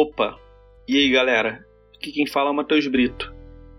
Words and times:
Opa! 0.00 0.38
E 0.86 0.96
aí 0.96 1.10
galera? 1.10 1.66
Aqui 1.96 2.12
quem 2.12 2.24
fala 2.24 2.50
é 2.50 2.52
o 2.52 2.54
Matheus 2.54 2.86
Brito. 2.86 3.34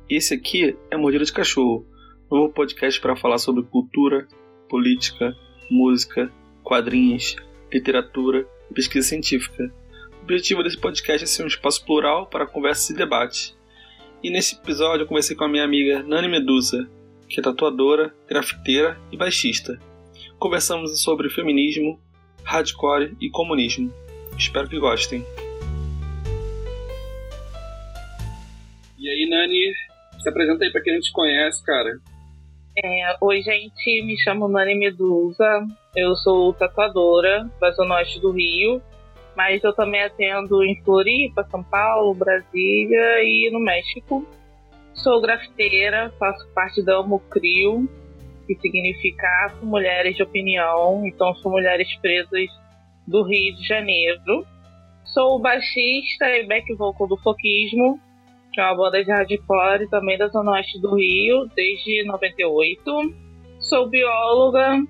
Esse 0.10 0.34
aqui 0.34 0.76
é 0.92 0.98
Mordida 0.98 1.24
de 1.24 1.32
Cachorro, 1.32 1.88
novo 2.30 2.52
podcast 2.52 3.00
para 3.00 3.16
falar 3.16 3.38
sobre 3.38 3.64
cultura, 3.64 4.28
política, 4.68 5.34
música, 5.72 6.30
quadrinhos, 6.62 7.38
literatura 7.72 8.46
e 8.70 8.74
pesquisa 8.74 9.08
científica. 9.08 9.74
O 10.20 10.24
objetivo 10.24 10.62
desse 10.62 10.78
podcast 10.78 11.24
é 11.24 11.26
ser 11.26 11.44
um 11.44 11.48
espaço 11.48 11.86
plural 11.86 12.28
para 12.28 12.46
conversas 12.46 12.90
e 12.90 12.96
debates. 12.96 13.58
E 14.22 14.30
nesse 14.30 14.56
episódio 14.56 15.04
eu 15.04 15.08
conversei 15.08 15.38
com 15.38 15.46
a 15.46 15.50
minha 15.50 15.64
amiga 15.64 16.04
Nani 16.04 16.28
Medusa, 16.28 16.86
que 17.30 17.40
é 17.40 17.44
tatuadora, 17.44 18.14
grafiteira 18.28 19.00
e 19.10 19.16
baixista. 19.16 19.80
Conversamos 20.38 21.02
sobre 21.02 21.30
feminismo, 21.30 21.98
hardcore 22.44 23.16
e 23.22 23.30
comunismo. 23.30 23.90
Espero 24.38 24.68
que 24.68 24.78
gostem. 24.78 25.24
E 29.10 29.12
aí, 29.12 29.28
Nani, 29.28 29.74
se 30.20 30.30
apresenta 30.30 30.64
aí 30.64 30.72
pra 30.72 30.84
quem 30.84 30.94
não 30.94 31.02
te 31.02 31.12
conhece, 31.12 31.66
cara. 31.66 31.90
É, 32.78 33.16
oi, 33.20 33.42
gente, 33.42 34.04
me 34.04 34.16
chamo 34.20 34.48
Nani 34.48 34.76
Medusa, 34.76 35.66
eu 35.96 36.16
sou 36.18 36.54
tatuadora 36.54 37.50
da 37.60 37.72
Zona 37.72 37.96
Oeste 37.96 38.22
do 38.22 38.30
Rio, 38.30 38.80
mas 39.36 39.64
eu 39.64 39.74
também 39.74 40.04
atendo 40.04 40.64
em 40.64 40.80
Floripa, 40.84 41.44
São 41.50 41.64
Paulo, 41.64 42.14
Brasília 42.14 43.24
e 43.24 43.50
no 43.52 43.60
México. 43.60 44.24
Sou 44.94 45.20
grafiteira, 45.20 46.14
faço 46.20 46.48
parte 46.54 46.84
da 46.84 47.00
Homocrio, 47.00 47.90
que 48.46 48.54
significa 48.60 49.56
Mulheres 49.64 50.16
de 50.16 50.22
Opinião, 50.22 51.04
então 51.08 51.34
sou 51.38 51.52
mulheres 51.52 51.92
presas 51.96 52.48
do 53.08 53.24
Rio 53.24 53.56
de 53.56 53.68
Janeiro. 53.68 54.46
Sou 55.04 55.40
baixista 55.40 56.30
e 56.30 56.46
back 56.46 56.72
vocal 56.76 57.08
do 57.08 57.18
Foquismo, 57.18 58.00
que 58.60 58.62
é 58.62 58.66
uma 58.66 58.76
banda 58.76 59.02
de 59.02 59.10
hardcore 59.10 59.90
também 59.90 60.18
da 60.18 60.28
Zona 60.28 60.52
Oeste 60.52 60.82
do 60.82 60.96
Rio, 60.96 61.48
desde 61.56 62.04
98. 62.04 62.84
Sou 63.58 63.88
bióloga 63.88 64.84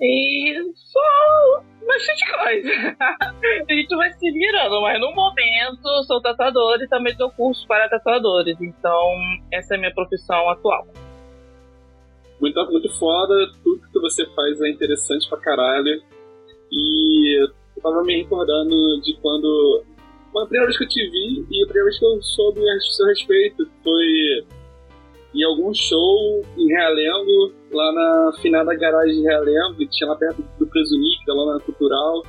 e 0.00 0.54
sou 0.74 1.62
bastante 1.86 2.24
coisa. 2.32 2.96
a 3.68 3.74
gente 3.74 3.94
vai 3.96 4.10
se 4.14 4.32
virando, 4.32 4.80
mas 4.80 4.98
no 4.98 5.14
momento 5.14 6.04
sou 6.06 6.22
tatuadora 6.22 6.82
e 6.82 6.88
também 6.88 7.14
dou 7.16 7.30
curso 7.32 7.66
para 7.66 7.86
tatuadores. 7.86 8.58
Então, 8.62 9.12
essa 9.52 9.74
é 9.74 9.76
a 9.76 9.80
minha 9.80 9.94
profissão 9.94 10.48
atual. 10.48 10.86
Muito, 12.40 12.64
muito 12.70 12.98
foda, 12.98 13.34
tudo 13.62 13.90
que 13.92 14.00
você 14.00 14.24
faz 14.34 14.58
é 14.62 14.70
interessante 14.70 15.28
pra 15.28 15.38
caralho. 15.38 16.02
E 16.72 17.42
eu 17.42 17.82
tava 17.82 18.02
me 18.02 18.22
recordando 18.22 19.00
de 19.02 19.18
quando 19.20 19.84
foi 20.36 20.42
a 20.42 20.46
primeira 20.46 20.66
vez 20.66 20.76
que 20.76 20.84
eu 20.84 20.88
te 20.88 21.10
vi 21.10 21.46
e 21.50 21.62
a 21.62 21.66
primeira 21.66 21.84
vez 21.84 21.98
que 21.98 22.04
eu 22.04 22.22
soube 22.22 22.60
a 22.68 22.80
seu 22.80 23.06
respeito 23.06 23.66
foi 23.82 24.46
em 25.34 25.42
algum 25.44 25.72
show 25.72 26.44
em 26.58 26.68
Realengo, 26.68 27.54
lá 27.72 27.92
na 27.92 28.32
finada 28.42 28.74
garagem 28.74 29.16
de 29.16 29.22
Realengo, 29.22 29.76
que 29.76 29.86
tinha 29.88 30.10
lá 30.10 30.16
perto 30.16 30.42
do 30.58 30.66
Presunic, 30.66 31.24
da 31.26 31.32
Lona 31.32 31.60
Cultural. 31.60 32.22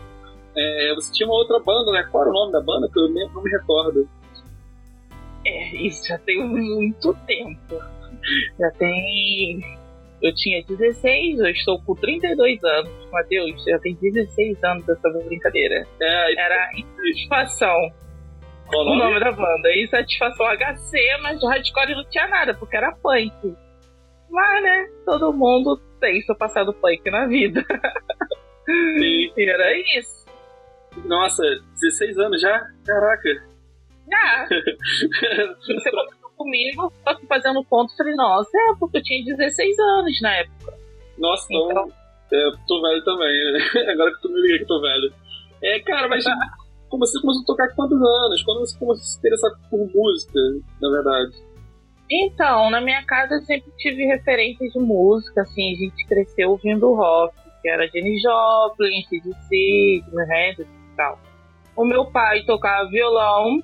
É, 0.55 0.95
você 0.95 1.11
tinha 1.11 1.27
uma 1.27 1.35
outra 1.35 1.59
banda, 1.59 1.91
né? 1.91 2.07
Qual 2.09 2.23
era 2.23 2.31
o 2.31 2.33
nome 2.33 2.51
da 2.53 2.61
banda? 2.61 2.89
Que 2.91 2.97
eu 2.97 3.09
nem, 3.09 3.29
não 3.33 3.43
me 3.43 3.51
recordo. 3.51 4.09
É, 5.45 5.75
isso 5.75 6.07
já 6.07 6.17
tem 6.19 6.47
muito 6.47 7.13
tempo. 7.25 7.75
Já 8.57 8.71
tem. 8.71 9.76
Eu 10.21 10.33
tinha 10.33 10.63
16, 10.63 11.39
eu 11.39 11.47
estou 11.47 11.81
com 11.83 11.95
32 11.95 12.63
anos. 12.63 12.91
Matheus, 13.11 13.63
já 13.63 13.79
tem 13.79 13.95
16 13.95 14.63
anos 14.63 14.85
dessa 14.85 15.09
brincadeira. 15.09 15.85
É, 16.01 16.41
Era 16.41 16.69
Insatisfação. 16.75 17.75
O 18.73 18.83
nome? 18.83 19.03
nome 19.03 19.19
da 19.19 19.31
banda. 19.31 19.75
Insatisfação 19.75 20.45
HC, 20.47 21.17
mas 21.21 21.39
de 21.39 21.47
hardcore 21.47 21.95
não 21.95 22.09
tinha 22.09 22.27
nada, 22.27 22.53
porque 22.53 22.75
era 22.75 22.91
punk. 22.95 23.55
Mas, 24.29 24.63
né, 24.63 24.89
todo 25.05 25.31
mundo 25.31 25.79
tem 26.01 26.21
seu 26.21 26.35
passado 26.35 26.73
punk 26.73 27.09
na 27.09 27.27
vida. 27.27 27.63
Sim. 28.65 29.31
e 29.37 29.49
era 29.49 29.77
isso. 29.97 30.27
Nossa, 31.05 31.43
16 31.79 32.17
anos 32.17 32.41
já? 32.41 32.59
Caraca. 32.85 33.29
Já. 34.09 34.47
Você 35.59 35.91
conversou 35.91 36.16
comigo, 36.37 36.93
só 37.03 37.15
que 37.15 37.25
fazendo 37.25 37.63
ponto, 37.65 37.95
falei, 37.97 38.15
nossa, 38.15 38.49
é 38.55 38.75
porque 38.79 38.99
eu 38.99 39.03
tinha 39.03 39.25
16 39.25 39.79
anos 39.79 40.21
na 40.21 40.35
época. 40.35 40.73
Nossa, 41.17 41.47
então. 41.49 41.71
então 41.71 41.91
é, 42.31 42.51
tô 42.67 42.81
velho 42.81 43.03
também. 43.03 43.53
Né? 43.53 43.59
Agora 43.91 44.13
que 44.13 44.21
tu 44.21 44.29
me 44.29 44.41
liga 44.41 44.59
que 44.59 44.65
tô 44.65 44.79
velho. 44.81 45.13
É, 45.61 45.79
cara, 45.79 46.07
mas 46.07 46.23
como 46.89 47.05
você 47.05 47.19
começou 47.19 47.41
a 47.41 47.45
tocar 47.45 47.75
quantos 47.75 48.01
anos? 48.01 48.43
Quando 48.43 48.59
você 48.59 48.77
começou 48.77 49.01
a 49.01 49.05
se 49.05 49.17
interessar 49.17 49.51
por 49.69 49.89
música, 49.93 50.39
na 50.81 50.89
verdade? 50.89 51.47
Então, 52.09 52.69
na 52.69 52.79
minha 52.79 53.03
casa 53.03 53.35
eu 53.35 53.41
sempre 53.41 53.69
tive 53.77 54.05
referências 54.05 54.71
de 54.71 54.79
música, 54.79 55.41
assim, 55.41 55.73
a 55.73 55.77
gente 55.77 56.07
cresceu 56.07 56.51
ouvindo 56.51 56.93
rock, 56.93 57.35
que 57.61 57.69
era 57.69 57.85
Jenny 57.87 58.17
Joplin, 58.19 59.03
CDC, 59.09 60.03
Jimi 60.05 60.23
Hendrix 60.23 60.69
e 60.69 60.95
tal. 60.95 61.19
O 61.75 61.83
meu 61.83 62.05
pai 62.05 62.43
tocava 62.43 62.89
violão 62.89 63.61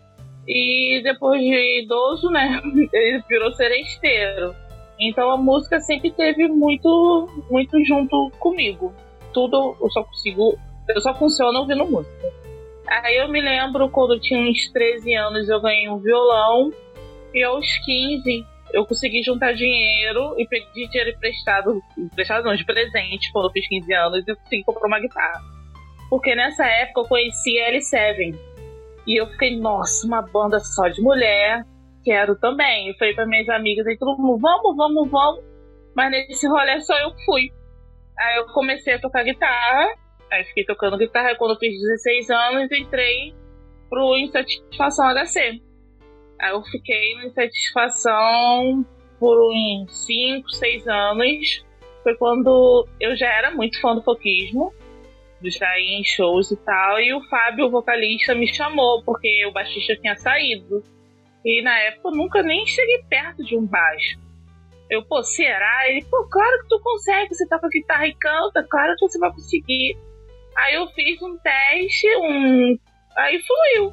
e 0.48 1.02
depois 1.04 1.42
de 1.42 1.84
idoso, 1.84 2.30
né, 2.30 2.62
ele 2.94 3.24
virou 3.28 3.52
seresteiro. 3.54 4.56
Então 5.00 5.31
a 5.31 5.38
música 5.38 5.80
sempre 5.80 6.12
teve 6.12 6.48
muito, 6.48 7.30
muito 7.50 7.84
junto 7.84 8.31
comigo. 8.40 8.94
Tudo 9.34 9.76
eu 9.81 9.90
só 9.90 10.04
consigo, 10.04 10.58
eu 10.88 11.02
só 11.02 11.14
funciono 11.16 11.59
ouvindo 11.59 11.86
música. 11.86 12.31
Aí 12.88 13.18
eu 13.18 13.28
me 13.28 13.42
lembro 13.42 13.90
quando 13.90 14.16
eu 14.16 14.20
tinha 14.20 14.40
uns 14.40 14.72
13 14.72 15.14
anos 15.16 15.50
eu 15.50 15.62
ganhei 15.62 15.90
um 15.90 15.98
violão 15.98 16.72
e 17.34 17.42
aos 17.44 17.66
15 17.86 18.46
eu 18.74 18.86
consegui 18.86 19.22
juntar 19.22 19.54
dinheiro 19.54 20.34
e 20.38 20.48
pedir 20.48 20.90
dinheiro 20.90 21.12
emprestado, 21.12 21.81
emprestado 21.98 22.44
não, 22.44 22.56
de 22.56 22.66
presente, 22.66 23.31
quando 23.31 23.46
eu 23.46 23.52
fiz 23.52 23.68
15 23.68 23.94
anos, 23.94 24.28
e 24.28 24.36
consegui 24.36 24.64
comprar 24.64 24.88
uma 24.88 25.00
guitarra. 25.00 25.42
Porque 26.10 26.34
nessa 26.34 26.66
época 26.66 27.02
eu 27.02 27.06
conheci 27.06 27.60
a 27.60 27.72
L7. 27.72 28.36
E 29.06 29.19
eu 29.19 29.28
fiquei, 29.28 29.59
nossa, 29.59 30.08
uma 30.08 30.22
banda 30.22 30.59
só 30.59 30.88
de 30.88 31.02
mulher, 31.02 31.66
quero 32.03 32.38
também. 32.40 32.90
Eu 32.90 32.96
falei 32.96 33.14
para 33.14 33.25
minhas 33.25 33.50
amigas 33.50 33.86
aí, 33.86 33.97
todo 33.97 34.18
mundo, 34.18 34.40
vamos, 34.40 34.75
vamos, 34.75 35.09
vamos. 35.09 35.44
Mas 35.96 36.12
nesse 36.12 36.47
rolê 36.47 36.80
só 36.81 36.97
eu 37.00 37.12
fui. 37.25 37.52
Aí 38.18 38.38
eu 38.38 38.46
comecei 38.47 38.94
a 38.94 39.00
tocar 39.02 39.24
guitarra, 39.24 39.96
aí 40.31 40.44
fiquei 40.46 40.66
tocando 40.66 40.97
guitarra. 40.97 41.36
Quando 41.36 41.52
eu 41.52 41.59
fiz 41.59 41.80
16 41.80 42.30
anos, 42.30 42.72
entrei 42.72 43.34
pro 43.90 44.18
Insatisfação 44.18 45.06
HC. 45.13 45.62
Aí 46.40 46.52
eu 46.52 46.62
fiquei 46.63 47.16
no 47.16 47.28
Insatisfação 47.28 48.86
por 49.19 49.38
uns 49.52 50.06
5, 50.06 50.50
6 50.50 50.88
anos. 50.88 51.66
Foi 52.03 52.16
quando 52.16 52.88
eu 53.00 53.16
já 53.16 53.28
era 53.28 53.52
muito 53.52 53.80
fã 53.80 53.96
do 53.96 54.03
foquismo, 54.03 54.74
já 55.50 55.80
em 55.80 56.04
shows 56.04 56.52
e 56.52 56.58
tal, 56.58 57.00
e 57.00 57.14
o 57.14 57.22
Fábio, 57.30 57.66
o 57.66 57.70
vocalista, 57.70 58.36
me 58.36 58.48
chamou, 58.48 59.04
porque 59.04 59.46
o 59.46 59.52
baixista 59.52 59.96
tinha 59.96 60.16
saído. 60.16 60.84
E 61.44 61.62
na 61.62 61.78
época 61.80 62.09
eu 62.09 62.16
nunca 62.16 62.42
nem 62.42 62.66
cheguei 62.66 63.04
perto 63.09 63.44
de 63.44 63.58
um 63.58 63.66
baixo. 63.66 64.20
Eu, 64.90 65.04
pô, 65.04 65.24
será? 65.24 65.90
Ele, 65.90 66.06
pô, 66.06 66.28
claro 66.30 66.62
que 66.62 66.70
tu 66.70 66.80
consegue, 66.80 67.34
você 67.34 67.48
tá 67.48 67.59
com 67.59 67.66
a 67.66 67.70
guitarra 67.70 68.08
e 68.08 68.14
canta, 68.14 68.66
claro 68.70 68.94
que 68.96 69.08
você 69.08 69.20
vai 69.20 69.31
conseguir. 69.31 69.98
Aí 70.56 70.76
eu 70.76 70.88
fiz 70.88 71.22
um 71.22 71.38
teste, 71.38 72.08
um. 72.18 72.78
Aí 73.18 73.42
fluiu. 73.42 73.92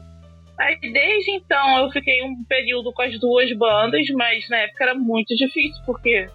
Aí 0.59 0.79
desde 0.79 1.31
então 1.33 1.79
eu 1.79 1.91
fiquei 1.91 2.23
um 2.23 2.45
período 2.45 2.93
com 2.93 3.03
as 3.03 3.19
duas 3.19 3.51
bandas, 3.57 4.07
mas 4.11 4.47
na 4.51 4.59
época 4.59 4.85
era 4.85 4.95
muito 4.95 5.35
difícil, 5.35 5.83
porque 5.87 6.29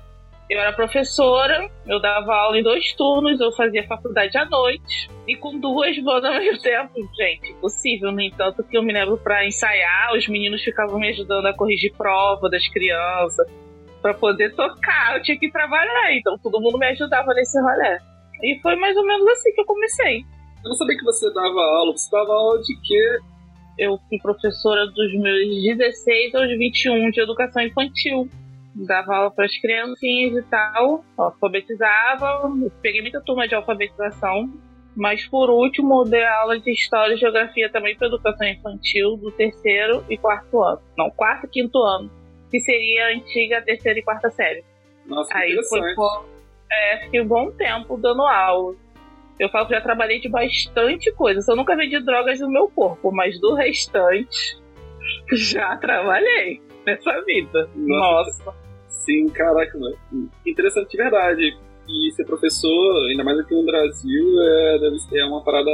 eu 0.50 0.60
era 0.60 0.72
professora, 0.74 1.70
eu 1.88 2.00
dava 2.00 2.36
aula 2.36 2.60
em 2.60 2.64
dois 2.64 2.94
turnos, 2.94 3.40
eu 3.40 3.52
fazia 3.54 3.88
faculdade 3.88 4.38
à 4.38 4.46
noite. 4.46 5.09
E 5.28 5.36
com 5.36 5.59
duas 5.59 5.97
bandas 6.03 6.32
ao 6.32 6.38
mesmo 6.40 6.62
tempo, 6.62 7.09
gente, 7.16 7.52
impossível. 7.52 8.12
No 8.12 8.22
entanto, 8.22 8.64
que 8.64 8.78
eu 8.78 8.84
me 8.84 8.94
lembro 8.94 9.18
para 9.18 9.46
ensaiar, 9.46 10.14
os 10.14 10.28
meninos 10.28 10.64
ficavam 10.64 11.00
me 11.00 11.09
ajudando 11.09 11.47
a 11.47 11.53
corrigir 11.53 11.94
prova 11.97 12.47
das 12.50 12.68
crianças, 12.68 13.47
para 14.02 14.14
poder 14.14 14.53
tocar. 14.56 15.18
Eu 15.18 15.24
tinha 15.24 15.38
que 15.38 15.52
trabalhar, 15.52 16.16
então 16.16 16.38
todo 16.38 16.62
mundo 16.62 16.78
me 16.78 16.86
ajudava 16.88 17.34
nesse 17.34 17.59
rolê. 17.59 17.98
E 18.44 18.59
foi 18.62 18.76
mais 18.76 18.96
ou 18.96 19.06
menos 19.06 19.28
assim 19.30 19.52
que 19.52 19.62
eu 19.62 19.66
comecei. 19.66 20.20
Eu 20.64 20.70
não 20.70 20.76
sabia 20.76 20.98
que 20.98 21.03
você 21.03 21.34
dava 21.34 21.59
aula. 21.59 21.91
Você 21.91 22.09
dava 22.12 22.32
aula 22.32 22.62
de 22.62 22.80
quê? 22.82 23.18
Eu 23.80 23.98
fui 24.08 24.20
professora 24.20 24.86
dos 24.86 25.14
meus 25.20 25.78
16 25.78 26.36
aos 26.36 26.50
21 26.50 27.09
de 27.09 27.22
educação 27.22 27.64
infantil 27.64 28.30
dava 28.76 29.16
aula 29.16 29.32
para 29.32 29.46
as 29.46 29.58
criancinhas 29.58 30.44
e 30.44 30.50
tal, 30.50 31.04
alfabetizava, 31.18 32.52
peguei 32.82 33.02
muita 33.02 33.22
turma 33.22 33.48
de 33.48 33.56
alfabetização, 33.56 34.52
mas 34.96 35.26
por 35.28 35.50
último 35.50 36.04
dei 36.04 36.26
aula 36.26 36.60
de 36.60 36.72
história 36.72 37.14
e 37.14 37.18
geografia 37.18 37.70
também 37.70 37.96
para 37.96 38.08
educação 38.08 38.48
infantil 38.48 39.18
do 39.18 39.32
terceiro 39.32 40.04
e 40.10 40.18
quarto 40.18 40.62
ano. 40.62 40.82
Não, 40.98 41.10
quarto 41.10 41.46
e 41.46 41.50
quinto 41.50 41.78
ano, 41.80 42.12
que 42.52 42.60
seria 42.60 43.08
a 43.08 43.10
antiga 43.16 43.62
terceira 43.62 44.00
e 44.00 44.04
quarta 44.04 44.30
série. 44.32 44.64
Nossa, 45.06 45.34
Aí 45.38 45.58
foi 45.70 45.82
é, 46.72 46.98
fiquei 47.06 47.22
um 47.22 47.28
bom 47.28 47.52
tempo 47.52 47.98
dando 47.98 48.24
aula. 48.24 48.76
Eu 49.40 49.50
falo 49.50 49.68
que 49.68 49.74
já 49.74 49.82
trabalhei 49.82 50.20
de 50.20 50.30
bastante 50.30 51.12
coisa. 51.14 51.42
Eu 51.48 51.56
nunca 51.56 51.76
vendi 51.76 52.00
drogas 52.00 52.40
no 52.40 52.50
meu 52.50 52.70
corpo, 52.70 53.12
mas 53.12 53.40
do 53.40 53.54
restante 53.54 54.58
já 55.34 55.78
trabalhei 55.78 56.62
nessa 56.86 57.22
vida. 57.24 57.70
Nossa. 57.76 58.46
Nossa. 58.46 58.65
Sim, 59.00 59.30
caraca. 59.30 59.78
Interessante 60.46 60.92
de 60.92 60.97
verdade. 60.97 61.58
E 61.88 62.12
ser 62.14 62.26
professor, 62.26 63.08
ainda 63.09 63.24
mais 63.24 63.38
aqui 63.38 63.53
no 63.53 63.64
Brasil, 63.64 64.42
é, 64.42 64.80
deve 64.80 64.97
ser 65.02 65.20
é 65.20 65.26
uma 65.26 65.44
parada 65.44 65.70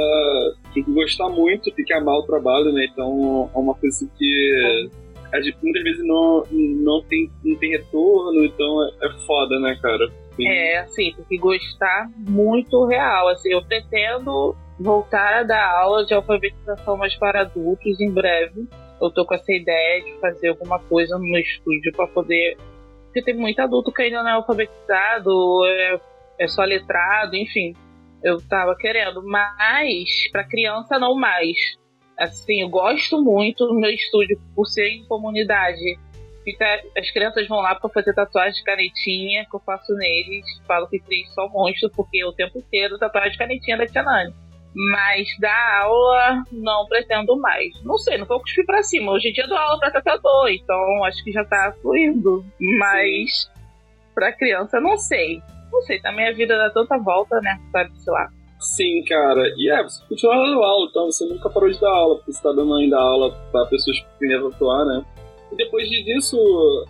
que 0.64 0.74
tem 0.74 0.84
que 0.84 0.92
gostar 0.92 1.30
muito, 1.30 1.70
tem 1.70 1.84
que 1.84 1.94
amar 1.94 2.16
o 2.16 2.24
trabalho, 2.24 2.70
né? 2.70 2.86
Então 2.92 3.50
é 3.54 3.58
uma 3.58 3.74
coisa 3.74 3.96
assim 3.96 4.10
que 4.18 4.90
é, 5.32 5.40
muitas 5.62 5.82
vezes 5.82 6.06
não, 6.06 6.44
não, 6.50 7.02
tem, 7.04 7.30
não 7.42 7.56
tem 7.56 7.70
retorno, 7.70 8.44
então 8.44 8.84
é, 8.84 9.06
é 9.06 9.12
foda, 9.26 9.58
né, 9.58 9.78
cara? 9.80 10.06
Sim. 10.36 10.48
É, 10.48 10.78
assim, 10.78 11.14
tem 11.16 11.24
que 11.28 11.38
gostar 11.38 12.10
muito 12.16 12.84
real. 12.86 13.28
Assim, 13.28 13.50
eu 13.50 13.62
pretendo 13.64 14.54
voltar 14.78 15.40
a 15.40 15.42
dar 15.42 15.80
aula 15.80 16.04
de 16.04 16.12
alfabetização 16.12 16.96
mais 16.96 17.14
para 17.16 17.42
adultos 17.42 18.00
em 18.00 18.10
breve. 18.10 18.66
Eu 19.00 19.10
tô 19.10 19.24
com 19.24 19.34
essa 19.34 19.52
ideia 19.52 20.02
de 20.02 20.12
fazer 20.20 20.48
alguma 20.48 20.78
coisa 20.78 21.18
no 21.18 21.38
estúdio 21.38 21.92
para 21.96 22.06
poder 22.08 22.56
porque 23.12 23.22
tem 23.22 23.36
muito 23.36 23.60
adulto 23.60 23.92
que 23.92 24.02
ainda 24.02 24.22
não 24.22 24.30
é 24.30 24.32
alfabetizado, 24.32 25.66
é, 25.66 26.00
é 26.40 26.48
só 26.48 26.64
letrado, 26.64 27.36
enfim. 27.36 27.74
Eu 28.24 28.40
tava 28.48 28.74
querendo, 28.74 29.22
mas 29.22 30.30
para 30.32 30.44
criança 30.44 30.98
não 30.98 31.14
mais. 31.14 31.56
Assim, 32.18 32.62
eu 32.62 32.70
gosto 32.70 33.22
muito 33.22 33.66
do 33.66 33.78
meu 33.78 33.90
estúdio 33.90 34.40
por 34.54 34.64
ser 34.66 34.88
em 34.88 35.04
comunidade. 35.04 35.98
Fica, 36.42 36.64
as 36.96 37.10
crianças 37.10 37.46
vão 37.46 37.58
lá 37.58 37.74
para 37.74 37.90
fazer 37.90 38.14
tatuagem 38.14 38.54
de 38.54 38.64
canetinha 38.64 39.44
que 39.44 39.54
eu 39.54 39.60
faço 39.60 39.92
neles. 39.94 40.46
Falo 40.66 40.88
que 40.88 40.98
criei 40.98 41.26
só 41.26 41.46
monstro, 41.48 41.90
porque 41.94 42.24
o 42.24 42.32
tempo 42.32 42.58
inteiro 42.58 42.98
tatuagem 42.98 43.32
de 43.32 43.38
canetinha 43.38 43.76
da 43.76 43.86
Tia 43.86 44.02
Nani. 44.02 44.34
Mas 44.74 45.28
da 45.38 45.82
aula, 45.82 46.44
não 46.50 46.86
pretendo 46.86 47.36
mais. 47.38 47.72
Não 47.84 47.98
sei, 47.98 48.16
não 48.18 48.26
vou 48.26 48.40
cuspir 48.40 48.64
pra 48.64 48.82
cima. 48.82 49.12
Hoje 49.12 49.28
em 49.28 49.32
dia 49.32 49.44
eu 49.44 49.48
dou 49.48 49.58
aula 49.58 49.78
pra 49.78 49.90
tatuador, 49.90 50.48
então 50.48 51.04
acho 51.04 51.22
que 51.22 51.32
já 51.32 51.44
tá 51.44 51.74
fluindo. 51.82 52.44
Mas 52.78 53.50
pra 54.14 54.32
criança, 54.32 54.80
não 54.80 54.96
sei. 54.96 55.42
Não 55.70 55.82
sei, 55.82 56.00
também 56.00 56.28
a 56.28 56.32
vida 56.32 56.56
dá 56.56 56.70
tanta 56.70 56.98
volta, 56.98 57.40
né? 57.40 57.58
Sabe, 57.70 57.90
sei 57.98 58.12
lá. 58.12 58.28
Sim, 58.60 59.02
cara. 59.04 59.42
E 59.56 59.70
é, 59.70 59.82
você 59.82 60.02
continua 60.08 60.36
dando 60.36 60.62
aula, 60.62 60.86
então 60.88 61.06
você 61.06 61.26
nunca 61.26 61.50
parou 61.50 61.70
de 61.70 61.80
dar 61.80 61.90
aula, 61.90 62.16
porque 62.16 62.32
você 62.32 62.42
tá 62.42 62.52
dando 62.52 62.74
ainda 62.74 62.98
aula 62.98 63.34
pra 63.50 63.66
pessoas 63.66 63.98
que 63.98 64.06
querem 64.18 64.50
tatuar, 64.50 64.84
né? 64.86 65.04
E 65.50 65.56
depois 65.56 65.88
disso, 65.88 66.36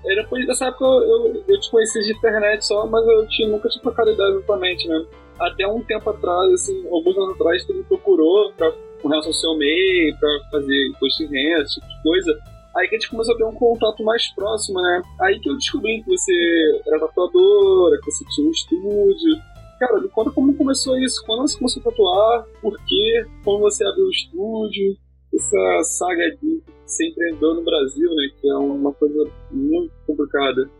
depois 0.05 0.46
dessa 0.46 0.67
época 0.67 0.85
eu, 0.85 1.44
eu 1.49 1.61
te 1.61 1.70
conheci 1.70 2.00
de 2.00 2.12
internet 2.12 2.64
só, 2.64 2.87
mas 2.87 3.05
eu 3.06 3.26
tinha, 3.26 3.49
nunca 3.49 3.69
tinha 3.69 3.82
trocado 3.82 4.12
ideia 4.12 4.28
exatamente, 4.28 4.87
né? 4.87 5.05
Até 5.38 5.67
um 5.67 5.82
tempo 5.82 6.08
atrás, 6.11 6.52
assim, 6.52 6.87
alguns 6.88 7.17
anos 7.17 7.34
atrás, 7.34 7.64
tu 7.64 7.75
me 7.75 7.82
procurou 7.84 8.52
pra, 8.52 8.73
com 9.00 9.08
relação 9.08 9.31
ao 9.31 9.34
seu 9.34 9.56
meio, 9.56 10.17
pra 10.19 10.29
fazer 10.50 10.88
imposto 10.88 11.26
de 11.26 11.34
renda, 11.34 11.62
esse 11.62 11.75
tipo 11.75 11.88
de 11.88 12.02
coisa. 12.02 12.38
Aí 12.76 12.88
que 12.88 12.96
a 12.96 12.99
gente 12.99 13.11
começou 13.11 13.34
a 13.34 13.37
ter 13.37 13.44
um 13.44 13.52
contato 13.52 14.02
mais 14.02 14.26
próximo, 14.34 14.81
né? 14.81 15.02
Aí 15.20 15.38
que 15.40 15.49
eu 15.50 15.56
descobri 15.56 16.02
que 16.02 16.11
você 16.11 16.81
era 16.87 17.00
tatuadora, 17.00 17.99
que 17.99 18.11
você 18.11 18.25
tinha 18.34 18.49
um 18.49 18.50
estúdio. 18.50 19.37
Cara, 19.79 20.00
me 20.00 20.08
conta 20.08 20.31
como 20.31 20.55
começou 20.56 20.96
isso, 20.99 21.23
quando 21.26 21.43
você 21.43 21.58
começou 21.58 21.81
a 21.81 21.85
tatuar, 21.85 22.46
por 22.62 22.78
quê, 22.87 23.26
como 23.44 23.61
você 23.61 23.85
abriu 23.85 24.06
o 24.06 24.11
estúdio, 24.11 24.96
essa 25.35 25.82
saga 25.85 26.31
de 26.40 26.62
ser 26.87 27.08
empreendedor 27.08 27.56
no 27.56 27.64
Brasil, 27.64 28.08
né? 28.14 28.28
Que 28.40 28.49
é 28.49 28.55
uma 28.55 28.93
coisa 28.93 29.31
muito 29.50 29.93
complicada. 30.06 30.70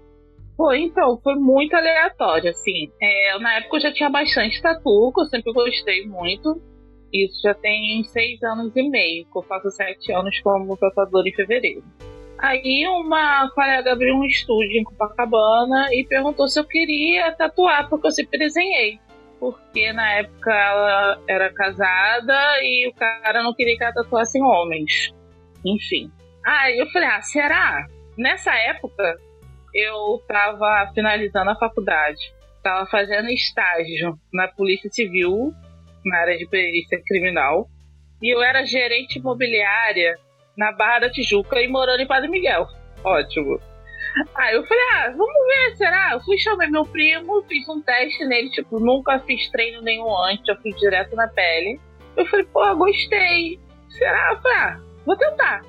Então, 0.73 1.19
foi 1.23 1.35
muito 1.35 1.75
aleatório, 1.75 2.51
assim. 2.51 2.91
É, 3.01 3.39
na 3.39 3.55
época 3.57 3.77
eu 3.77 3.81
já 3.81 3.93
tinha 3.93 4.11
bastante 4.11 4.61
tatu, 4.61 5.13
que 5.15 5.21
eu 5.21 5.27
sempre 5.27 5.53
gostei 5.53 6.07
muito. 6.07 6.61
Isso 7.13 7.43
já 7.43 7.55
tem 7.55 8.03
seis 8.05 8.43
anos 8.43 8.75
e 8.77 8.89
meio, 8.89 9.27
que 9.27 9.39
eu 9.39 9.43
faço 9.43 9.71
sete 9.71 10.13
anos 10.13 10.39
como 10.41 10.77
tatuador 10.77 11.27
em 11.27 11.35
fevereiro. 11.35 11.83
Aí 12.39 12.87
uma 12.89 13.49
colega 13.51 13.93
abriu 13.93 14.17
um 14.17 14.25
estúdio 14.25 14.81
em 14.81 14.85
Copacabana 14.85 15.89
e 15.93 16.05
perguntou 16.05 16.49
se 16.49 16.59
eu 16.59 16.65
queria 16.65 17.31
tatuar, 17.33 17.89
porque 17.89 18.07
eu 18.07 18.13
sempre 18.13 18.39
desenhei. 18.39 18.99
Porque 19.39 19.93
na 19.93 20.11
época 20.15 20.53
ela 20.53 21.23
era 21.29 21.53
casada 21.53 22.35
e 22.63 22.89
o 22.89 22.95
cara 22.95 23.43
não 23.43 23.55
queria 23.55 23.77
que 23.77 23.85
ela 23.85 23.93
tatuasse 23.93 24.41
homens. 24.41 25.13
Enfim. 25.65 26.11
Aí 26.45 26.79
eu 26.79 26.87
falei, 26.91 27.09
ah, 27.09 27.23
será? 27.23 27.87
Nessa 28.17 28.53
época, 28.55 29.17
eu 29.75 30.17
estava 30.17 30.91
finalizando 30.95 31.51
a 31.51 31.57
faculdade, 31.57 32.33
estava 32.57 32.87
fazendo 32.87 33.29
estágio 33.29 34.19
na 34.33 34.49
Polícia 34.49 34.91
Civil, 34.91 35.53
na 36.05 36.19
área 36.19 36.37
de 36.37 36.47
perícia 36.47 37.01
criminal, 37.07 37.69
e 38.21 38.35
eu 38.35 38.43
era 38.43 38.65
gerente 38.65 39.19
imobiliária 39.19 40.17
na 40.57 40.73
Barra 40.73 41.01
da 41.01 41.11
Tijuca 41.11 41.61
e 41.61 41.69
morando 41.69 42.01
em 42.01 42.07
Padre 42.07 42.29
Miguel. 42.29 42.67
Ótimo. 43.03 43.59
Aí 44.35 44.55
eu 44.55 44.65
falei, 44.67 44.85
ah, 44.93 45.09
vamos 45.11 45.47
ver, 45.47 45.77
será? 45.77 46.11
Eu 46.13 46.21
fui 46.21 46.39
chamar 46.39 46.69
meu 46.69 46.85
primo, 46.85 47.43
fiz 47.45 47.67
um 47.69 47.81
teste 47.81 48.25
nele, 48.27 48.51
tipo, 48.51 48.79
nunca 48.79 49.19
fiz 49.21 49.51
treino 49.51 49.81
nenhum 49.81 50.15
antes, 50.25 50.47
eu 50.47 50.57
fui 50.61 50.73
direto 50.73 51.17
na 51.17 51.27
pele. 51.29 51.81
Eu 52.17 52.27
falei, 52.27 52.45
pô, 52.47 52.77
gostei. 52.77 53.59
Será? 53.89 54.33
Eu 54.33 54.43
falei, 54.43 54.59
ah, 54.59 54.81
vou 55.07 55.17
tentar. 55.17 55.63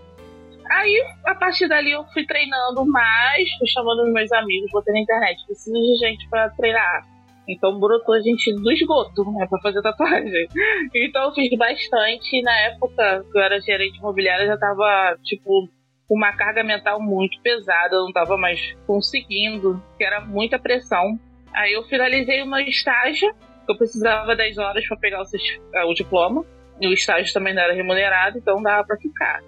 Aí, 0.74 1.06
a 1.26 1.36
partir 1.36 1.68
dali, 1.68 1.92
eu 1.92 2.04
fui 2.06 2.26
treinando 2.26 2.84
mais, 2.86 3.48
fui 3.60 3.68
chamando 3.68 4.12
meus 4.12 4.32
amigos, 4.32 4.72
botei 4.72 4.94
na 4.94 5.02
internet, 5.02 5.46
preciso 5.46 5.72
de 5.72 5.98
gente 5.98 6.28
para 6.30 6.50
treinar. 6.50 7.06
Então 7.48 7.80
brotou 7.80 8.16
a 8.16 8.22
gente 8.22 8.52
do 8.56 8.72
esgoto, 8.72 9.24
né, 9.34 9.46
pra 9.48 9.60
fazer 9.60 9.82
tatuagem. 9.82 10.48
Então 10.96 11.26
eu 11.26 11.34
fiz 11.34 11.56
bastante. 11.58 12.42
Na 12.42 12.58
época 12.62 13.24
que 13.32 13.38
eu 13.38 13.42
era 13.42 13.60
gerente 13.62 14.00
imobiliária, 14.00 14.48
já 14.48 14.58
tava, 14.58 15.18
tipo, 15.24 15.70
com 16.08 16.16
uma 16.16 16.32
carga 16.32 16.64
mental 16.64 17.00
muito 17.00 17.40
pesada, 17.42 17.96
eu 17.96 18.06
não 18.06 18.12
tava 18.12 18.36
mais 18.38 18.76
conseguindo, 18.88 19.82
que 19.98 20.04
era 20.04 20.22
muita 20.22 20.58
pressão. 20.58 21.20
Aí 21.54 21.74
eu 21.74 21.84
finalizei 21.84 22.42
o 22.42 22.48
meu 22.48 22.62
estágio, 22.62 23.32
eu 23.70 23.78
precisava 23.78 24.36
10 24.36 24.58
horas 24.58 24.88
para 24.88 24.98
pegar 24.98 25.22
o, 25.22 25.90
o 25.90 25.94
diploma. 25.94 26.44
E 26.82 26.88
o 26.88 26.94
estágio 26.94 27.32
também 27.32 27.54
não 27.54 27.62
era 27.62 27.74
remunerado, 27.74 28.40
então 28.40 28.62
dava 28.62 28.88
para 28.88 28.98
ficar. 28.98 29.42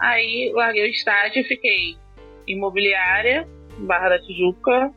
Aí 0.00 0.50
larguei 0.54 0.84
o 0.84 0.90
estágio 0.90 1.42
e 1.42 1.44
fiquei 1.44 1.96
imobiliária, 2.46 3.46
Barra 3.78 4.10
da 4.10 4.18
Tijuca, 4.18 4.92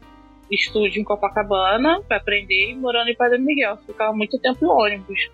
estúdio 0.49 1.01
em 1.01 1.03
Copacabana 1.03 2.01
para 2.07 2.17
aprender 2.17 2.71
e 2.71 2.75
morando 2.75 3.09
em 3.09 3.15
Padre 3.15 3.37
Miguel. 3.37 3.77
Ficava 3.85 4.13
muito 4.13 4.39
tempo 4.39 4.63
em 4.63 4.67
ônibus. 4.67 5.29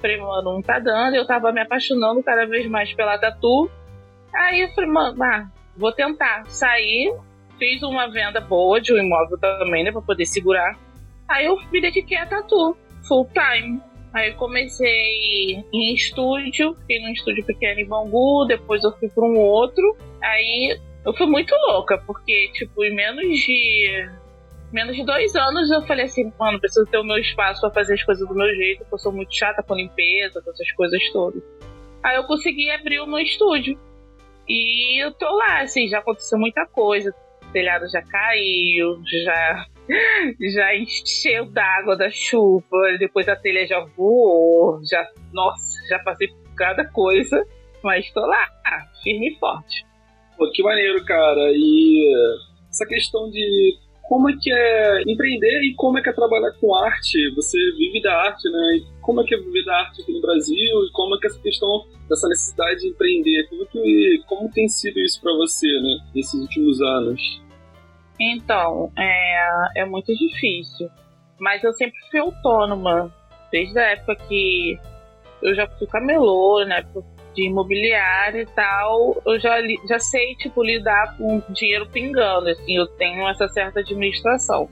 Falei, 0.00 0.16
mano, 0.16 0.54
não 0.54 0.62
tá 0.62 0.78
dando. 0.78 1.14
Eu 1.14 1.26
tava 1.26 1.52
me 1.52 1.60
apaixonando 1.60 2.22
cada 2.22 2.46
vez 2.46 2.66
mais 2.66 2.92
pela 2.94 3.18
tatu. 3.18 3.70
Aí 4.34 4.62
eu 4.62 4.68
falei, 4.70 4.90
mano, 4.90 5.22
ah, 5.22 5.50
vou 5.76 5.92
tentar. 5.92 6.46
Saí, 6.46 7.14
fiz 7.58 7.82
uma 7.82 8.10
venda 8.10 8.40
boa 8.40 8.80
de 8.80 8.92
um 8.94 8.98
imóvel 8.98 9.38
também, 9.38 9.84
né, 9.84 9.92
pra 9.92 10.00
poder 10.00 10.24
segurar. 10.24 10.78
Aí 11.28 11.44
eu 11.46 11.56
me 11.70 11.80
dediquei 11.80 12.16
a 12.16 12.26
tatu, 12.26 12.76
full 13.06 13.28
time. 13.32 13.80
Aí 14.12 14.32
comecei 14.34 15.64
em 15.72 15.94
estúdio, 15.94 16.74
fiquei 16.80 17.00
num 17.00 17.12
estúdio 17.12 17.44
pequeno 17.44 17.80
em 17.80 17.86
Bangu, 17.86 18.44
depois 18.46 18.82
eu 18.82 18.92
fui 18.98 19.08
para 19.08 19.24
um 19.24 19.38
outro. 19.38 19.96
Aí 20.20 20.80
eu 21.04 21.14
fui 21.14 21.26
muito 21.26 21.54
louca, 21.68 21.96
porque, 22.06 22.50
tipo, 22.52 22.84
em 22.84 22.94
menos 22.94 23.38
de. 23.38 24.10
Menos 24.72 24.96
de 24.96 25.04
dois 25.04 25.34
anos 25.34 25.70
eu 25.70 25.82
falei 25.82 26.04
assim, 26.04 26.32
mano, 26.38 26.60
preciso 26.60 26.86
ter 26.86 26.98
o 26.98 27.04
meu 27.04 27.18
espaço 27.18 27.60
para 27.60 27.72
fazer 27.72 27.94
as 27.94 28.04
coisas 28.04 28.26
do 28.28 28.34
meu 28.34 28.54
jeito, 28.54 28.78
porque 28.78 28.94
eu 28.94 28.98
sou 28.98 29.12
muito 29.12 29.34
chata 29.34 29.64
com 29.64 29.74
limpeza, 29.74 30.40
com 30.42 30.50
essas 30.50 30.70
coisas 30.72 31.12
todas. 31.12 31.42
Aí 32.04 32.16
eu 32.16 32.24
consegui 32.24 32.70
abrir 32.70 33.00
o 33.00 33.06
meu 33.06 33.18
estúdio. 33.18 33.78
E 34.48 35.04
eu 35.04 35.12
tô 35.12 35.28
lá, 35.36 35.60
assim, 35.60 35.88
já 35.88 35.98
aconteceu 35.98 36.38
muita 36.38 36.66
coisa. 36.66 37.14
O 37.42 37.52
telhado 37.52 37.88
já 37.88 38.02
caiu, 38.02 39.00
já 39.24 39.66
já 40.54 40.76
encheu 40.76 41.46
d'água 41.46 41.96
da 41.96 42.10
chuva, 42.10 42.96
depois 42.98 43.28
a 43.28 43.36
telha 43.36 43.66
já 43.66 43.80
voou, 43.96 44.80
já, 44.84 45.06
nossa, 45.32 45.78
já 45.88 45.98
passei 46.00 46.28
por 46.28 46.54
cada 46.54 46.84
coisa, 46.84 47.44
mas 47.82 48.10
tô 48.12 48.20
lá, 48.20 48.46
firme 49.02 49.32
e 49.32 49.38
forte. 49.38 49.84
Pô, 50.36 50.50
que 50.52 50.62
maneiro, 50.62 51.04
cara. 51.04 51.52
E 51.52 52.12
essa 52.70 52.86
questão 52.86 53.30
de 53.30 53.78
como 54.02 54.28
é 54.28 54.34
que 54.40 54.52
é 54.52 55.02
empreender 55.06 55.62
e 55.62 55.74
como 55.76 55.98
é 55.98 56.02
que 56.02 56.08
é 56.08 56.12
trabalhar 56.12 56.50
com 56.60 56.74
arte. 56.74 57.30
Você 57.36 57.58
vive 57.76 58.02
da 58.02 58.12
arte, 58.12 58.48
né? 58.50 58.80
como 59.00 59.20
é 59.20 59.24
que 59.24 59.34
é 59.34 59.38
viver 59.38 59.64
da 59.64 59.76
arte 59.76 60.02
aqui 60.02 60.12
no 60.12 60.20
Brasil 60.20 60.56
e 60.56 60.90
como 60.92 61.14
é 61.14 61.18
que 61.18 61.26
é 61.26 61.30
essa 61.30 61.40
questão 61.40 61.86
dessa 62.08 62.28
necessidade 62.28 62.80
de 62.80 62.88
empreender. 62.88 63.48
Como, 63.48 63.66
que, 63.66 64.22
como 64.26 64.50
tem 64.50 64.68
sido 64.68 64.98
isso 64.98 65.20
para 65.20 65.32
você, 65.34 65.66
né? 65.66 65.98
Nesses 66.14 66.40
últimos 66.40 66.80
anos? 66.80 67.42
Então, 68.20 68.92
é, 68.98 69.80
é 69.80 69.84
muito 69.86 70.14
difícil. 70.14 70.90
Mas 71.38 71.64
eu 71.64 71.72
sempre 71.72 71.98
fui 72.10 72.20
autônoma. 72.20 73.10
Desde 73.50 73.78
a 73.78 73.92
época 73.92 74.16
que 74.28 74.78
eu 75.42 75.54
já 75.54 75.66
fui 75.66 75.86
camelô, 75.86 76.62
né? 76.64 76.84
De 77.34 77.46
imobiliário 77.46 78.42
e 78.42 78.46
tal, 78.46 79.22
eu 79.24 79.40
já, 79.40 79.56
já 79.88 79.98
sei, 79.98 80.34
tipo, 80.34 80.62
lidar 80.62 81.16
com 81.16 81.40
dinheiro 81.48 81.88
pingando, 81.88 82.48
assim, 82.48 82.76
eu 82.76 82.86
tenho 82.86 83.26
essa 83.28 83.48
certa 83.48 83.80
administração. 83.80 84.68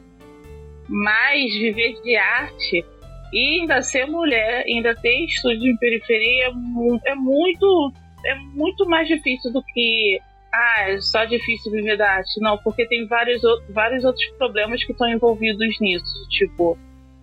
Mas 0.89 1.53
viver 1.53 2.01
de 2.03 2.17
arte 2.17 2.85
E 3.33 3.61
ainda 3.61 3.83
ser 3.83 4.07
mulher, 4.07 4.65
ainda 4.67 4.95
ter 4.95 5.25
estúdio 5.25 5.71
em 5.71 5.77
periferia 5.77 6.47
é, 6.47 7.11
é 7.11 7.15
muito 7.15 7.93
é 8.25 8.35
muito 8.35 8.87
mais 8.87 9.07
difícil 9.07 9.53
do 9.53 9.63
que 9.63 10.19
ah, 10.53 10.91
é 10.91 11.01
só 11.01 11.25
difícil 11.25 11.71
viver 11.73 11.97
da 11.97 12.11
arte. 12.11 12.41
Não, 12.41 12.59
porque 12.59 12.87
tem 12.87 13.07
vários, 13.07 13.43
vários 13.71 14.05
outros 14.05 14.27
problemas 14.39 14.83
que 14.83 14.93
estão 14.93 15.09
envolvidos 15.09 15.79
nisso. 15.81 16.29
Tipo, 16.31 16.79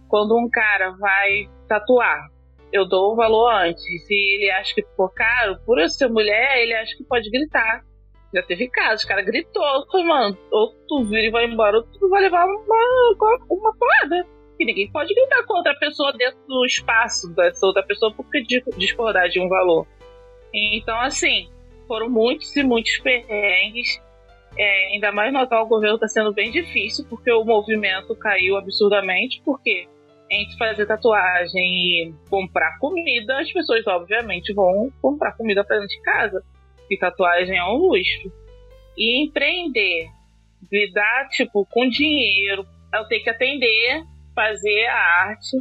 quando 0.07 0.37
um 0.37 0.49
cara 0.49 0.91
vai 0.91 1.49
tatuar, 1.67 2.29
eu 2.71 2.87
dou 2.87 3.13
o 3.13 3.15
valor 3.15 3.51
antes. 3.51 3.83
Se 4.05 4.13
ele 4.13 4.51
acha 4.51 4.73
que 4.75 4.83
ficou 4.83 5.09
caro, 5.09 5.59
por 5.65 5.79
eu 5.79 5.89
ser 5.89 6.09
mulher, 6.09 6.61
ele 6.61 6.73
acha 6.73 6.95
que 6.95 7.03
pode 7.03 7.29
gritar. 7.29 7.83
Já 8.33 8.43
teve 8.43 8.67
casos, 8.67 9.05
o 9.05 9.07
cara 9.07 9.21
gritou, 9.21 9.85
mano, 10.05 10.37
ou 10.51 10.73
tu 10.87 11.05
vira 11.05 11.27
e 11.27 11.31
vai 11.31 11.45
embora, 11.45 11.77
ou 11.77 11.83
tu 11.83 12.09
vai 12.09 12.21
levar 12.21 12.45
uma, 12.45 13.37
uma 13.49 13.73
porrada. 13.77 14.27
E 14.59 14.65
ninguém 14.65 14.91
pode 14.91 15.13
gritar 15.13 15.43
contra 15.45 15.71
a 15.71 15.75
pessoa 15.75 16.11
dentro 16.13 16.37
do 16.47 16.65
espaço 16.65 17.33
dessa 17.33 17.65
outra 17.65 17.83
pessoa 17.83 18.13
porque 18.13 18.43
discordar 18.77 19.29
de 19.29 19.39
um 19.39 19.47
valor. 19.47 19.87
Então, 20.53 20.99
assim, 21.01 21.49
foram 21.87 22.09
muitos 22.09 22.55
e 22.55 22.63
muitos 22.63 22.97
perrengues. 22.99 24.01
É, 24.57 24.93
ainda 24.93 25.11
mais 25.11 25.33
no 25.33 25.39
atual 25.39 25.67
governo 25.67 25.95
está 25.95 26.07
sendo 26.07 26.31
bem 26.33 26.49
difícil, 26.51 27.05
porque 27.09 27.31
o 27.31 27.43
movimento 27.43 28.15
caiu 28.15 28.55
absurdamente, 28.55 29.41
porque 29.43 29.87
entre 30.29 30.57
fazer 30.57 30.85
tatuagem 30.85 31.63
e 31.63 32.13
comprar 32.29 32.77
comida, 32.79 33.39
as 33.39 33.51
pessoas 33.51 33.85
obviamente 33.87 34.53
vão 34.53 34.91
comprar 35.01 35.33
comida 35.33 35.63
para 35.63 35.79
dentro 35.79 35.95
de 35.95 36.01
casa. 36.01 36.43
E 36.89 36.97
tatuagem 36.97 37.57
é 37.57 37.63
um 37.63 37.77
luxo. 37.77 38.31
E 38.97 39.23
empreender, 39.23 40.07
lidar 40.71 41.27
tipo 41.29 41.65
com 41.69 41.89
dinheiro, 41.89 42.65
eu 42.93 43.05
tenho 43.07 43.23
que 43.23 43.29
atender, 43.29 44.03
fazer 44.33 44.85
a 44.85 45.23
arte, 45.27 45.57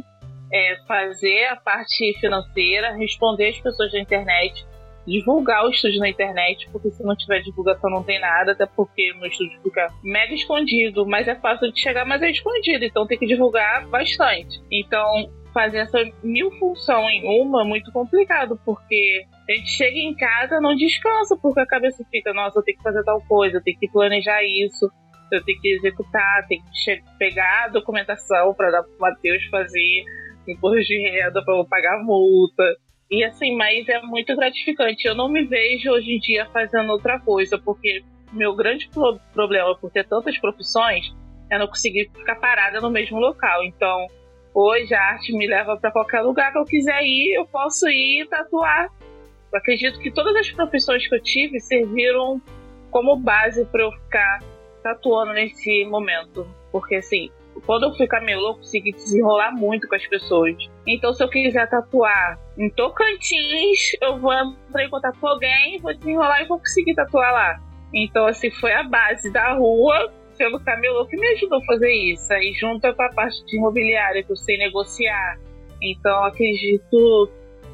é, 0.51 0.77
fazer 0.87 1.45
a 1.45 1.55
parte 1.55 2.17
financeira, 2.19 2.95
responder 2.95 3.49
as 3.49 3.59
pessoas 3.59 3.91
da 3.91 3.99
internet, 3.99 4.65
divulgar 5.05 5.65
o 5.65 5.69
estúdio 5.69 5.99
na 5.99 6.09
internet, 6.09 6.67
porque 6.71 6.91
se 6.91 7.03
não 7.03 7.15
tiver 7.15 7.41
divulgação 7.41 7.89
não 7.89 8.03
tem 8.03 8.19
nada, 8.19 8.53
até 8.53 8.65
porque 8.65 9.11
o 9.13 9.19
meu 9.19 9.29
estúdio 9.29 9.59
fica 9.61 9.87
mega 10.03 10.33
escondido, 10.33 11.05
mas 11.05 11.27
é 11.27 11.35
fácil 11.35 11.71
de 11.71 11.79
chegar, 11.79 12.05
mas 12.05 12.21
é 12.21 12.31
escondido, 12.31 12.83
então 12.83 13.05
tem 13.05 13.17
que 13.17 13.27
divulgar 13.27 13.87
bastante. 13.87 14.61
Então, 14.71 15.29
fazer 15.53 15.77
essa 15.79 15.97
mil 16.21 16.51
função 16.59 17.09
em 17.09 17.23
uma 17.41 17.61
é 17.61 17.65
muito 17.65 17.91
complicado, 17.91 18.59
porque 18.65 19.25
a 19.49 19.53
gente 19.53 19.69
chega 19.69 19.97
em 19.97 20.13
casa 20.15 20.59
não 20.59 20.75
descansa, 20.75 21.37
porque 21.41 21.61
a 21.61 21.65
cabeça 21.65 22.03
fica, 22.11 22.33
nossa, 22.33 22.59
eu 22.59 22.63
tenho 22.63 22.77
que 22.77 22.83
fazer 22.83 23.03
tal 23.03 23.21
coisa, 23.21 23.57
eu 23.57 23.63
tenho 23.63 23.79
que 23.79 23.87
planejar 23.87 24.43
isso, 24.43 24.91
eu 25.31 25.43
tenho 25.43 25.59
que 25.61 25.69
executar, 25.69 26.45
tenho 26.47 26.61
que 26.61 27.17
pegar 27.17 27.65
a 27.65 27.67
documentação 27.69 28.53
para 28.53 28.71
dar 28.71 28.83
pro 28.83 28.99
Matheus 28.99 29.43
fazer 29.45 30.03
imposto 30.47 30.81
de 30.81 30.99
renda 31.01 31.43
para 31.43 31.57
eu 31.57 31.65
pagar 31.65 32.03
multa. 32.03 32.63
E 33.09 33.23
assim, 33.23 33.55
mas 33.55 33.87
é 33.87 34.01
muito 34.01 34.35
gratificante. 34.35 35.07
Eu 35.07 35.15
não 35.15 35.29
me 35.29 35.43
vejo 35.43 35.91
hoje 35.91 36.13
em 36.13 36.19
dia 36.19 36.45
fazendo 36.47 36.91
outra 36.91 37.19
coisa, 37.19 37.57
porque 37.57 38.03
meu 38.31 38.55
grande 38.55 38.89
pro 38.89 39.19
problema 39.33 39.77
por 39.77 39.91
ter 39.91 40.05
tantas 40.07 40.37
profissões 40.37 41.13
é 41.49 41.57
não 41.57 41.67
conseguir 41.67 42.09
ficar 42.13 42.35
parada 42.35 42.81
no 42.81 42.89
mesmo 42.89 43.19
local. 43.19 43.63
Então, 43.63 44.07
hoje 44.53 44.93
a 44.93 45.01
arte 45.01 45.31
me 45.33 45.47
leva 45.47 45.77
para 45.77 45.91
qualquer 45.91 46.21
lugar 46.21 46.51
que 46.51 46.57
eu 46.57 46.65
quiser 46.65 47.03
ir, 47.03 47.35
eu 47.35 47.45
posso 47.45 47.87
ir 47.87 48.27
tatuar. 48.27 48.89
Eu 49.51 49.59
acredito 49.59 49.99
que 49.99 50.11
todas 50.11 50.35
as 50.35 50.51
profissões 50.51 51.07
que 51.07 51.15
eu 51.15 51.21
tive 51.21 51.59
serviram 51.59 52.41
como 52.89 53.15
base 53.15 53.65
para 53.65 53.83
eu 53.83 53.91
ficar 53.91 54.39
tatuando 54.81 55.33
nesse 55.33 55.85
momento. 55.85 56.47
Porque 56.71 56.95
assim, 56.95 57.29
quando 57.61 57.83
eu 57.83 57.95
fui 57.95 58.07
camelô, 58.07 58.49
eu 58.49 58.55
consegui 58.55 58.91
desenrolar 58.91 59.51
muito 59.51 59.87
com 59.87 59.95
as 59.95 60.05
pessoas. 60.07 60.55
Então, 60.85 61.13
se 61.13 61.23
eu 61.23 61.29
quiser 61.29 61.69
tatuar 61.69 62.39
em 62.57 62.69
Tocantins, 62.69 63.79
eu 64.01 64.19
vou 64.19 64.33
entrar 64.33 64.83
em 64.83 64.89
contato 64.89 65.19
com 65.19 65.27
alguém, 65.27 65.79
vou 65.79 65.93
desenrolar 65.93 66.41
e 66.41 66.47
vou 66.47 66.59
conseguir 66.59 66.95
tatuar 66.95 67.33
lá. 67.33 67.59
Então, 67.93 68.27
assim, 68.27 68.51
foi 68.51 68.73
a 68.73 68.83
base 68.83 69.31
da 69.31 69.53
rua, 69.53 70.11
sendo 70.33 70.59
camelô, 70.59 71.05
que 71.07 71.17
me 71.17 71.27
ajudou 71.29 71.59
a 71.59 71.65
fazer 71.65 71.91
isso. 71.91 72.31
Aí, 72.33 72.53
junto 72.59 72.93
com 72.93 73.03
a 73.03 73.09
parte 73.09 73.43
de 73.45 73.57
imobiliária, 73.57 74.23
que 74.23 74.31
eu 74.31 74.35
sei 74.35 74.57
negociar. 74.57 75.39
Então, 75.81 76.23
acredito 76.23 77.29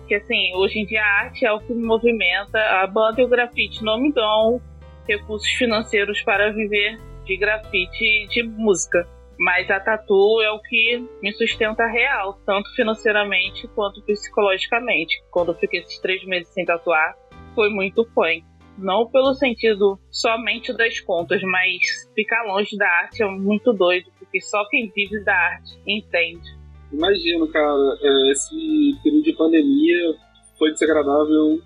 que, 0.07 0.15
assim, 0.15 0.53
hoje 0.55 0.79
em 0.79 0.85
dia 0.85 1.01
a 1.01 1.23
arte 1.23 1.45
é 1.45 1.51
o 1.51 1.59
que 1.59 1.73
me 1.73 1.83
movimenta. 1.83 2.59
A 2.59 2.87
banda 2.87 3.21
e 3.21 3.25
o 3.25 3.27
grafite 3.27 3.83
não 3.83 3.99
me 3.99 4.11
dão 4.11 4.61
recursos 5.07 5.49
financeiros 5.51 6.21
para 6.21 6.51
viver 6.51 6.99
de 7.25 7.37
grafite 7.37 8.03
e 8.03 8.27
de 8.27 8.43
música. 8.43 9.07
Mas 9.39 9.69
a 9.69 9.79
tatu 9.79 10.41
é 10.41 10.51
o 10.51 10.61
que 10.61 11.03
me 11.21 11.33
sustenta 11.33 11.85
real, 11.87 12.39
tanto 12.45 12.69
financeiramente 12.75 13.67
quanto 13.69 14.01
psicologicamente. 14.03 15.21
Quando 15.31 15.51
eu 15.51 15.55
fiquei 15.55 15.79
esses 15.81 15.99
três 15.99 16.23
meses 16.25 16.53
sem 16.53 16.65
tatuar, 16.65 17.15
foi 17.55 17.69
muito 17.69 18.05
punk. 18.13 18.43
Não 18.77 19.09
pelo 19.09 19.33
sentido 19.33 19.99
somente 20.09 20.73
das 20.73 20.99
contas, 20.99 21.41
mas 21.43 21.81
ficar 22.15 22.43
longe 22.43 22.77
da 22.77 22.87
arte 22.87 23.21
é 23.21 23.27
muito 23.27 23.73
doido, 23.73 24.11
porque 24.17 24.39
só 24.41 24.63
quem 24.69 24.91
vive 24.95 25.23
da 25.23 25.35
arte 25.35 25.77
entende. 25.85 26.61
Imagino, 26.91 27.47
cara, 27.51 27.97
é, 28.01 28.31
esse 28.31 28.55
período 29.03 29.23
de 29.23 29.33
pandemia 29.33 30.15
foi 30.57 30.71
desagradável 30.71 31.59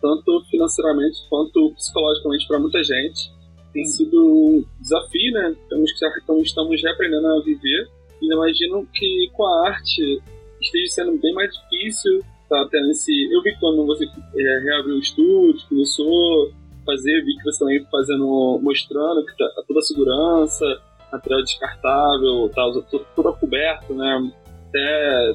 tanto 0.00 0.44
financeiramente 0.50 1.18
quanto 1.28 1.72
psicologicamente 1.74 2.46
para 2.48 2.58
muita 2.58 2.82
gente 2.82 3.39
tem 3.72 3.84
sido 3.84 4.16
um 4.16 4.64
desafio, 4.80 5.32
né? 5.32 5.54
Temos 5.68 5.92
que 5.92 6.06
então, 6.22 6.40
estamos 6.40 6.82
reaprendendo 6.82 7.26
a 7.26 7.42
viver. 7.42 7.88
E 8.20 8.32
imagino 8.32 8.86
que 8.92 9.30
com 9.32 9.46
a 9.46 9.68
arte 9.68 10.20
esteja 10.60 10.92
sendo 10.92 11.18
bem 11.18 11.32
mais 11.34 11.50
difícil. 11.52 12.20
Tá 12.48 12.66
tendo 12.70 12.90
esse. 12.90 13.12
Eu 13.32 13.42
vi 13.42 13.54
quando 13.60 13.86
você 13.86 14.04
é, 14.04 14.60
reabriu 14.64 14.96
o 14.96 15.00
estúdio, 15.00 15.68
começou 15.68 16.50
a 16.82 16.84
fazer, 16.84 17.24
vi 17.24 17.36
que 17.36 17.44
você 17.44 17.60
também 17.60 17.86
fazendo, 17.90 18.60
mostrando 18.60 19.24
que 19.24 19.36
tá, 19.36 19.48
tá 19.54 19.62
toda 19.68 19.78
a 19.78 19.82
segurança, 19.82 20.64
material 21.12 21.42
descartável, 21.42 22.50
tá 22.52 23.04
toda 23.14 23.32
coberta, 23.34 23.94
né? 23.94 24.32
Até 24.68 25.32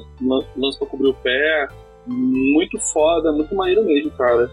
lance 0.56 0.78
pra 0.78 0.86
cobrir 0.86 1.08
o 1.08 1.14
pé. 1.14 1.68
Muito 2.06 2.78
foda, 2.92 3.32
muito 3.32 3.54
maneiro 3.54 3.84
mesmo, 3.84 4.10
cara 4.12 4.50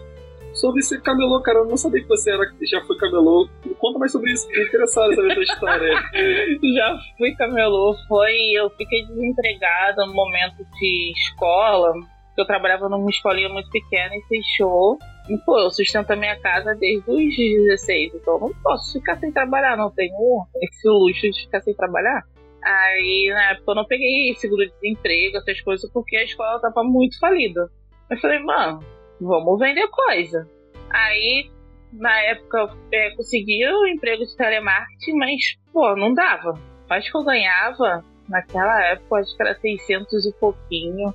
sobre 0.54 0.82
ser 0.82 1.02
camelô, 1.02 1.40
cara. 1.42 1.58
Eu 1.58 1.66
não 1.66 1.76
sabia 1.76 2.02
que 2.02 2.08
você 2.08 2.30
era, 2.30 2.44
já 2.62 2.80
foi 2.84 2.96
camelô. 2.96 3.48
Conta 3.78 3.98
mais 3.98 4.12
sobre 4.12 4.32
isso, 4.32 4.46
fiquei 4.46 4.64
interessado 4.64 5.12
em 5.12 5.16
saber 5.16 5.30
a 5.30 5.34
sua 5.34 5.42
história. 5.42 5.92
já 6.74 6.98
fui 7.18 7.34
camelô, 7.34 7.94
foi. 8.08 8.34
Eu 8.56 8.70
fiquei 8.70 9.06
desempregada 9.06 10.06
no 10.06 10.14
momento 10.14 10.64
de 10.78 11.12
escola. 11.16 11.92
Eu 12.36 12.46
trabalhava 12.46 12.88
numa 12.88 13.10
escolinha 13.10 13.48
muito 13.48 13.70
pequena 13.70 14.14
e 14.16 14.22
fechou. 14.22 14.98
E, 15.28 15.38
pô, 15.38 15.58
eu 15.58 15.70
sustento 15.70 16.10
a 16.10 16.16
minha 16.16 16.38
casa 16.40 16.74
desde 16.74 17.10
os 17.10 17.36
16, 17.36 18.14
então 18.14 18.34
eu 18.34 18.40
não 18.40 18.52
posso 18.62 18.92
ficar 18.92 19.16
sem 19.16 19.32
trabalhar, 19.32 19.74
não 19.74 19.90
tenho 19.90 20.46
esse 20.60 20.86
luxo 20.86 21.30
de 21.30 21.44
ficar 21.44 21.62
sem 21.62 21.74
trabalhar. 21.74 22.22
Aí, 22.62 23.30
na 23.32 23.52
época, 23.52 23.72
eu 23.72 23.74
não 23.74 23.86
peguei 23.86 24.34
seguro-desemprego, 24.34 25.38
essas 25.38 25.60
coisas, 25.62 25.90
porque 25.92 26.16
a 26.16 26.24
escola 26.24 26.60
tava 26.60 26.82
muito 26.82 27.18
falida. 27.18 27.70
Eu 28.10 28.18
falei, 28.18 28.38
mano, 28.40 28.80
vamos 29.20 29.58
vender 29.58 29.88
coisa. 29.88 30.48
Aí, 30.90 31.50
na 31.92 32.20
época, 32.22 32.76
é, 32.92 33.10
consegui 33.16 33.66
o 33.66 33.86
emprego 33.86 34.24
de 34.24 34.36
telemarketing, 34.36 35.14
mas, 35.14 35.40
pô, 35.72 35.96
não 35.96 36.12
dava. 36.14 36.58
Acho 36.88 37.10
que 37.10 37.16
eu 37.16 37.24
ganhava, 37.24 38.04
naquela 38.28 38.84
época, 38.86 39.16
acho 39.16 39.36
que 39.36 39.42
era 39.42 39.54
600 39.54 40.26
e 40.26 40.32
pouquinho. 40.34 41.14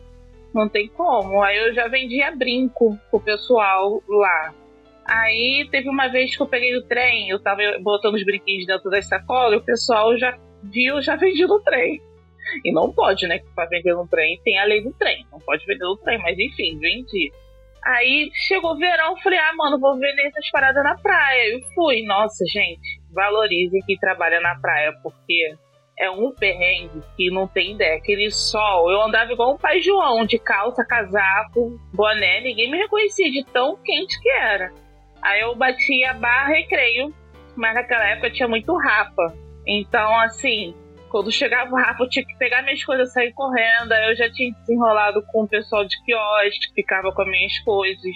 Não 0.54 0.68
tem 0.68 0.88
como. 0.90 1.42
Aí 1.44 1.58
eu 1.58 1.74
já 1.74 1.88
vendia 1.88 2.36
brinco 2.36 2.98
pro 3.10 3.20
pessoal 3.20 4.02
lá. 4.08 4.54
Aí 5.06 5.68
teve 5.72 5.90
uma 5.90 6.08
vez 6.08 6.36
que 6.36 6.42
eu 6.42 6.48
peguei 6.48 6.76
o 6.78 6.84
trem, 6.84 7.30
eu 7.30 7.42
tava 7.42 7.62
botando 7.82 8.16
os 8.16 8.24
brinquedos 8.24 8.68
dentro 8.68 8.90
da 8.92 9.02
sacola 9.02 9.56
e 9.56 9.58
o 9.58 9.64
pessoal 9.64 10.16
já 10.18 10.38
viu, 10.64 11.02
já 11.02 11.16
vendia 11.16 11.48
no 11.48 11.60
trem. 11.62 12.02
E 12.64 12.72
não 12.72 12.92
pode, 12.92 13.28
né? 13.28 13.40
Pra 13.56 13.66
vender 13.66 13.94
no 13.94 14.08
trem 14.08 14.40
tem 14.44 14.60
a 14.60 14.66
lei 14.66 14.84
do 14.84 14.94
trem. 14.94 15.26
Não 15.32 15.40
pode 15.40 15.66
vender 15.66 15.84
no 15.84 15.98
trem, 15.98 16.20
mas 16.20 16.38
enfim, 16.38 16.78
vendi. 16.80 17.32
Aí 17.84 18.30
chegou 18.48 18.74
o 18.74 18.78
verão, 18.78 19.16
falei, 19.18 19.40
ah, 19.40 19.54
mano, 19.56 19.80
vou 19.80 19.98
vender 19.98 20.28
essas 20.28 20.50
paradas 20.52 20.84
na 20.84 20.98
praia. 20.98 21.54
Eu 21.54 21.62
fui. 21.74 22.04
Nossa, 22.04 22.44
gente, 22.52 23.02
valorizem 23.14 23.82
quem 23.86 23.98
trabalha 23.98 24.40
na 24.42 24.56
praia, 24.60 24.94
porque 25.02 25.56
é 25.98 26.10
um 26.10 26.32
perrengue 26.32 27.02
que 27.16 27.30
não 27.30 27.48
tem 27.48 27.74
ideia. 27.74 27.98
Aquele 27.98 28.32
sol, 28.32 28.92
eu 28.92 29.02
andava 29.02 29.32
igual 29.32 29.54
um 29.54 29.58
pai 29.58 29.82
João, 29.82 30.26
de 30.26 30.40
calça, 30.40 30.86
casaco, 30.86 31.80
boné, 31.94 32.42
ninguém 32.42 32.72
me 32.72 32.78
reconhecia 32.78 33.30
de 33.30 33.44
tão 33.46 33.76
quente 33.84 34.20
que 34.22 34.30
era. 34.30 34.72
Aí 35.22 35.42
eu 35.42 35.54
bati 35.56 36.04
a 36.06 36.14
barra 36.14 36.54
creio, 36.68 37.14
mas 37.56 37.76
naquela 37.76 38.08
época 38.08 38.32
tinha 38.32 38.48
muito 38.48 38.76
rapa. 38.78 39.34
Então, 39.68 40.18
assim, 40.22 40.74
quando 41.10 41.32
chegava 41.32 41.72
o 41.72 41.76
Rafa, 41.76 42.04
eu 42.04 42.10
tinha 42.10 42.26
que 42.26 42.38
pegar 42.38 42.62
minhas 42.62 42.84
coisas 42.84 43.10
e 43.10 43.14
sair 43.14 43.34
correndo. 43.34 43.92
Aí 43.92 44.12
eu 44.12 44.16
já 44.16 44.32
tinha 44.32 44.54
desenrolado 44.54 45.22
com 45.32 45.44
o 45.44 45.48
pessoal 45.48 45.86
de 45.86 46.02
quiosque, 46.04 46.74
ficava 46.74 47.12
com 47.12 47.22
as 47.22 47.28
minhas 47.28 47.60
coisas. 47.60 48.16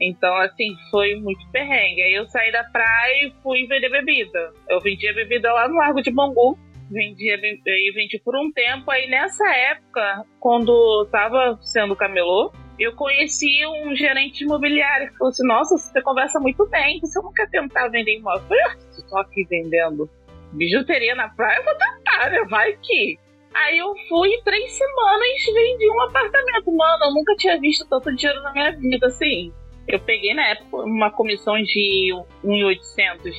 Então, 0.00 0.34
assim, 0.38 0.76
foi 0.90 1.14
muito 1.14 1.48
perrengue. 1.50 2.02
Aí 2.02 2.14
eu 2.14 2.26
saí 2.26 2.50
da 2.50 2.64
praia 2.64 3.26
e 3.26 3.32
fui 3.42 3.66
vender 3.66 3.88
bebida. 3.88 4.52
Eu 4.68 4.80
vendia 4.80 5.14
bebida 5.14 5.52
lá 5.52 5.68
no 5.68 5.76
Largo 5.76 6.02
de 6.02 6.10
Bangu. 6.10 6.58
Vendia, 6.90 7.36
aí 7.36 7.92
vendi 7.94 8.18
por 8.18 8.36
um 8.36 8.52
tempo. 8.52 8.90
Aí 8.90 9.08
nessa 9.08 9.48
época, 9.48 10.26
quando 10.38 11.08
tava 11.10 11.56
sendo 11.62 11.96
camelô, 11.96 12.52
eu 12.78 12.94
conheci 12.94 13.64
um 13.66 13.94
gerente 13.94 14.44
imobiliário 14.44 15.08
que 15.08 15.16
falou 15.16 15.30
assim: 15.30 15.46
Nossa, 15.46 15.78
você 15.78 16.02
conversa 16.02 16.38
muito 16.38 16.66
bem, 16.68 17.00
você 17.00 17.18
não 17.22 17.32
quer 17.32 17.48
tentar 17.48 17.88
vender 17.88 18.18
imóvel? 18.18 18.42
Eu 18.42 18.48
falei: 18.48 18.62
ah, 18.64 18.76
Estou 18.90 19.18
aqui 19.20 19.44
vendendo 19.48 20.10
bijuteria 20.52 21.14
na 21.14 21.28
praia, 21.28 21.58
eu 21.58 21.64
vou 21.64 21.74
tentar, 21.74 22.30
né? 22.30 22.44
Vai 22.48 22.76
que. 22.82 23.18
Aí 23.54 23.78
eu 23.78 23.92
fui 24.08 24.30
três 24.44 24.72
semanas 24.72 25.28
vendi 25.54 25.90
um 25.90 26.00
apartamento. 26.02 26.72
Mano, 26.72 27.04
eu 27.04 27.14
nunca 27.14 27.34
tinha 27.36 27.60
visto 27.60 27.86
tanto 27.88 28.14
dinheiro 28.14 28.42
na 28.42 28.52
minha 28.52 28.72
vida, 28.72 29.06
assim. 29.06 29.52
Eu 29.86 30.00
peguei 30.00 30.32
na 30.32 30.46
época 30.48 30.76
uma 30.78 31.10
comissão 31.10 31.54
de 31.56 32.14
1.800. 32.44 33.32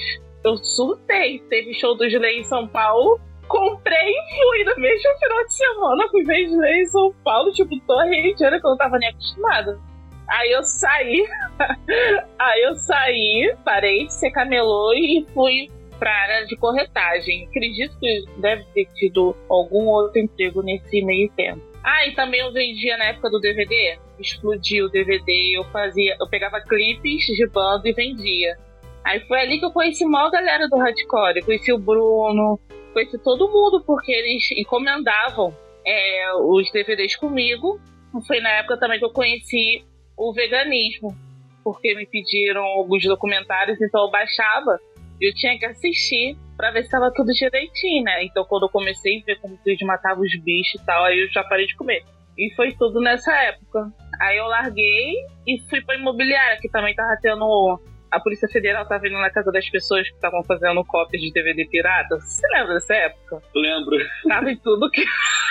Eu 0.43 0.57
surtei. 0.57 1.39
Teve 1.49 1.73
show 1.73 1.95
do 1.95 2.07
Gilei 2.07 2.39
em 2.39 2.43
São 2.43 2.67
Paulo. 2.67 3.19
Comprei 3.47 4.09
e 4.09 4.35
fui 4.35 4.63
no 4.65 4.81
mesmo 4.81 5.17
final 5.19 5.45
de 5.45 5.53
semana. 5.55 6.09
Fui 6.09 6.23
ver 6.23 6.47
Gilei 6.47 6.81
em 6.81 6.85
São 6.85 7.13
Paulo, 7.23 7.51
tipo, 7.51 7.79
tô 7.87 8.03
Rio 8.03 8.35
que 8.35 8.45
eu 8.45 8.51
não 8.51 8.77
tava 8.77 8.97
nem 8.99 9.09
acostumada. 9.09 9.79
Aí 10.29 10.51
eu 10.51 10.63
saí. 10.63 11.25
Aí 12.39 12.61
eu 12.63 12.75
saí, 12.75 13.55
parei 13.65 14.05
de 14.05 14.13
ser 14.13 14.31
camelô 14.31 14.93
e 14.93 15.25
fui 15.33 15.69
para 16.03 16.11
a 16.11 16.21
área 16.21 16.45
de 16.45 16.57
corretagem. 16.57 17.45
Acredito 17.45 17.97
que 17.97 18.25
deve 18.35 18.65
ter 18.73 18.85
tido 18.93 19.33
algum 19.47 19.85
outro 19.85 20.19
emprego 20.19 20.61
nesse 20.61 21.01
meio 21.01 21.31
tempo. 21.31 21.61
Ah, 21.81 22.05
e 22.05 22.13
também 22.13 22.41
eu 22.41 22.51
vendia 22.51 22.97
na 22.97 23.05
época 23.05 23.29
do 23.29 23.39
DVD. 23.39 23.97
Explodiu 24.19 24.87
o 24.87 24.89
DVD, 24.89 25.57
eu 25.57 25.63
fazia, 25.65 26.17
eu 26.19 26.27
pegava 26.27 26.59
clipes 26.59 27.25
de 27.25 27.47
banda 27.47 27.87
e 27.87 27.93
vendia. 27.93 28.57
Aí 29.05 29.21
foi 29.21 29.39
ali 29.39 29.59
que 29.59 29.65
eu 29.65 29.71
conheci 29.71 30.03
a 30.03 30.07
maior 30.09 30.29
galera 30.29 30.67
do 30.67 30.77
hardcore. 30.77 31.39
Eu 31.39 31.45
conheci 31.45 31.71
o 31.71 31.77
Bruno, 31.77 32.59
conheci 32.93 33.17
todo 33.19 33.49
mundo, 33.49 33.81
porque 33.85 34.11
eles 34.11 34.51
encomendavam 34.57 35.55
é, 35.85 36.33
os 36.35 36.69
DVDs 36.69 37.15
comigo. 37.15 37.79
Foi 38.27 38.41
na 38.41 38.49
época 38.49 38.77
também 38.77 38.99
que 38.99 39.05
eu 39.05 39.13
conheci 39.13 39.85
o 40.17 40.33
veganismo, 40.33 41.15
porque 41.63 41.95
me 41.95 42.05
pediram 42.05 42.61
alguns 42.61 43.03
documentários, 43.05 43.81
então 43.81 44.03
eu 44.03 44.11
baixava 44.11 44.79
eu 45.27 45.33
tinha 45.33 45.57
que 45.57 45.65
assistir 45.65 46.37
para 46.57 46.71
ver 46.71 46.81
se 46.81 46.87
estava 46.87 47.11
tudo 47.13 47.31
direitinho, 47.31 48.03
né? 48.03 48.23
Então 48.25 48.45
quando 48.45 48.63
eu 48.63 48.69
comecei 48.69 49.21
a 49.21 49.25
ver 49.25 49.39
como 49.39 49.55
o 49.55 49.59
vídeo 49.65 49.87
matava 49.87 50.19
os 50.19 50.43
bichos 50.43 50.81
e 50.81 50.85
tal, 50.85 51.03
aí 51.05 51.19
eu 51.19 51.31
já 51.31 51.43
parei 51.43 51.65
de 51.65 51.75
comer. 51.75 52.03
E 52.37 52.53
foi 52.55 52.73
tudo 52.73 52.99
nessa 52.99 53.31
época. 53.43 53.91
Aí 54.19 54.37
eu 54.37 54.45
larguei 54.45 55.13
e 55.47 55.59
fui 55.69 55.81
pra 55.81 55.95
imobiliária, 55.95 56.59
que 56.59 56.69
também 56.69 56.95
tava 56.95 57.15
tendo 57.21 57.79
a 58.13 58.19
Polícia 58.19 58.47
Federal 58.47 58.83
estava 58.83 59.07
indo 59.07 59.17
na 59.17 59.31
casa 59.31 59.51
das 59.51 59.67
pessoas 59.67 60.07
que 60.07 60.13
estavam 60.13 60.43
fazendo 60.43 60.85
cópias 60.85 61.19
de 61.19 61.33
DVD 61.33 61.65
pirata. 61.65 62.19
Você 62.19 62.47
lembra 62.53 62.75
dessa 62.75 62.93
época? 62.93 63.41
Lembro. 63.55 63.97
Tava 64.27 64.51
em 64.51 64.57
tudo 64.57 64.89
que. 64.91 65.03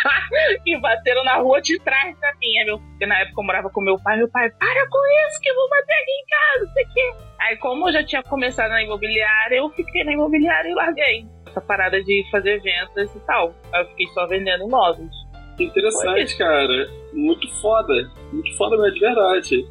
e 0.66 0.78
bateram 0.78 1.24
na 1.24 1.36
rua 1.36 1.60
de 1.60 1.78
trás 1.80 2.18
da 2.20 2.32
minha. 2.40 2.64
Meu... 2.64 2.78
Porque 2.78 3.06
na 3.06 3.20
época 3.20 3.40
eu 3.40 3.44
morava 3.44 3.70
com 3.70 3.80
meu 3.80 3.98
pai. 3.98 4.18
Meu 4.18 4.28
pai, 4.30 4.50
para 4.50 4.88
com 4.88 4.98
isso 5.28 5.40
que 5.40 5.50
eu 5.50 5.54
vou 5.54 5.68
bater 5.68 5.94
aqui 5.94 6.10
em 6.10 6.26
casa, 6.26 6.64
não 6.66 6.72
sei 6.72 6.84
o 6.84 6.88
quê. 6.92 7.14
Aí, 7.40 7.56
como 7.56 7.88
eu 7.88 7.92
já 7.92 8.04
tinha 8.04 8.22
começado 8.22 8.70
na 8.70 8.82
imobiliária, 8.82 9.56
eu 9.56 9.70
fiquei 9.70 10.04
na 10.04 10.12
imobiliária 10.12 10.68
e 10.68 10.74
larguei. 10.74 11.26
Essa 11.46 11.60
parada 11.60 12.02
de 12.02 12.24
fazer 12.30 12.60
vendas 12.60 13.14
e 13.14 13.20
tal. 13.20 13.54
Aí 13.72 13.82
eu 13.82 13.88
fiquei 13.88 14.06
só 14.08 14.26
vendendo 14.26 14.64
imóveis. 14.64 15.10
Que 15.56 15.64
interessante, 15.64 16.36
cara. 16.38 16.88
Muito 17.12 17.48
foda. 17.60 18.10
Muito 18.32 18.56
foda 18.56 18.76
mesmo, 18.76 18.94
de 18.94 19.00
verdade. 19.00 19.66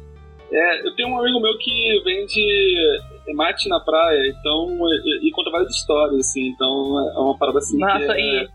É, 0.52 0.86
eu 0.86 0.94
tenho 0.94 1.08
um 1.08 1.18
amigo 1.18 1.40
meu 1.40 1.56
que 1.58 2.02
vende 2.04 2.76
mate 3.34 3.68
na 3.68 3.80
praia, 3.80 4.28
então, 4.28 4.76
e, 5.04 5.28
e 5.28 5.30
conta 5.30 5.50
várias 5.50 5.70
histórias, 5.70 6.18
assim, 6.20 6.48
então 6.48 6.98
é 7.16 7.18
uma 7.18 7.38
parada 7.38 7.58
assim. 7.58 7.78
Nossa, 7.78 8.12
é... 8.12 8.20
e 8.20 8.36
é 8.44 8.48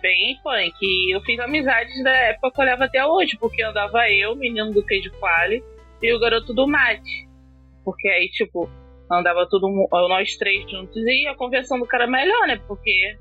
bem 0.00 0.38
punk. 0.42 1.10
Eu 1.10 1.20
fiz 1.22 1.38
amizades 1.40 2.02
da 2.04 2.10
época 2.10 2.50
que 2.52 2.60
eu 2.60 2.64
levo 2.64 2.84
até 2.84 3.04
hoje, 3.04 3.36
porque 3.38 3.62
andava 3.62 4.08
eu, 4.10 4.36
menino 4.36 4.72
do 4.72 4.84
queijo 4.84 5.10
quali, 5.18 5.62
e 6.02 6.12
o 6.12 6.20
garoto 6.20 6.52
do 6.52 6.66
mate. 6.66 7.28
Porque 7.84 8.08
aí, 8.08 8.28
tipo, 8.28 8.68
andava 9.10 9.46
tudo 9.48 9.68
nós 9.90 10.36
três 10.36 10.70
juntos 10.70 10.96
e 10.96 11.26
a 11.26 11.34
conversão 11.34 11.78
do 11.78 11.86
cara 11.86 12.06
melhor, 12.06 12.46
né? 12.46 12.60
Porque 12.68 13.16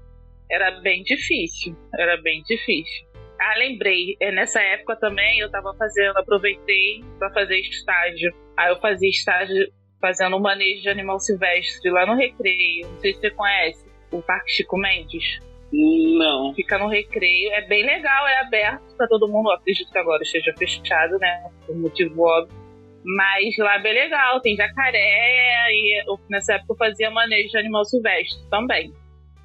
era 0.52 0.72
bem 0.82 1.04
difícil. 1.04 1.76
Era 1.98 2.18
bem 2.22 2.44
difícil. 2.44 3.08
Ah, 3.40 3.58
lembrei. 3.58 4.18
É, 4.20 4.32
nessa 4.32 4.62
época 4.62 4.98
também 4.98 5.40
eu 5.40 5.50
tava 5.50 5.74
fazendo, 5.76 6.18
aproveitei 6.18 7.04
para 7.18 7.32
fazer 7.32 7.58
estágio. 7.60 8.34
Aí 8.58 8.70
eu 8.70 8.80
fazia 8.80 9.10
estágio 9.10 9.72
fazendo 10.02 10.36
um 10.36 10.42
manejo 10.42 10.82
de 10.82 10.90
animal 10.90 11.20
silvestre 11.20 11.90
lá 11.90 12.06
no 12.06 12.16
Recreio. 12.16 12.88
Não 12.90 13.00
sei 13.00 13.14
se 13.14 13.22
você 13.22 13.32
conhece 13.32 13.86
o 14.12 14.22
Parque 14.22 14.52
Chico 14.52 14.78
Mendes. 14.78 15.40
Não. 15.72 16.54
Fica 16.54 16.78
no 16.78 16.88
recreio. 16.88 17.52
É 17.54 17.62
bem 17.62 17.86
legal, 17.86 18.28
é 18.28 18.40
aberto 18.42 18.96
para 18.98 19.08
todo 19.08 19.28
mundo. 19.28 19.50
Eu 19.50 19.56
acredito 19.56 19.92
que 19.92 19.98
agora 19.98 20.24
esteja 20.24 20.54
fechado, 20.58 21.18
né? 21.20 21.50
Por 21.66 21.78
motivo 21.78 22.24
óbvio. 22.24 22.58
Mas 23.04 23.56
lá 23.58 23.76
é 23.76 23.82
bem 23.82 23.94
legal. 23.94 24.42
Tem 24.42 24.56
jacaré. 24.56 25.72
E 25.72 26.04
eu, 26.08 26.20
nessa 26.30 26.54
época 26.54 26.74
eu 26.74 26.78
fazia 26.78 27.12
manejo 27.12 27.50
de 27.50 27.58
animal 27.58 27.86
silvestre 27.86 28.40
também. 28.50 28.94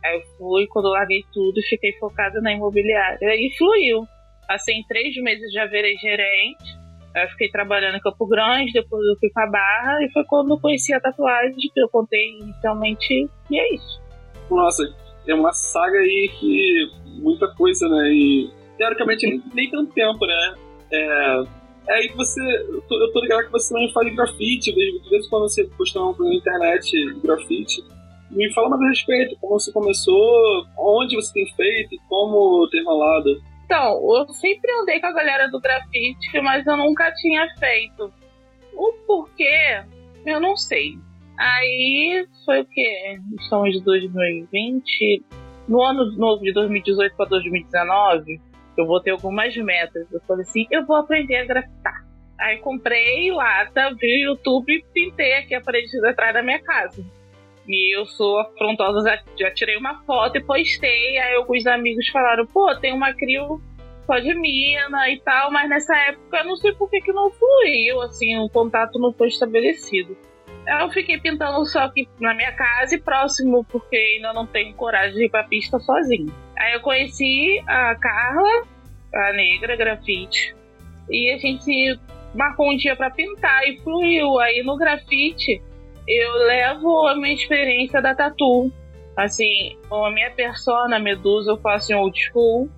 Aí 0.04 0.16
eu 0.16 0.22
fui, 0.36 0.66
quando 0.66 0.86
eu 0.86 0.92
larguei 0.92 1.24
tudo, 1.32 1.60
fiquei 1.68 1.92
focada 1.98 2.40
na 2.40 2.52
imobiliária. 2.52 3.18
E 3.22 3.54
fluiu. 3.56 4.04
Passei 4.46 4.74
em 4.74 4.86
três 4.86 5.14
meses 5.16 5.52
já 5.52 5.66
virei 5.66 5.96
gerente. 5.96 6.84
Aí 7.14 7.22
eu 7.22 7.28
fiquei 7.28 7.48
trabalhando 7.48 7.96
em 7.96 8.00
Campo 8.00 8.26
Grande, 8.26 8.72
depois 8.72 9.06
eu 9.06 9.16
fui 9.20 9.30
pra 9.30 9.46
Barra, 9.46 10.02
e 10.02 10.10
foi 10.10 10.24
quando 10.24 10.50
eu 10.50 10.60
conheci 10.60 10.92
a 10.92 11.00
tatuagem 11.00 11.54
que 11.56 11.80
eu 11.80 11.88
contei 11.88 12.38
inicialmente, 12.40 13.30
e 13.50 13.58
é 13.58 13.74
isso. 13.74 14.02
Nossa, 14.50 14.82
é 15.26 15.34
uma 15.34 15.52
saga 15.52 15.98
aí 15.98 16.30
que 16.38 16.90
muita 17.20 17.48
coisa, 17.54 17.88
né? 17.88 18.12
E 18.12 18.50
teoricamente 18.76 19.42
nem, 19.54 19.70
tanto 19.70 19.92
tempo, 19.92 20.26
né? 20.26 20.54
É, 20.92 21.44
é 21.88 21.94
aí 21.94 22.08
que 22.08 22.16
você. 22.16 22.40
Eu 22.40 22.82
tô, 22.82 23.00
eu 23.00 23.12
tô 23.12 23.20
ligado 23.20 23.46
que 23.46 23.52
você 23.52 23.72
também 23.72 23.92
faz 23.92 24.14
grafite, 24.14 24.72
de 24.72 25.10
vez 25.10 25.26
em 25.26 25.30
quando 25.30 25.42
você 25.42 25.64
posta 25.76 26.00
na 26.00 26.34
internet 26.34 27.14
grafite. 27.22 27.84
Me 28.30 28.52
fala 28.52 28.70
mais 28.70 28.82
a 28.82 28.88
respeito, 28.88 29.36
como 29.40 29.60
você 29.60 29.72
começou, 29.72 30.66
onde 30.76 31.14
você 31.14 31.32
tem 31.32 31.46
feito, 31.54 31.96
como 32.08 32.68
tem 32.70 32.84
rolado. 32.84 33.40
Então, 33.64 34.16
eu 34.16 34.28
sempre 34.34 34.70
andei 34.80 35.00
com 35.00 35.06
a 35.06 35.12
galera 35.12 35.48
do 35.48 35.60
grafite, 35.60 36.40
mas 36.42 36.66
eu 36.66 36.76
nunca 36.76 37.12
tinha 37.12 37.46
feito. 37.58 38.12
O 38.74 38.92
porquê, 39.06 39.82
eu 40.26 40.40
não 40.40 40.56
sei. 40.56 40.98
Aí 41.38 42.26
foi 42.44 42.60
o 42.60 42.64
que? 42.64 43.20
Estamos 43.40 43.72
de 43.72 43.82
2020. 43.82 45.24
No 45.68 45.82
ano 45.82 46.12
novo 46.12 46.42
de 46.42 46.52
2018 46.52 47.16
para 47.16 47.28
2019, 47.28 48.40
eu 48.76 48.86
vou 48.86 49.00
ter 49.00 49.10
algumas 49.10 49.56
metas. 49.56 50.06
Eu 50.12 50.20
falei 50.26 50.42
assim: 50.42 50.66
eu 50.70 50.84
vou 50.86 50.96
aprender 50.96 51.36
a 51.36 51.44
grafitar. 51.44 52.04
Aí 52.38 52.58
comprei 52.58 53.30
lata, 53.32 53.94
vi 53.98 54.26
o 54.26 54.30
YouTube 54.30 54.72
e 54.72 54.84
pintei 54.92 55.34
aqui 55.34 55.54
a 55.54 55.60
parede 55.60 55.88
atrás 56.06 56.34
da 56.34 56.42
minha 56.42 56.60
casa. 56.60 57.04
E 57.66 57.96
eu 57.96 58.04
sou 58.04 58.38
afrontosa, 58.40 59.18
já 59.38 59.50
tirei 59.52 59.76
uma 59.76 60.02
foto 60.04 60.36
e 60.36 60.44
postei. 60.44 61.18
Aí 61.18 61.34
alguns 61.34 61.66
amigos 61.66 62.06
falaram: 62.08 62.46
pô, 62.46 62.74
tem 62.76 62.92
uma 62.92 63.14
crio 63.14 63.60
só 64.06 64.18
de 64.18 64.34
mina 64.34 65.08
e 65.08 65.18
tal, 65.20 65.50
mas 65.50 65.68
nessa 65.68 65.96
época 65.96 66.38
eu 66.38 66.44
não 66.44 66.56
sei 66.56 66.72
por 66.74 66.90
que, 66.90 67.00
que 67.00 67.12
não 67.12 67.30
fluiu, 67.30 68.02
assim, 68.02 68.36
o 68.38 68.48
contato 68.50 68.98
não 68.98 69.12
foi 69.12 69.28
estabelecido. 69.28 70.16
Eu 70.66 70.90
fiquei 70.90 71.18
pintando 71.18 71.64
só 71.66 71.80
aqui 71.80 72.08
na 72.18 72.34
minha 72.34 72.52
casa 72.52 72.94
e 72.94 73.00
próximo, 73.00 73.64
porque 73.64 73.96
ainda 73.96 74.32
não 74.32 74.46
tenho 74.46 74.74
coragem 74.74 75.14
de 75.14 75.24
ir 75.26 75.30
pra 75.30 75.44
pista 75.44 75.78
sozinho. 75.78 76.32
Aí 76.56 76.72
eu 76.72 76.80
conheci 76.80 77.62
a 77.66 77.94
Carla, 77.96 78.64
a 79.14 79.32
negra 79.32 79.76
grafite, 79.76 80.54
e 81.10 81.30
a 81.30 81.38
gente 81.38 81.98
marcou 82.34 82.70
um 82.70 82.76
dia 82.76 82.96
para 82.96 83.10
pintar 83.10 83.68
e 83.68 83.78
fluiu. 83.80 84.38
Aí 84.38 84.62
no 84.62 84.76
grafite 84.76 85.62
eu 86.08 86.32
levo 86.46 87.06
a 87.06 87.14
minha 87.14 87.34
experiência 87.34 88.00
da 88.00 88.14
tatu. 88.14 88.72
Assim, 89.16 89.78
a 89.90 90.10
minha 90.10 90.30
persona, 90.30 90.98
Medusa, 90.98 91.52
eu 91.52 91.58
faço 91.58 91.92
em 91.92 91.94
old 91.94 92.18
school. 92.18 92.70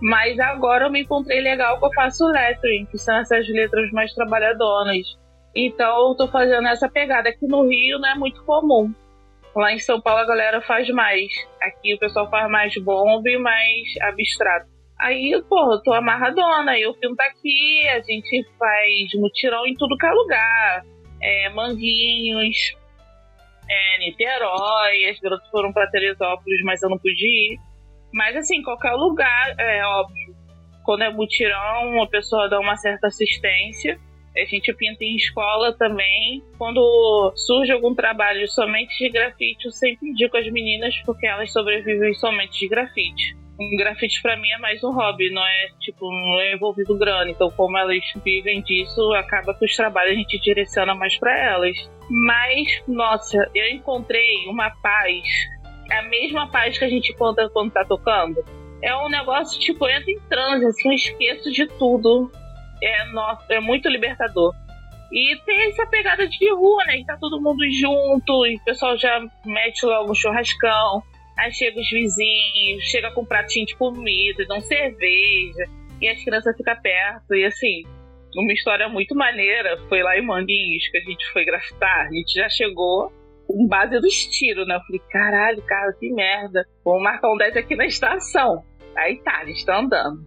Mas 0.00 0.38
agora 0.38 0.86
eu 0.86 0.90
me 0.90 1.02
encontrei 1.02 1.40
legal 1.40 1.78
que 1.78 1.86
eu 1.86 1.92
faço 1.94 2.26
lettering, 2.26 2.86
que 2.86 2.98
são 2.98 3.16
essas 3.16 3.48
letras 3.48 3.90
mais 3.92 4.12
trabalhadoras. 4.14 5.18
Então 5.54 6.08
eu 6.08 6.14
tô 6.16 6.28
fazendo 6.28 6.66
essa 6.68 6.88
pegada. 6.88 7.28
Aqui 7.28 7.46
no 7.46 7.66
Rio 7.68 7.98
não 7.98 8.08
é 8.08 8.14
muito 8.14 8.42
comum. 8.44 8.92
Lá 9.54 9.72
em 9.72 9.78
São 9.78 10.00
Paulo 10.00 10.20
a 10.20 10.26
galera 10.26 10.60
faz 10.62 10.88
mais. 10.90 11.30
Aqui 11.62 11.94
o 11.94 11.98
pessoal 11.98 12.28
faz 12.28 12.50
mais 12.50 12.74
bomba 12.82 13.28
e 13.28 13.38
mais 13.38 13.88
abstrato. 14.02 14.66
Aí, 15.00 15.40
pô, 15.48 15.72
eu 15.72 15.82
tô 15.82 15.92
amarradona. 15.92 16.78
Eu 16.78 16.94
pinto 16.94 17.20
aqui, 17.20 17.86
a 17.88 18.00
gente 18.00 18.44
faz 18.58 19.14
mutirão 19.14 19.66
em 19.66 19.76
tudo 19.76 19.96
que 19.96 20.06
é 20.06 20.10
lugar 20.10 20.84
é, 21.24 21.48
Manguinhos, 21.48 22.76
é, 23.68 23.98
Niterói, 23.98 25.06
as 25.08 25.18
garotas 25.18 25.48
foram 25.48 25.72
para 25.72 25.90
Teresópolis, 25.90 26.62
mas 26.64 26.82
eu 26.82 26.90
não 26.90 26.98
pude 26.98 27.26
ir. 27.26 27.58
Mas 28.12 28.36
assim, 28.36 28.62
qualquer 28.62 28.92
lugar, 28.92 29.54
é 29.58 29.84
óbvio. 29.86 30.36
Quando 30.84 31.02
é 31.02 31.10
mutirão, 31.10 32.02
a 32.02 32.06
pessoa 32.06 32.48
dá 32.48 32.60
uma 32.60 32.76
certa 32.76 33.06
assistência. 33.06 33.98
A 34.36 34.44
gente 34.46 34.72
pinta 34.74 35.04
em 35.04 35.14
escola 35.14 35.72
também. 35.72 36.42
Quando 36.58 37.32
surge 37.36 37.70
algum 37.70 37.94
trabalho 37.94 38.48
somente 38.48 38.98
de 38.98 39.08
grafite, 39.08 39.66
eu 39.66 39.70
sempre 39.70 40.08
indico 40.08 40.36
as 40.36 40.50
meninas 40.50 40.96
porque 41.06 41.26
elas 41.26 41.52
sobrevivem 41.52 42.12
somente 42.14 42.58
de 42.58 42.68
grafite. 42.68 43.36
Um 43.60 43.76
grafite 43.76 44.20
para 44.20 44.36
mim 44.36 44.50
é 44.50 44.58
mais 44.58 44.82
um 44.82 44.92
hobby, 44.92 45.30
não 45.30 45.46
é 45.46 45.68
tipo, 45.78 46.10
não 46.10 46.40
é 46.40 46.54
envolvido 46.54 46.98
grana. 46.98 47.30
Então, 47.30 47.48
como 47.52 47.78
elas 47.78 48.02
vivem 48.24 48.60
disso, 48.62 49.12
acaba 49.12 49.54
que 49.54 49.64
os 49.64 49.76
trabalhos 49.76 50.14
a 50.14 50.18
gente 50.18 50.40
direciona 50.40 50.92
mais 50.96 51.16
para 51.16 51.38
elas. 51.38 51.76
Mas, 52.10 52.82
nossa, 52.88 53.48
eu 53.54 53.68
encontrei 53.68 54.48
uma 54.48 54.70
paz, 54.82 55.22
a 55.92 56.02
mesma 56.02 56.48
paz 56.50 56.76
que 56.76 56.84
a 56.84 56.88
gente 56.88 57.14
conta 57.14 57.48
quando 57.48 57.72
tá 57.72 57.84
tocando. 57.84 58.44
É 58.82 58.94
um 58.96 59.08
negócio, 59.08 59.60
tipo, 59.60 59.88
entra 59.88 60.10
em 60.10 60.20
transe, 60.28 60.66
assim, 60.66 60.88
eu 60.88 60.94
esqueço 60.94 61.52
de 61.52 61.66
tudo 61.78 62.32
é, 62.84 63.04
nossa, 63.06 63.44
é 63.52 63.60
muito 63.60 63.88
libertador. 63.88 64.54
E 65.12 65.36
tem 65.44 65.68
essa 65.68 65.86
pegada 65.86 66.26
de 66.26 66.50
rua, 66.52 66.84
né? 66.86 66.98
Que 66.98 67.06
tá 67.06 67.16
todo 67.20 67.40
mundo 67.40 67.64
junto, 67.70 68.46
e 68.46 68.56
o 68.56 68.64
pessoal 68.64 68.96
já 68.96 69.20
mete 69.44 69.84
logo 69.86 70.10
um 70.10 70.14
churrascão. 70.14 71.02
Aí 71.38 71.52
chega 71.52 71.80
os 71.80 71.88
vizinhos, 71.88 72.84
chega 72.84 73.10
com 73.12 73.22
um 73.22 73.26
pratinho 73.26 73.66
de 73.66 73.76
comida, 73.76 74.44
dão 74.46 74.60
cerveja, 74.60 75.64
e 76.00 76.08
as 76.08 76.22
crianças 76.22 76.56
ficam 76.56 76.76
perto. 76.80 77.34
E 77.34 77.44
assim, 77.44 77.82
uma 78.36 78.52
história 78.52 78.88
muito 78.88 79.14
maneira 79.14 79.78
foi 79.88 80.02
lá 80.02 80.16
em 80.18 80.22
Manguinhos 80.22 80.88
que 80.88 80.98
a 80.98 81.00
gente 81.00 81.24
foi 81.32 81.44
grafitar. 81.44 82.06
A 82.06 82.12
gente 82.12 82.34
já 82.34 82.48
chegou 82.48 83.12
com 83.46 83.68
base 83.68 84.00
dos 84.00 84.26
tiros, 84.26 84.66
né? 84.66 84.76
Eu 84.76 84.80
falei, 84.80 85.02
caralho, 85.10 85.62
cara, 85.62 85.92
que 85.92 86.12
merda. 86.12 86.66
Vamos 86.84 87.02
marcar 87.02 87.32
um 87.32 87.36
10 87.36 87.56
aqui 87.56 87.76
na 87.76 87.86
estação. 87.86 88.64
Aí 88.96 89.18
tá, 89.22 89.38
a 89.38 89.46
gente 89.46 89.64
tá 89.64 89.78
andando. 89.78 90.26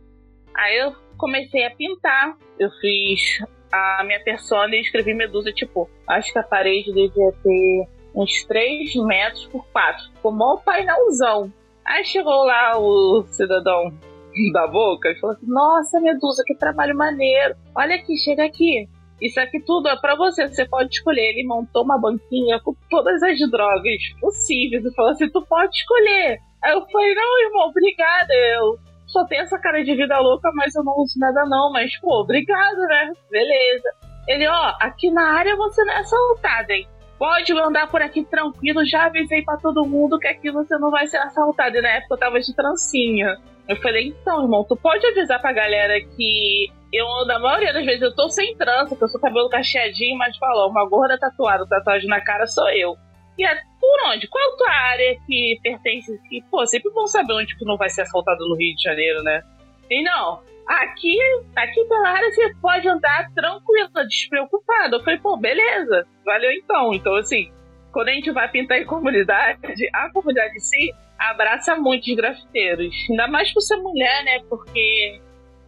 Aí 0.55 0.77
eu 0.77 0.93
comecei 1.17 1.65
a 1.65 1.71
pintar. 1.71 2.38
Eu 2.60 2.69
fiz 2.80 3.39
a 3.71 4.03
minha 4.03 4.19
persona 4.21 4.75
e 4.75 4.82
escrevi 4.82 5.13
Medusa, 5.13 5.51
tipo, 5.51 5.89
acho 6.08 6.32
que 6.32 6.39
a 6.39 6.43
parede 6.43 6.93
devia 6.93 7.32
ter 7.43 7.88
uns 8.15 8.43
3 8.45 8.95
metros 8.95 9.45
por 9.47 9.65
4. 9.67 10.12
Ficou 10.15 10.32
mó 10.32 10.58
painelzão. 10.58 11.51
Aí 11.86 12.03
chegou 12.03 12.43
lá 12.43 12.77
o 12.77 13.23
cidadão 13.27 13.93
da 14.51 14.67
boca 14.67 15.10
e 15.10 15.15
falou 15.15 15.36
assim: 15.36 15.47
Nossa, 15.47 15.99
Medusa, 15.99 16.43
que 16.45 16.56
trabalho 16.56 16.95
maneiro. 16.95 17.56
Olha 17.75 17.95
aqui, 17.95 18.17
chega 18.17 18.45
aqui. 18.45 18.88
Isso 19.21 19.39
aqui 19.39 19.60
tudo 19.60 19.88
é 19.88 19.95
pra 19.95 20.15
você, 20.15 20.47
você 20.47 20.67
pode 20.67 20.93
escolher. 20.93 21.30
Ele 21.30 21.47
montou 21.47 21.84
uma 21.84 21.99
banquinha 21.99 22.60
com 22.60 22.75
todas 22.89 23.23
as 23.23 23.39
drogas 23.49 23.97
possíveis 24.19 24.86
e 24.86 24.93
falou 24.93 25.12
assim: 25.12 25.30
Tu 25.30 25.41
pode 25.43 25.75
escolher. 25.75 26.39
Aí 26.63 26.73
eu 26.73 26.86
falei: 26.88 27.15
Não, 27.15 27.39
irmão, 27.45 27.69
obrigada. 27.69 28.34
Eu 28.34 28.77
só 29.07 29.25
tem 29.25 29.39
essa 29.39 29.57
cara 29.57 29.83
de 29.83 29.95
vida 29.95 30.19
louca, 30.19 30.51
mas 30.53 30.75
eu 30.75 30.83
não 30.83 30.93
uso 30.97 31.17
nada 31.17 31.45
não. 31.45 31.71
Mas, 31.71 31.97
pô, 31.99 32.21
obrigado, 32.21 32.77
né? 32.87 33.13
Beleza. 33.31 33.89
Ele, 34.27 34.47
ó, 34.47 34.73
aqui 34.81 35.09
na 35.09 35.33
área 35.33 35.55
você 35.55 35.83
não 35.83 35.93
é 35.93 35.99
assaltado, 35.99 36.71
hein? 36.71 36.87
Pode 37.17 37.51
andar 37.53 37.89
por 37.89 38.01
aqui 38.01 38.23
tranquilo, 38.25 38.85
já 38.85 39.05
avisei 39.05 39.41
para 39.41 39.57
todo 39.57 39.87
mundo 39.87 40.19
que 40.19 40.27
aqui 40.27 40.51
você 40.51 40.77
não 40.77 40.91
vai 40.91 41.07
ser 41.07 41.17
assaltado. 41.17 41.77
E 41.77 41.81
na 41.81 41.89
época 41.89 42.13
eu 42.13 42.19
tava 42.19 42.39
de 42.39 42.55
trancinha. 42.55 43.37
Eu 43.67 43.75
falei, 43.77 44.09
então, 44.09 44.43
irmão, 44.43 44.63
tu 44.63 44.75
pode 44.75 45.05
avisar 45.07 45.41
pra 45.41 45.51
galera 45.51 45.99
que 45.99 46.71
eu, 46.93 47.05
na 47.25 47.39
maioria 47.39 47.73
das 47.73 47.85
vezes, 47.85 48.01
eu 48.01 48.15
tô 48.15 48.29
sem 48.29 48.55
trança, 48.55 48.95
que 48.95 49.03
eu 49.03 49.07
sou 49.07 49.19
cabelo 49.19 49.49
cacheadinho, 49.49 50.17
mas 50.17 50.37
falou, 50.37 50.69
uma 50.69 50.87
gorda 50.87 51.17
tatuada, 51.17 51.67
tatuagem 51.67 52.07
na 52.07 52.21
cara 52.21 52.45
sou 52.45 52.69
eu. 52.69 52.95
E 53.38 53.45
é 53.45 53.56
por 53.80 54.12
onde? 54.12 54.28
Qual 54.28 54.43
é 54.43 54.54
a 54.54 54.58
tua 54.58 54.71
área 54.71 55.17
que 55.26 55.60
pertence? 55.62 56.19
E, 56.32 56.41
pô, 56.43 56.65
sempre 56.65 56.91
bom 56.91 57.06
saber 57.06 57.34
onde 57.34 57.56
que 57.56 57.65
não 57.65 57.78
vai 57.78 57.89
ser 57.89 58.02
assaltado 58.02 58.47
no 58.47 58.56
Rio 58.56 58.76
de 58.76 58.82
Janeiro, 58.82 59.21
né? 59.23 59.43
E 59.89 60.04
não, 60.04 60.41
aqui, 60.67 61.17
aqui 61.56 61.84
pela 61.86 62.10
área 62.10 62.32
você 62.32 62.54
pode 62.62 62.88
andar 62.88 63.32
tranquila, 63.34 64.06
despreocupada. 64.08 64.97
Eu 64.97 65.04
falei, 65.04 65.19
pô, 65.19 65.38
beleza, 65.38 66.08
valeu 66.26 66.52
então. 66.52 66.93
Então, 66.93 67.15
assim, 67.15 67.52
quando 67.91 68.10
a 68.10 68.13
gente 68.13 68.32
vai 68.32 68.50
pintar 68.50 68.80
em 68.80 68.86
comunidade, 68.86 69.60
a 69.93 70.12
comunidade 70.12 70.56
em 70.56 70.60
si 70.60 70.93
abraça 71.17 71.76
muitos 71.76 72.13
grafiteiros. 72.15 72.93
Ainda 73.10 73.28
mais 73.28 73.52
por 73.54 73.62
ser 73.62 73.78
mulher, 73.78 74.23
né? 74.23 74.39
Porque 74.50 75.21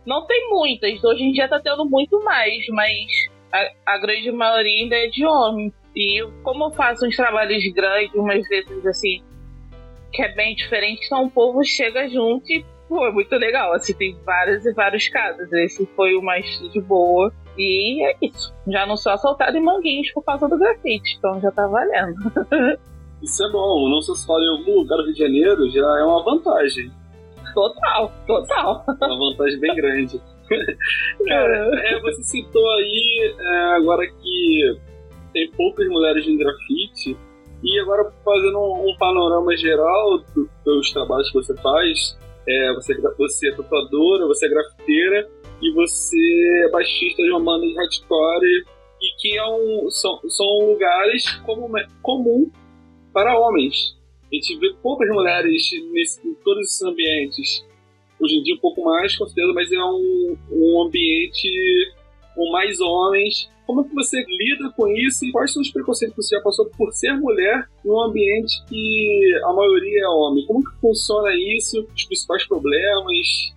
não 0.05 0.25
tem 0.25 0.49
muitas. 0.49 1.03
Hoje 1.03 1.23
em 1.23 1.31
dia 1.31 1.47
tá 1.47 1.59
tendo 1.59 1.85
muito 1.85 2.23
mais, 2.23 2.67
mas 2.69 3.07
a, 3.51 3.93
a 3.93 3.97
grande 3.97 4.31
maioria 4.31 4.83
ainda 4.83 4.95
é 4.95 5.07
de 5.07 5.25
homem. 5.25 5.73
E 5.99 6.25
como 6.43 6.63
eu 6.63 6.71
faço 6.71 7.05
uns 7.05 7.17
trabalhos 7.17 7.61
grandes, 7.73 8.15
umas 8.15 8.47
vezes 8.47 8.85
assim, 8.85 9.21
que 10.13 10.21
é 10.21 10.33
bem 10.33 10.55
diferente, 10.55 11.05
então 11.05 11.25
o 11.25 11.29
povo 11.29 11.61
chega 11.61 12.07
junto 12.07 12.49
e, 12.49 12.65
pô, 12.87 13.05
é 13.05 13.11
muito 13.11 13.35
legal. 13.35 13.73
Assim, 13.73 13.93
tem 13.93 14.17
vários 14.25 14.65
e 14.65 14.71
vários 14.71 15.09
casos. 15.09 15.51
Esse 15.51 15.85
foi 15.97 16.15
o 16.15 16.21
mais 16.21 16.45
de 16.71 16.79
boa. 16.79 17.33
E 17.57 18.01
é 18.07 18.15
isso. 18.21 18.55
Já 18.65 18.85
não 18.85 18.95
sou 18.95 19.11
assaltado 19.11 19.57
em 19.57 19.61
manguinhos 19.61 20.09
por 20.13 20.23
causa 20.23 20.47
do 20.47 20.57
grafite, 20.57 21.17
então 21.17 21.41
já 21.41 21.51
tá 21.51 21.67
valendo. 21.67 22.15
isso 23.21 23.43
é 23.43 23.51
bom. 23.51 23.89
Não 23.89 24.01
ser 24.01 24.13
assaltado 24.13 24.45
em 24.45 24.57
algum 24.57 24.79
lugar 24.79 24.95
do 24.95 25.03
Rio 25.03 25.13
de 25.13 25.19
Janeiro 25.19 25.69
já 25.69 25.99
é 25.99 26.03
uma 26.05 26.23
vantagem. 26.23 26.89
Total, 27.53 28.09
total. 28.25 28.85
Uma 28.87 29.31
vantagem 29.31 29.59
bem 29.59 29.75
grande. 29.75 30.21
Cara, 31.27 31.69
é, 31.77 31.99
você 31.99 32.23
citou 32.23 32.69
aí 32.71 33.35
é, 33.37 33.55
agora 33.75 34.07
que 34.07 34.79
tem 35.33 35.49
poucas 35.51 35.87
mulheres 35.87 36.27
em 36.27 36.37
grafite. 36.37 37.17
E 37.61 37.79
agora, 37.79 38.11
fazendo 38.23 38.59
um, 38.59 38.95
panorama 38.97 39.55
geral 39.57 40.19
do, 40.33 40.49
dos 40.63 40.91
trabalhos 40.91 41.27
que 41.29 41.35
você 41.35 41.55
faz, 41.57 42.17
é, 42.47 42.73
você, 42.73 42.95
você 43.17 43.49
é 43.49 43.55
tatuadora, 43.55 44.27
você 44.27 44.45
é 44.45 44.49
grafiteira 44.49 45.29
e 45.61 45.71
você 45.73 46.63
é 46.65 46.69
baixista 46.69 47.21
de 47.21 47.31
uma 47.31 47.41
banda 47.41 47.65
de 47.65 47.75
hardcore 47.75 48.65
e 49.01 49.15
que 49.17 49.37
é 49.37 49.45
um, 49.45 49.89
são, 49.89 50.19
são 50.29 50.45
lugares 50.71 51.29
como, 51.45 51.69
comum 52.01 52.49
para 53.13 53.37
homens. 53.37 53.97
A 54.31 54.35
gente 54.35 54.57
vê 54.57 54.73
poucas 54.81 55.09
mulheres 55.09 55.63
nesse, 55.91 56.27
em 56.27 56.33
todos 56.35 56.63
esses 56.63 56.81
ambientes. 56.81 57.65
Hoje 58.19 58.35
em 58.35 58.43
dia 58.43 58.55
um 58.55 58.59
pouco 58.59 58.83
mais, 58.83 59.15
com 59.17 59.25
certeza, 59.25 59.53
mas 59.53 59.71
é 59.71 59.83
um, 59.83 60.37
um 60.51 60.83
ambiente 60.85 61.49
com 62.39 62.51
mais 62.51 62.79
homens 62.79 63.49
como 63.69 63.87
que 63.87 63.93
você 63.93 64.25
lida 64.27 64.73
com 64.75 64.87
isso 64.87 65.23
e 65.23 65.31
quais 65.31 65.53
são 65.53 65.61
os 65.61 65.69
preconceitos 65.69 66.15
que 66.15 66.23
você 66.23 66.35
já 66.35 66.41
passou 66.41 66.67
por 66.75 66.91
ser 66.91 67.13
mulher 67.13 67.67
em 67.85 67.91
um 67.91 68.01
ambiente 68.01 68.65
que 68.67 69.39
a 69.45 69.53
maioria 69.53 70.05
é 70.05 70.07
homem? 70.07 70.43
Como 70.47 70.63
que 70.63 70.75
funciona 70.81 71.29
isso? 71.35 71.87
Os 71.95 72.03
principais 72.03 72.47
problemas? 72.47 73.53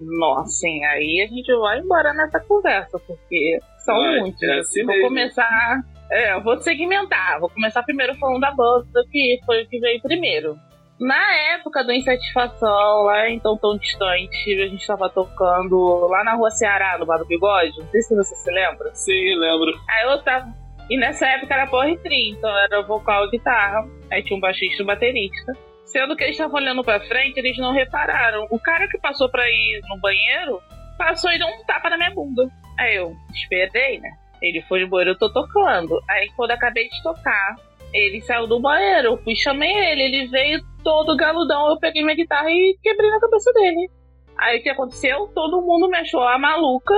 Nossa, 0.00 0.50
sim, 0.50 0.82
aí 0.86 1.20
a 1.20 1.26
gente 1.26 1.54
vai 1.56 1.78
embora 1.78 2.14
nessa 2.14 2.40
conversa, 2.40 2.98
porque 3.00 3.60
são 3.84 3.98
vai, 3.98 4.20
muitos. 4.20 4.42
É 4.42 4.60
assim 4.60 4.82
vou 4.82 4.94
mesmo. 4.94 5.08
começar. 5.08 5.84
É, 6.10 6.40
vou 6.40 6.58
segmentar. 6.62 7.38
Vou 7.38 7.50
começar 7.50 7.82
primeiro 7.82 8.14
falando 8.14 8.40
da 8.40 8.52
banda, 8.52 9.04
que 9.12 9.40
foi 9.44 9.64
o 9.64 9.68
que 9.68 9.78
veio 9.78 10.00
primeiro. 10.00 10.56
Na 11.00 11.54
época 11.54 11.82
do 11.82 11.92
Insatisfação, 11.92 13.04
lá 13.04 13.26
em 13.30 13.40
Tão 13.40 13.56
Tão 13.56 13.78
Distante, 13.78 14.62
a 14.62 14.68
gente 14.68 14.86
tava 14.86 15.08
tocando 15.08 16.06
lá 16.10 16.22
na 16.22 16.34
rua 16.34 16.50
Ceará, 16.50 16.98
no 16.98 17.06
Bar 17.06 17.16
do 17.16 17.26
Bigode. 17.26 17.78
Não 17.78 17.88
sei 17.88 18.02
se 18.02 18.14
você 18.14 18.34
se 18.34 18.50
lembra. 18.50 18.94
Sim, 18.94 19.34
lembro. 19.36 19.72
Aí 19.88 20.04
eu 20.04 20.22
tava. 20.22 20.52
E 20.90 20.98
nessa 20.98 21.26
época 21.26 21.54
era 21.54 21.66
Power 21.68 21.98
Trio, 22.02 22.36
então 22.36 22.50
era 22.50 22.82
vocal 22.82 23.26
e 23.26 23.30
guitarra. 23.30 23.88
Aí 24.12 24.22
tinha 24.22 24.36
um 24.36 24.40
baixista 24.40 24.82
e 24.82 24.84
um 24.84 24.86
baterista. 24.86 25.52
Sendo 25.86 26.14
que 26.14 26.22
eles 26.22 26.34
estavam 26.34 26.60
olhando 26.60 26.84
pra 26.84 27.00
frente, 27.00 27.38
eles 27.38 27.56
não 27.56 27.72
repararam. 27.72 28.46
O 28.50 28.58
cara 28.58 28.86
que 28.86 28.98
passou 28.98 29.30
pra 29.30 29.48
ir 29.48 29.80
no 29.88 29.98
banheiro 29.98 30.60
passou 30.98 31.32
e 31.32 31.38
deu 31.38 31.46
um 31.46 31.64
tapa 31.64 31.88
na 31.88 31.96
minha 31.96 32.10
bunda. 32.10 32.46
Aí 32.78 32.96
eu 32.96 33.16
esperei, 33.32 33.98
né? 34.00 34.10
Ele 34.42 34.60
foi 34.62 34.84
banheiro, 34.84 35.12
eu 35.12 35.18
tô 35.18 35.32
tocando. 35.32 35.98
Aí 36.10 36.28
quando 36.36 36.50
eu 36.50 36.56
acabei 36.56 36.90
de 36.90 37.02
tocar, 37.02 37.56
ele 37.92 38.20
saiu 38.22 38.46
do 38.46 38.60
banheiro, 38.60 39.08
eu 39.08 39.18
fui 39.18 39.34
chamei 39.36 39.72
ele, 39.72 40.02
ele 40.02 40.26
veio 40.28 40.60
todo 40.82 41.16
galudão, 41.16 41.70
eu 41.70 41.78
peguei 41.78 42.02
minha 42.02 42.16
guitarra 42.16 42.50
e 42.50 42.76
quebrei 42.82 43.10
na 43.10 43.20
cabeça 43.20 43.52
dele. 43.52 43.90
Aí 44.38 44.58
o 44.58 44.62
que 44.62 44.70
aconteceu? 44.70 45.28
Todo 45.34 45.60
mundo 45.60 45.88
me 45.88 45.98
achou 45.98 46.22
a 46.22 46.38
maluca, 46.38 46.94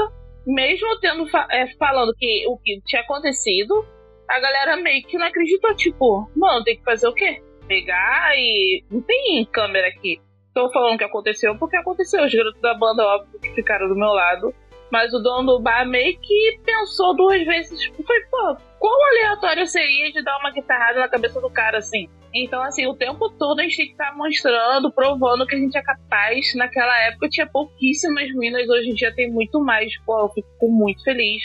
mesmo 0.47 0.99
tendo 1.01 1.27
é, 1.51 1.67
falando 1.77 2.15
que 2.17 2.45
o 2.47 2.57
que 2.59 2.81
tinha 2.85 3.03
acontecido, 3.03 3.85
a 4.29 4.39
galera 4.39 4.77
meio 4.77 5.05
que 5.05 5.19
não 5.19 5.27
acreditou, 5.27 5.75
tipo, 5.75 6.31
mano, 6.37 6.65
tem 6.65 6.77
que 6.77 6.85
fazer 6.85 7.09
o 7.09 7.15
quê? 7.15 7.43
Pegar 7.67 8.33
e. 8.37 8.85
Não 8.91 9.01
tem 9.03 9.45
câmera 9.47 9.89
aqui. 9.89 10.21
Tô 10.55 10.71
falando 10.71 10.99
que 10.99 11.05
aconteceu 11.05 11.57
porque 11.59 11.77
aconteceu. 11.77 12.25
Os 12.25 12.35
garotos 12.35 12.61
da 12.61 12.75
banda, 12.75 13.05
óbvio, 13.05 13.41
que 13.41 13.51
ficaram 13.55 13.89
do 13.89 13.97
meu 13.97 14.11
lado. 14.11 14.55
Mas 14.93 15.11
o 15.15 15.21
dono 15.21 15.55
do 15.55 15.59
bar 15.59 15.89
meio 15.89 16.19
que 16.21 16.61
pensou 16.67 17.17
duas 17.17 17.43
vezes. 17.47 17.83
Foi, 18.07 18.21
pô, 18.31 18.55
quão 18.79 19.09
aleatório 19.09 19.67
seria 19.67 20.13
de 20.13 20.23
dar 20.23 20.39
uma 20.39 20.51
guitarrada 20.51 21.01
na 21.01 21.09
cabeça 21.09 21.41
do 21.41 21.49
cara 21.49 21.79
assim? 21.79 22.11
Então, 22.35 22.63
assim, 22.63 22.87
o 22.87 22.95
tempo 22.95 23.31
todo 23.31 23.61
a 23.61 23.63
gente 23.63 23.77
tem 23.79 23.87
que 23.87 23.93
estar 23.93 24.11
tá 24.11 24.15
mostrando, 24.15 24.93
provando 24.93 25.47
que 25.47 25.55
a 25.55 25.59
gente 25.59 25.79
é 25.79 25.83
capaz. 25.83 26.55
Naquela 26.55 26.95
época 27.07 27.31
tinha 27.31 27.47
pouquíssimas 27.47 28.31
minas, 28.35 28.69
hoje 28.69 28.91
em 28.91 28.95
dia 28.95 29.15
tem 29.15 29.31
muito 29.31 29.59
mais. 29.65 29.99
Pô, 30.05 30.21
eu 30.21 30.29
fico 30.29 30.69
muito 30.71 31.03
feliz. 31.03 31.43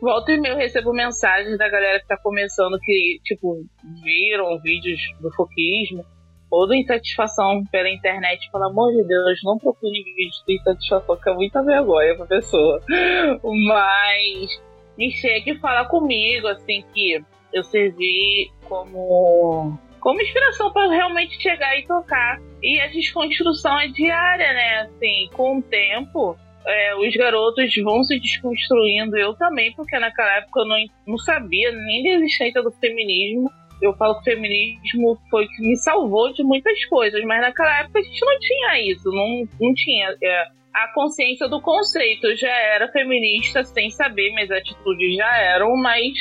Volta 0.00 0.30
e 0.30 0.40
meio 0.40 0.52
eu 0.52 0.58
recebo 0.58 0.92
mensagens 0.92 1.58
da 1.58 1.68
galera 1.68 1.98
que 1.98 2.06
tá 2.06 2.16
começando 2.16 2.78
que, 2.78 3.18
tipo, 3.24 3.64
viram 4.04 4.56
vídeos 4.60 5.00
do 5.20 5.32
foquismo 5.32 6.04
ou 6.54 6.68
da 6.68 6.76
insatisfação 6.76 7.64
pela 7.70 7.90
internet, 7.90 8.48
pelo 8.52 8.64
amor 8.64 8.92
de 8.92 9.02
Deus, 9.02 9.40
não 9.42 9.58
procure 9.58 10.04
vídeos 10.04 10.44
de 10.46 10.54
insatisfação, 10.54 11.16
que 11.16 11.28
é 11.28 11.34
muita 11.34 11.62
vergonha 11.62 12.16
pra 12.16 12.26
pessoa. 12.26 12.80
Mas 13.42 14.62
me 14.96 15.10
chega 15.10 15.50
e 15.50 15.58
fala 15.58 15.84
comigo, 15.86 16.46
assim, 16.46 16.84
que 16.94 17.20
eu 17.52 17.64
servi 17.64 18.50
como 18.68 19.76
como 19.98 20.20
inspiração 20.20 20.70
para 20.70 20.92
realmente 20.92 21.40
chegar 21.40 21.78
e 21.78 21.86
tocar. 21.86 22.38
E 22.62 22.78
a 22.78 22.88
desconstrução 22.88 23.80
é 23.80 23.88
diária, 23.88 24.52
né? 24.52 24.80
Assim, 24.80 25.30
com 25.32 25.58
o 25.58 25.62
tempo, 25.62 26.36
é, 26.66 26.94
os 26.96 27.16
garotos 27.16 27.74
vão 27.82 28.04
se 28.04 28.20
desconstruindo. 28.20 29.16
Eu 29.16 29.34
também, 29.34 29.72
porque 29.74 29.98
naquela 29.98 30.36
época 30.36 30.60
eu 30.60 30.66
não, 30.66 30.76
não 31.06 31.18
sabia 31.18 31.72
nem 31.72 32.02
da 32.02 32.10
existência 32.10 32.62
do 32.62 32.70
feminismo. 32.72 33.50
Eu 33.82 33.94
falo 33.94 34.14
que 34.14 34.20
o 34.20 34.34
feminismo 34.34 35.18
foi 35.30 35.46
que 35.46 35.62
me 35.62 35.76
salvou 35.76 36.32
de 36.32 36.42
muitas 36.42 36.84
coisas, 36.86 37.22
mas 37.24 37.40
naquela 37.40 37.80
época 37.80 37.98
a 37.98 38.02
gente 38.02 38.24
não 38.24 38.38
tinha 38.38 38.92
isso, 38.92 39.10
não, 39.10 39.48
não 39.60 39.74
tinha. 39.74 40.16
É, 40.22 40.44
a 40.74 40.88
consciência 40.92 41.48
do 41.48 41.60
conceito. 41.60 42.26
Eu 42.26 42.36
já 42.36 42.50
era 42.50 42.88
feminista 42.88 43.62
sem 43.62 43.90
saber, 43.90 44.34
minhas 44.34 44.50
atitudes 44.50 45.16
já 45.16 45.36
eram, 45.38 45.76
mas 45.76 46.12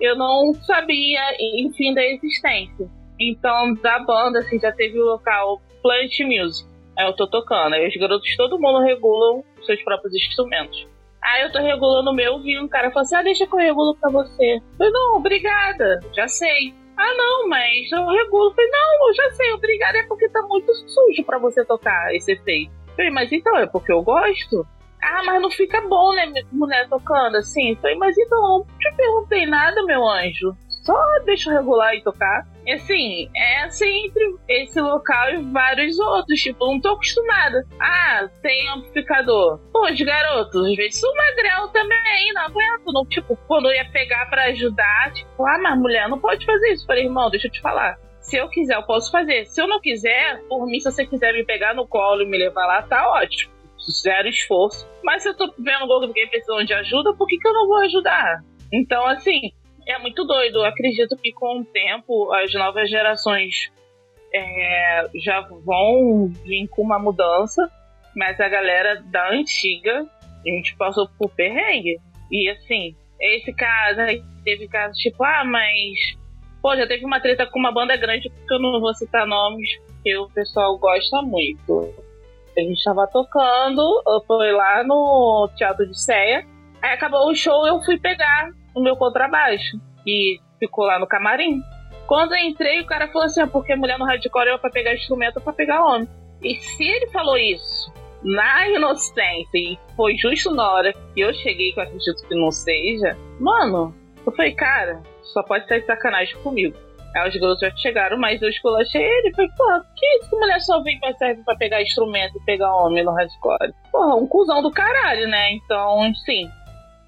eu 0.00 0.16
não 0.16 0.52
sabia, 0.54 1.20
enfim, 1.38 1.94
da 1.94 2.04
existência. 2.04 2.90
Então, 3.20 3.74
da 3.74 4.00
banda, 4.00 4.40
assim, 4.40 4.58
já 4.58 4.72
teve 4.72 4.98
o 4.98 5.04
local 5.04 5.62
Plant 5.80 6.18
Music. 6.20 6.68
Aí 6.98 7.06
eu 7.06 7.14
tô 7.14 7.28
tocando. 7.28 7.74
Aí 7.74 7.86
os 7.86 7.96
garotos, 7.96 8.36
todo 8.36 8.58
mundo 8.58 8.80
regulam 8.80 9.44
seus 9.64 9.82
próprios 9.84 10.14
instrumentos. 10.14 10.88
Aí 11.22 11.42
eu 11.42 11.52
tô 11.52 11.60
regulando 11.60 12.10
o 12.10 12.14
meu, 12.14 12.40
vi 12.40 12.58
um 12.58 12.66
cara 12.66 12.90
falou 12.90 13.02
assim: 13.02 13.14
ah, 13.14 13.22
deixa 13.22 13.46
que 13.46 13.54
eu 13.54 13.58
regulo 13.58 13.96
pra 13.96 14.10
você. 14.10 14.56
Eu 14.56 14.76
falei, 14.76 14.92
não, 14.92 15.16
obrigada, 15.16 16.00
já 16.12 16.26
sei. 16.26 16.74
Ah, 16.96 17.14
não, 17.16 17.48
mas 17.48 17.90
eu 17.90 18.06
regulo. 18.06 18.50
Eu 18.50 18.54
falei, 18.54 18.70
não, 18.70 19.08
eu 19.08 19.14
já 19.14 19.30
sei, 19.32 19.52
obrigada, 19.52 19.98
é 19.98 20.02
porque 20.04 20.28
tá 20.28 20.42
muito 20.42 20.72
sujo 20.74 21.24
pra 21.24 21.38
você 21.38 21.64
tocar 21.64 22.14
esse 22.14 22.32
efeito. 22.32 22.72
Eu 22.88 22.96
falei, 22.96 23.10
mas 23.10 23.32
então, 23.32 23.56
é 23.56 23.66
porque 23.66 23.92
eu 23.92 24.02
gosto? 24.02 24.66
Ah, 25.02 25.22
mas 25.24 25.42
não 25.42 25.50
fica 25.50 25.80
bom, 25.80 26.12
né, 26.14 26.32
mulher 26.52 26.88
tocando 26.88 27.36
assim? 27.36 27.70
Eu 27.70 27.76
falei, 27.76 27.96
mas 27.96 28.16
então, 28.16 28.40
não 28.40 28.66
te 28.78 28.96
perguntei 28.96 29.46
nada, 29.46 29.82
meu 29.84 30.08
anjo. 30.08 30.56
Só 30.82 30.94
deixa 31.24 31.52
regular 31.52 31.94
e 31.94 32.02
tocar. 32.02 32.44
E 32.66 32.72
assim, 32.72 33.30
é 33.36 33.62
assim 33.62 34.06
entre 34.06 34.36
esse 34.48 34.80
local 34.80 35.30
e 35.30 35.42
vários 35.52 35.98
outros. 35.98 36.40
Tipo, 36.40 36.66
não 36.66 36.80
tô 36.80 36.90
acostumada. 36.90 37.64
Ah, 37.80 38.28
tem 38.42 38.68
amplificador. 38.68 39.60
Pô, 39.72 39.88
os 39.88 40.00
garotos, 40.00 40.70
às 40.70 40.76
vezes 40.76 41.02
o 41.02 41.14
magrelo 41.14 41.68
também, 41.68 42.32
não 42.34 42.42
aguento. 42.42 42.92
Não, 42.92 43.06
tipo, 43.06 43.36
quando 43.46 43.68
eu 43.68 43.74
ia 43.74 43.88
pegar 43.90 44.26
para 44.26 44.44
ajudar, 44.46 45.12
tipo, 45.12 45.46
ah, 45.46 45.58
mas 45.62 45.78
mulher 45.78 46.08
não 46.08 46.18
pode 46.18 46.44
fazer 46.44 46.72
isso. 46.72 46.86
falei, 46.86 47.04
irmão, 47.04 47.30
deixa 47.30 47.46
eu 47.46 47.52
te 47.52 47.60
falar. 47.60 47.96
Se 48.20 48.36
eu 48.36 48.48
quiser, 48.48 48.74
eu 48.74 48.82
posso 48.82 49.10
fazer. 49.10 49.46
Se 49.46 49.60
eu 49.60 49.68
não 49.68 49.80
quiser, 49.80 50.42
por 50.48 50.66
mim, 50.66 50.80
se 50.80 50.90
você 50.90 51.06
quiser 51.06 51.32
me 51.32 51.44
pegar 51.44 51.74
no 51.74 51.86
colo 51.86 52.22
e 52.22 52.26
me 52.26 52.38
levar 52.38 52.66
lá, 52.66 52.82
tá 52.82 53.08
ótimo. 53.08 53.52
Zero 54.02 54.28
esforço. 54.28 54.88
Mas 55.02 55.22
se 55.22 55.28
eu 55.28 55.36
tô 55.36 55.52
vendo 55.58 55.92
alguém 55.92 56.28
precisando 56.28 56.64
de 56.64 56.74
ajuda, 56.74 57.14
por 57.14 57.26
que, 57.26 57.36
que 57.36 57.46
eu 57.46 57.52
não 57.52 57.66
vou 57.66 57.78
ajudar? 57.78 58.40
Então, 58.72 59.04
assim, 59.06 59.52
é 59.86 59.98
muito 59.98 60.24
doido. 60.24 60.58
Eu 60.58 60.64
acredito 60.64 61.16
que 61.16 61.32
com 61.32 61.60
o 61.60 61.64
tempo 61.64 62.32
as 62.32 62.52
novas 62.54 62.88
gerações 62.88 63.72
é, 64.32 65.08
já 65.16 65.40
vão 65.64 66.28
vir 66.44 66.68
com 66.68 66.82
uma 66.82 66.98
mudança, 66.98 67.70
mas 68.16 68.40
a 68.40 68.48
galera 68.48 69.02
da 69.06 69.30
antiga, 69.30 70.06
a 70.46 70.48
gente 70.48 70.76
passou 70.76 71.08
por 71.18 71.30
perrengue. 71.30 71.98
E 72.30 72.48
assim, 72.48 72.94
esse 73.20 73.52
caso, 73.52 74.00
teve 74.44 74.68
casos 74.68 74.96
tipo, 74.98 75.22
ah, 75.24 75.44
mas. 75.44 76.20
Pô, 76.60 76.76
já 76.76 76.86
teve 76.86 77.04
uma 77.04 77.20
treta 77.20 77.44
com 77.46 77.58
uma 77.58 77.72
banda 77.72 77.96
grande, 77.96 78.30
porque 78.30 78.54
eu 78.54 78.60
não 78.60 78.80
vou 78.80 78.94
citar 78.94 79.26
nomes, 79.26 79.68
que 80.02 80.16
o 80.16 80.28
pessoal 80.28 80.78
gosta 80.78 81.20
muito. 81.22 81.92
A 82.56 82.60
gente 82.60 82.84
tava 82.84 83.06
tocando, 83.08 84.02
foi 84.26 84.52
lá 84.52 84.84
no 84.84 85.50
Teatro 85.56 85.86
de 85.86 86.00
Ceia. 86.00 86.46
Aí 86.80 86.92
acabou 86.92 87.28
o 87.28 87.34
show, 87.34 87.66
eu 87.66 87.80
fui 87.82 87.98
pegar 87.98 88.50
o 88.74 88.82
meu 88.82 88.96
contrabaixo, 88.96 89.78
e 90.06 90.38
ficou 90.58 90.84
lá 90.84 90.98
no 90.98 91.06
camarim. 91.06 91.62
Quando 92.06 92.34
eu 92.34 92.38
entrei, 92.38 92.80
o 92.80 92.86
cara 92.86 93.08
falou 93.08 93.26
assim: 93.26 93.40
ah, 93.40 93.46
porque 93.46 93.74
mulher 93.74 93.98
no 93.98 94.04
hardcore 94.04 94.48
é 94.48 94.58
pra 94.58 94.70
pegar 94.70 94.94
instrumento 94.94 95.38
é 95.38 95.42
pra 95.42 95.52
pegar 95.52 95.84
homem. 95.84 96.08
E 96.42 96.56
se 96.56 96.84
ele 96.84 97.06
falou 97.08 97.36
isso 97.36 97.92
na 98.22 98.68
inocência 98.68 99.56
e 99.56 99.78
foi 99.96 100.16
justo 100.16 100.54
na 100.54 100.70
hora 100.70 100.92
que 100.92 101.20
eu 101.20 101.32
cheguei, 101.34 101.72
que 101.72 101.80
eu 101.80 101.84
acredito 101.84 102.28
que 102.28 102.34
não 102.34 102.50
seja, 102.50 103.16
mano, 103.40 103.94
eu 104.24 104.32
falei, 104.32 104.52
cara, 104.52 105.02
só 105.22 105.42
pode 105.42 105.66
ser 105.66 105.84
sacanagem 105.84 106.36
comigo. 106.42 106.76
Aí 107.14 107.28
os 107.28 107.36
garotos 107.36 107.60
já 107.60 107.70
chegaram, 107.76 108.18
mas 108.18 108.40
eu 108.40 108.48
esculachei 108.48 109.02
ele. 109.02 109.34
Falei, 109.34 109.50
pô, 109.56 109.64
que 109.94 110.06
isso 110.16 110.30
que 110.30 110.36
mulher 110.36 110.60
só 110.60 110.82
vem 110.82 110.98
pra 110.98 111.12
serve 111.14 111.42
pra 111.44 111.56
pegar 111.56 111.82
instrumento 111.82 112.38
e 112.38 112.44
pegar 112.44 112.74
homem 112.74 113.04
no 113.04 113.12
hardcore? 113.12 113.74
Porra, 113.90 114.16
um 114.16 114.26
cuzão 114.26 114.62
do 114.62 114.70
caralho, 114.70 115.28
né? 115.28 115.52
Então, 115.52 116.14
sim, 116.24 116.48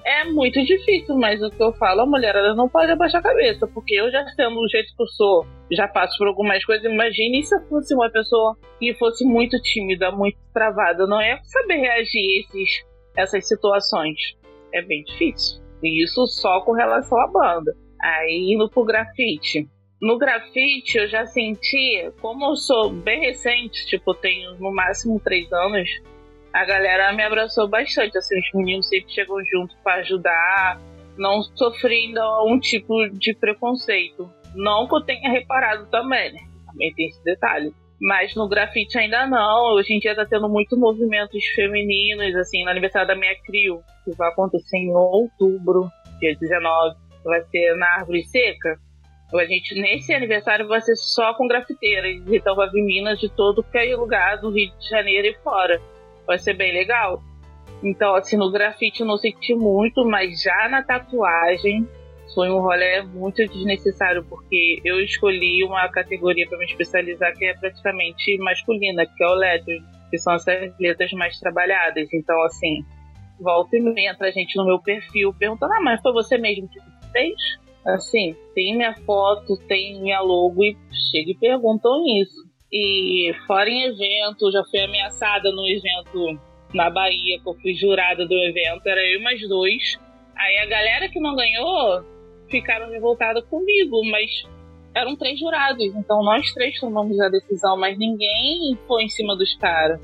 é 0.04 0.24
muito 0.24 0.62
difícil, 0.62 1.16
mas 1.16 1.42
o 1.42 1.50
que 1.50 1.62
eu 1.62 1.72
falo, 1.74 2.02
a 2.02 2.06
mulher 2.06 2.34
ela 2.36 2.54
não 2.54 2.68
pode 2.68 2.92
abaixar 2.92 3.20
a 3.20 3.24
cabeça, 3.24 3.66
porque 3.68 3.94
eu 3.94 4.10
já 4.10 4.24
sendo 4.36 4.56
do 4.56 4.68
jeito 4.68 4.94
que 4.94 5.02
eu 5.02 5.06
sou, 5.06 5.46
já 5.72 5.88
passo 5.88 6.18
por 6.18 6.28
algumas 6.28 6.62
coisas. 6.64 6.84
Imagine 6.84 7.42
se 7.42 7.56
eu 7.56 7.60
fosse 7.68 7.94
uma 7.94 8.10
pessoa 8.10 8.56
que 8.78 8.92
fosse 8.94 9.24
muito 9.24 9.58
tímida, 9.62 10.10
muito 10.10 10.36
travada, 10.52 11.06
não 11.06 11.20
é 11.20 11.40
saber 11.44 11.76
reagir 11.76 12.20
a 12.20 12.40
esses, 12.40 12.84
essas 13.16 13.48
situações. 13.48 14.18
É 14.74 14.82
bem 14.82 15.04
difícil. 15.04 15.62
E 15.82 16.04
isso 16.04 16.26
só 16.26 16.60
com 16.60 16.72
relação 16.72 17.18
à 17.20 17.26
banda. 17.26 17.74
Aí 18.02 18.52
indo 18.52 18.68
pro 18.68 18.84
grafite. 18.84 19.66
No 20.02 20.18
grafite 20.18 20.98
eu 20.98 21.08
já 21.08 21.24
senti, 21.24 22.10
como 22.20 22.44
eu 22.44 22.56
sou 22.56 22.90
bem 22.90 23.20
recente, 23.20 23.86
tipo, 23.86 24.12
tenho 24.12 24.54
no 24.58 24.70
máximo 24.70 25.18
três 25.24 25.50
anos, 25.50 25.88
a 26.54 26.64
galera 26.64 27.12
me 27.12 27.24
abraçou 27.24 27.68
bastante. 27.68 28.16
Assim, 28.16 28.38
os 28.38 28.48
meninos 28.54 28.88
sempre 28.88 29.12
chegam 29.12 29.44
junto 29.52 29.76
para 29.82 29.96
ajudar, 29.96 30.80
não 31.18 31.42
sofrendo 31.42 32.20
um 32.46 32.60
tipo 32.60 33.08
de 33.10 33.34
preconceito. 33.34 34.30
Não 34.54 34.86
que 34.86 34.94
eu 34.94 35.00
tenha 35.00 35.30
reparado 35.30 35.86
também, 35.90 36.32
né? 36.32 36.40
Também 36.66 36.94
tem 36.94 37.08
esse 37.08 37.22
detalhe. 37.24 37.74
Mas 38.00 38.36
no 38.36 38.48
grafite 38.48 38.96
ainda 38.96 39.26
não. 39.26 39.74
Hoje 39.74 39.94
em 39.94 39.98
dia 39.98 40.14
tá 40.14 40.24
tendo 40.24 40.48
muito 40.48 40.76
movimentos 40.78 41.44
femininos, 41.56 42.36
assim, 42.36 42.62
no 42.62 42.70
aniversário 42.70 43.08
da 43.08 43.16
minha 43.16 43.34
CRIO, 43.42 43.82
que 44.04 44.12
vai 44.16 44.28
acontecer 44.28 44.76
em 44.76 44.94
outubro, 44.94 45.88
dia 46.20 46.36
19. 46.38 46.96
Vai 47.24 47.42
ser 47.46 47.74
na 47.76 47.94
Árvore 47.94 48.22
Seca. 48.22 48.78
A 49.34 49.44
gente, 49.44 49.74
nesse 49.74 50.14
aniversário, 50.14 50.68
vai 50.68 50.80
ser 50.80 50.94
só 50.94 51.34
com 51.34 51.48
grafiteiras. 51.48 52.22
Então 52.28 52.54
vai 52.54 52.70
vir 52.70 52.82
minas 52.82 53.18
de 53.18 53.28
todo 53.28 53.64
que 53.64 53.76
é 53.76 53.96
lugar 53.96 54.38
do 54.38 54.50
Rio 54.50 54.70
de 54.78 54.88
Janeiro 54.88 55.26
e 55.26 55.34
fora 55.42 55.80
vai 56.26 56.38
ser 56.38 56.54
bem 56.54 56.72
legal. 56.72 57.22
Então, 57.82 58.14
assim, 58.14 58.36
no 58.36 58.50
grafite 58.50 59.00
eu 59.00 59.06
não 59.06 59.18
senti 59.18 59.54
muito, 59.54 60.04
mas 60.04 60.42
já 60.42 60.68
na 60.68 60.82
tatuagem 60.82 61.86
foi 62.34 62.50
um 62.50 62.60
rolê 62.60 63.02
muito 63.02 63.46
desnecessário, 63.46 64.24
porque 64.24 64.80
eu 64.84 65.00
escolhi 65.00 65.62
uma 65.64 65.88
categoria 65.88 66.48
para 66.48 66.58
me 66.58 66.64
especializar 66.64 67.34
que 67.36 67.44
é 67.44 67.54
praticamente 67.54 68.38
masculina, 68.38 69.06
que 69.06 69.22
é 69.22 69.28
o 69.28 69.34
letters, 69.34 69.82
que 70.10 70.18
são 70.18 70.34
essas 70.34 70.72
letras 70.78 71.12
mais 71.12 71.38
trabalhadas. 71.38 72.08
Então, 72.12 72.42
assim, 72.44 72.84
volta 73.38 73.76
e 73.76 73.80
meia 73.80 74.12
entra 74.12 74.28
a 74.28 74.30
gente 74.30 74.56
no 74.56 74.64
meu 74.64 74.80
perfil 74.80 75.34
perguntando: 75.38 75.74
ah, 75.74 75.80
mas 75.82 76.00
foi 76.00 76.12
você 76.12 76.38
mesmo 76.38 76.68
que 76.68 76.80
fez? 77.12 77.34
Assim, 77.86 78.34
tem 78.54 78.74
minha 78.74 78.94
foto, 79.04 79.58
tem 79.68 80.00
minha 80.00 80.20
logo 80.20 80.64
e 80.64 80.76
chega 81.10 81.32
e 81.32 81.38
perguntam 81.38 82.02
isso. 82.20 82.53
E 82.76 83.32
fora 83.46 83.70
em 83.70 83.84
evento, 83.84 84.50
já 84.50 84.64
fui 84.64 84.80
ameaçada 84.80 85.48
no 85.52 85.64
evento 85.68 86.40
na 86.74 86.90
Bahia, 86.90 87.38
que 87.40 87.48
eu 87.48 87.54
fui 87.54 87.72
jurada 87.72 88.26
do 88.26 88.34
evento, 88.34 88.84
era 88.84 89.00
eu 89.06 89.20
e 89.20 89.22
mais 89.22 89.48
dois. 89.48 89.96
Aí 90.36 90.58
a 90.58 90.66
galera 90.66 91.08
que 91.08 91.20
não 91.20 91.36
ganhou 91.36 92.04
ficaram 92.50 92.90
revoltada 92.90 93.40
comigo, 93.42 94.04
mas 94.10 94.28
eram 94.92 95.14
três 95.14 95.38
jurados, 95.38 95.84
então 95.84 96.24
nós 96.24 96.52
três 96.52 96.78
tomamos 96.80 97.18
a 97.20 97.28
decisão, 97.28 97.76
mas 97.76 97.96
ninguém 97.96 98.76
foi 98.88 99.04
em 99.04 99.08
cima 99.08 99.36
dos 99.36 99.54
caras. 99.56 100.00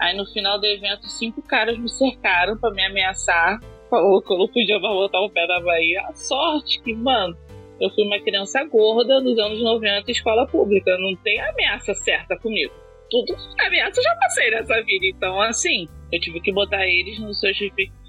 Aí 0.00 0.16
no 0.16 0.24
final 0.24 0.58
do 0.58 0.66
evento, 0.66 1.06
cinco 1.06 1.42
caras 1.42 1.78
me 1.78 1.90
cercaram 1.90 2.56
para 2.56 2.72
me 2.72 2.86
ameaçar, 2.86 3.60
falou 3.90 4.22
que 4.22 4.32
eu 4.32 4.38
não 4.38 4.48
podia 4.48 4.78
botar 4.78 5.20
o 5.20 5.30
pé 5.30 5.46
na 5.46 5.60
Bahia. 5.60 6.00
A 6.08 6.14
sorte 6.14 6.82
que, 6.82 6.94
mano, 6.94 7.36
eu 7.84 7.90
fui 7.90 8.02
uma 8.04 8.18
criança 8.18 8.64
gorda 8.64 9.20
nos 9.20 9.38
anos 9.38 9.62
90 9.62 10.10
escola 10.10 10.46
pública. 10.46 10.96
Não 10.96 11.14
tem 11.16 11.38
ameaça 11.38 11.92
certa 11.92 12.34
comigo. 12.38 12.72
Tudo 13.10 13.36
ameaça 13.60 14.00
eu 14.00 14.04
já 14.04 14.14
passei 14.14 14.50
nessa 14.50 14.82
vida. 14.82 15.04
Então, 15.04 15.38
assim, 15.42 15.86
eu 16.10 16.18
tive 16.18 16.40
que 16.40 16.50
botar 16.50 16.86
eles 16.86 17.18
nos 17.18 17.38
seus 17.38 17.58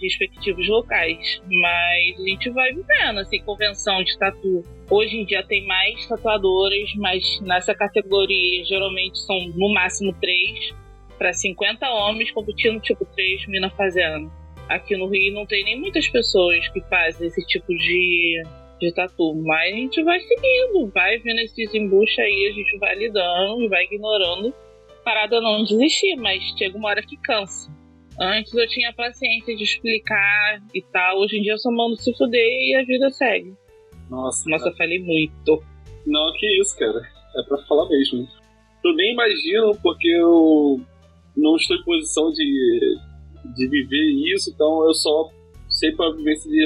respectivos 0.02 0.66
locais. 0.70 1.42
Mas 1.52 2.20
a 2.22 2.24
gente 2.24 2.50
vai 2.52 2.72
vivendo, 2.72 3.20
assim, 3.20 3.44
convenção 3.44 4.02
de 4.02 4.18
tatu. 4.18 4.64
Hoje 4.90 5.18
em 5.18 5.26
dia 5.26 5.46
tem 5.46 5.68
mais 5.68 6.08
tatuadoras, 6.08 6.94
mas 6.96 7.42
nessa 7.42 7.76
categoria 7.76 8.64
geralmente 8.64 9.20
são 9.20 9.38
no 9.56 9.74
máximo 9.74 10.16
três 10.22 10.74
para 11.18 11.34
50 11.34 11.86
homens 11.92 12.32
competindo, 12.32 12.80
tipo, 12.80 13.06
três 13.14 13.46
minas 13.46 13.74
fazendo. 13.74 14.32
Aqui 14.70 14.96
no 14.96 15.08
Rio 15.08 15.34
não 15.34 15.46
tem 15.46 15.66
nem 15.66 15.78
muitas 15.78 16.08
pessoas 16.08 16.66
que 16.70 16.80
fazem 16.82 17.28
esse 17.28 17.46
tipo 17.46 17.68
de 17.68 18.42
de 18.80 18.94
tatu. 18.94 19.36
Mas 19.36 19.74
a 19.74 19.76
gente 19.76 20.04
vai 20.04 20.20
seguindo, 20.20 20.92
vai 20.94 21.18
vendo 21.20 21.40
esses 21.40 21.74
embuches 21.74 22.20
aí, 22.20 22.50
a 22.52 22.54
gente 22.54 22.78
vai 22.78 22.96
lidando 22.96 23.62
e 23.62 23.68
vai 23.68 23.84
ignorando. 23.86 24.54
Parada 25.04 25.40
não 25.40 25.64
desistir, 25.64 26.16
mas 26.16 26.44
chega 26.58 26.78
uma 26.78 26.90
hora 26.90 27.02
que 27.02 27.18
cansa. 27.18 27.72
Antes 28.20 28.54
eu 28.54 28.68
tinha 28.68 28.94
paciência 28.94 29.56
de 29.56 29.64
explicar 29.64 30.62
e 30.74 30.82
tal. 30.82 31.20
Hoje 31.20 31.38
em 31.38 31.42
dia 31.42 31.54
eu 31.54 31.58
só 31.58 31.70
mando 31.70 31.98
se 31.98 32.14
fuder 32.16 32.42
e 32.42 32.76
a 32.76 32.86
vida 32.86 33.10
segue. 33.10 33.54
Nossa. 34.10 34.50
Nossa, 34.50 34.70
eu 34.70 34.76
falei 34.76 35.00
muito. 35.00 35.64
Não, 36.06 36.34
que 36.34 36.62
isso, 36.62 36.78
cara. 36.78 37.02
É 37.38 37.44
pra 37.44 37.58
falar 37.66 37.90
mesmo. 37.90 38.28
Eu 38.84 38.94
nem 38.96 39.14
imagino, 39.14 39.78
porque 39.82 40.08
eu 40.08 40.80
não 41.36 41.56
estou 41.56 41.76
em 41.76 41.84
posição 41.84 42.32
de, 42.32 42.98
de 43.56 43.68
viver 43.68 44.34
isso, 44.34 44.52
então 44.52 44.86
eu 44.86 44.94
só 44.94 45.30
sei 45.68 45.92
para 45.92 46.16
vivência 46.16 46.50
de, 46.50 46.64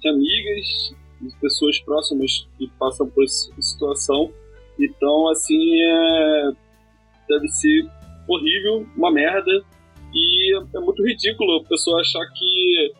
de 0.00 0.08
amigas, 0.08 0.95
de 1.20 1.36
pessoas 1.40 1.78
próximas 1.80 2.48
que 2.58 2.68
passam 2.78 3.08
por 3.08 3.24
essa 3.24 3.50
situação. 3.60 4.30
Então, 4.78 5.28
assim, 5.30 5.82
é, 5.82 6.50
deve 7.28 7.48
ser 7.48 7.86
horrível, 8.28 8.86
uma 8.96 9.10
merda. 9.10 9.64
E 10.14 10.56
é 10.56 10.80
muito 10.80 11.04
ridículo 11.04 11.58
a 11.58 11.68
pessoa 11.68 12.00
achar 12.00 12.24
que, 12.32 12.92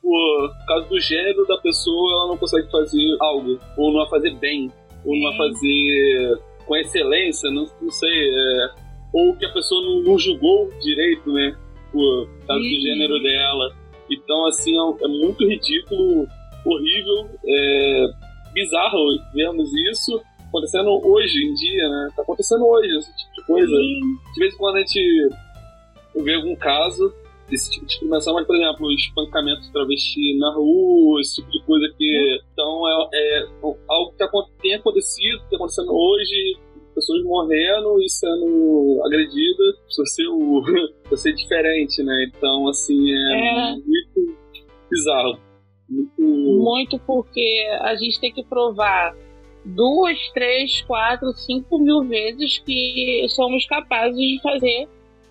por 0.00 0.52
causa 0.66 0.88
do 0.88 1.00
gênero 1.00 1.46
da 1.46 1.58
pessoa, 1.58 2.12
ela 2.12 2.28
não 2.28 2.38
consegue 2.38 2.70
fazer 2.70 3.16
algo, 3.20 3.58
ou 3.76 3.92
não 3.92 4.00
vai 4.00 4.08
fazer 4.10 4.34
bem, 4.38 4.72
ou 5.04 5.14
não 5.14 5.30
vai 5.30 5.48
fazer 5.48 6.40
com 6.66 6.76
excelência, 6.76 7.50
não, 7.50 7.66
não 7.80 7.90
sei. 7.90 8.30
É, 8.30 8.70
ou 9.12 9.36
que 9.36 9.44
a 9.44 9.52
pessoa 9.52 9.82
não, 9.82 10.02
não, 10.02 10.18
julgou 10.18 10.68
direito, 10.80 11.30
né? 11.32 11.56
Por 11.90 12.28
causa 12.46 12.62
do 12.62 12.80
gênero 12.80 13.22
dela. 13.22 13.76
Então, 14.10 14.46
assim, 14.46 14.72
é, 14.72 15.04
é 15.04 15.08
muito 15.08 15.46
ridículo, 15.46 16.26
horrível, 16.64 17.30
é, 17.44 18.06
bizarro 18.52 18.98
vermos 19.34 19.72
isso 19.90 20.22
acontecendo 20.48 21.00
hoje 21.04 21.46
em 21.46 21.54
dia, 21.54 21.88
né? 21.88 22.08
Tá 22.14 22.22
acontecendo 22.22 22.66
hoje 22.66 22.98
esse 22.98 23.16
tipo 23.16 23.32
de 23.34 23.46
coisa. 23.46 23.74
Sim. 23.74 24.00
De 24.34 24.40
vez 24.40 24.54
em 24.54 24.58
quando 24.58 24.76
a 24.76 24.80
gente 24.80 25.28
vê 26.16 26.34
algum 26.34 26.54
caso 26.56 27.12
desse 27.48 27.70
tipo 27.70 27.86
de 27.86 27.92
discriminação, 27.92 28.34
mas, 28.34 28.46
por 28.46 28.56
exemplo, 28.56 28.92
espancamento 28.92 29.62
de 29.62 29.72
travesti 29.72 30.38
na 30.38 30.54
rua, 30.54 31.20
esse 31.20 31.36
tipo 31.36 31.50
de 31.50 31.62
coisa 31.64 31.94
que. 31.96 32.04
Hum. 32.04 32.46
Então, 32.52 32.88
é, 32.88 33.08
é 33.14 33.46
algo 33.88 34.12
que 34.12 34.18
tá 34.18 34.28
tem 34.60 34.74
acontecido, 34.74 35.38
que 35.44 35.50
tá 35.50 35.56
acontecendo 35.56 35.92
hoje, 35.92 36.58
pessoas 36.94 37.24
morrendo 37.24 38.00
e 38.02 38.08
sendo 38.10 39.02
agredidas 39.06 39.76
por 39.96 40.06
ser, 40.06 40.28
o, 40.28 40.62
por 41.08 41.16
ser 41.16 41.32
diferente, 41.34 42.02
né? 42.02 42.26
Então, 42.28 42.68
assim, 42.68 43.10
é, 43.10 43.70
é. 43.70 43.72
muito 43.72 44.36
bizarro. 44.90 45.51
Muito... 46.18 46.98
porque 47.00 47.66
a 47.80 47.94
gente 47.94 48.20
tem 48.20 48.32
que 48.32 48.44
provar 48.44 49.14
duas, 49.64 50.18
três, 50.32 50.82
quatro, 50.82 51.32
cinco 51.32 51.78
mil 51.78 52.02
vezes 52.04 52.58
que 52.58 53.26
somos 53.28 53.66
capazes 53.66 54.16
de 54.16 54.40
fazer 54.42 54.88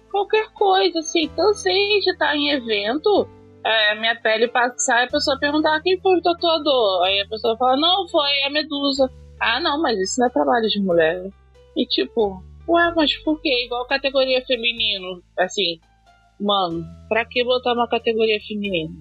qualquer 0.10 0.52
coisa. 0.54 1.00
Assim, 1.00 1.28
cansei 1.30 2.00
de 2.00 2.12
estar 2.12 2.36
em 2.36 2.52
evento, 2.52 3.28
é, 3.64 3.96
minha 4.00 4.16
pele 4.16 4.48
passar 4.48 5.02
e 5.02 5.06
a 5.06 5.12
pessoa 5.12 5.40
perguntar 5.40 5.82
quem 5.82 6.00
foi 6.00 6.18
o 6.18 6.22
tatuador. 6.22 7.04
Aí 7.04 7.22
a 7.22 7.28
pessoa 7.28 7.58
fala, 7.58 7.78
não, 7.78 8.08
foi 8.08 8.44
a 8.44 8.50
Medusa. 8.50 9.10
Ah, 9.40 9.60
não, 9.60 9.82
mas 9.82 10.00
isso 10.00 10.20
não 10.20 10.28
é 10.28 10.30
trabalho 10.30 10.68
de 10.68 10.80
mulher. 10.82 11.30
E 11.76 11.86
tipo, 11.86 12.44
ué, 12.68 12.94
mas 12.96 13.16
por 13.18 13.42
quê? 13.42 13.66
Igual 13.66 13.88
categoria 13.88 14.46
feminino. 14.46 15.22
Assim, 15.38 15.80
mano, 16.40 16.86
pra 17.10 17.26
que 17.26 17.44
botar 17.44 17.74
uma 17.74 17.88
categoria 17.88 18.40
feminina? 18.48 18.94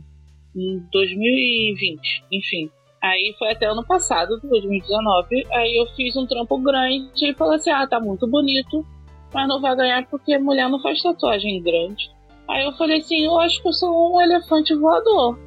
Em 0.56 0.80
2020, 0.90 2.24
enfim. 2.32 2.70
Aí 3.02 3.34
foi 3.38 3.52
até 3.52 3.66
ano 3.66 3.84
passado, 3.84 4.38
2019. 4.42 5.46
Aí 5.52 5.76
eu 5.78 5.86
fiz 5.94 6.14
um 6.16 6.26
trampo 6.26 6.58
grande 6.58 7.30
e 7.30 7.34
falei 7.34 7.56
assim: 7.56 7.70
ah, 7.70 7.86
tá 7.86 7.98
muito 7.98 8.26
bonito, 8.26 8.84
mas 9.32 9.48
não 9.48 9.60
vai 9.60 9.74
ganhar 9.74 10.06
porque 10.06 10.36
mulher 10.38 10.68
não 10.68 10.80
faz 10.82 11.02
tatuagem 11.02 11.62
grande. 11.62 12.10
Aí 12.48 12.64
eu 12.64 12.72
falei 12.72 12.98
assim: 12.98 13.24
eu 13.24 13.38
acho 13.40 13.62
que 13.62 13.68
eu 13.68 13.72
sou 13.72 14.14
um 14.14 14.20
elefante 14.20 14.74
voador. 14.74 15.38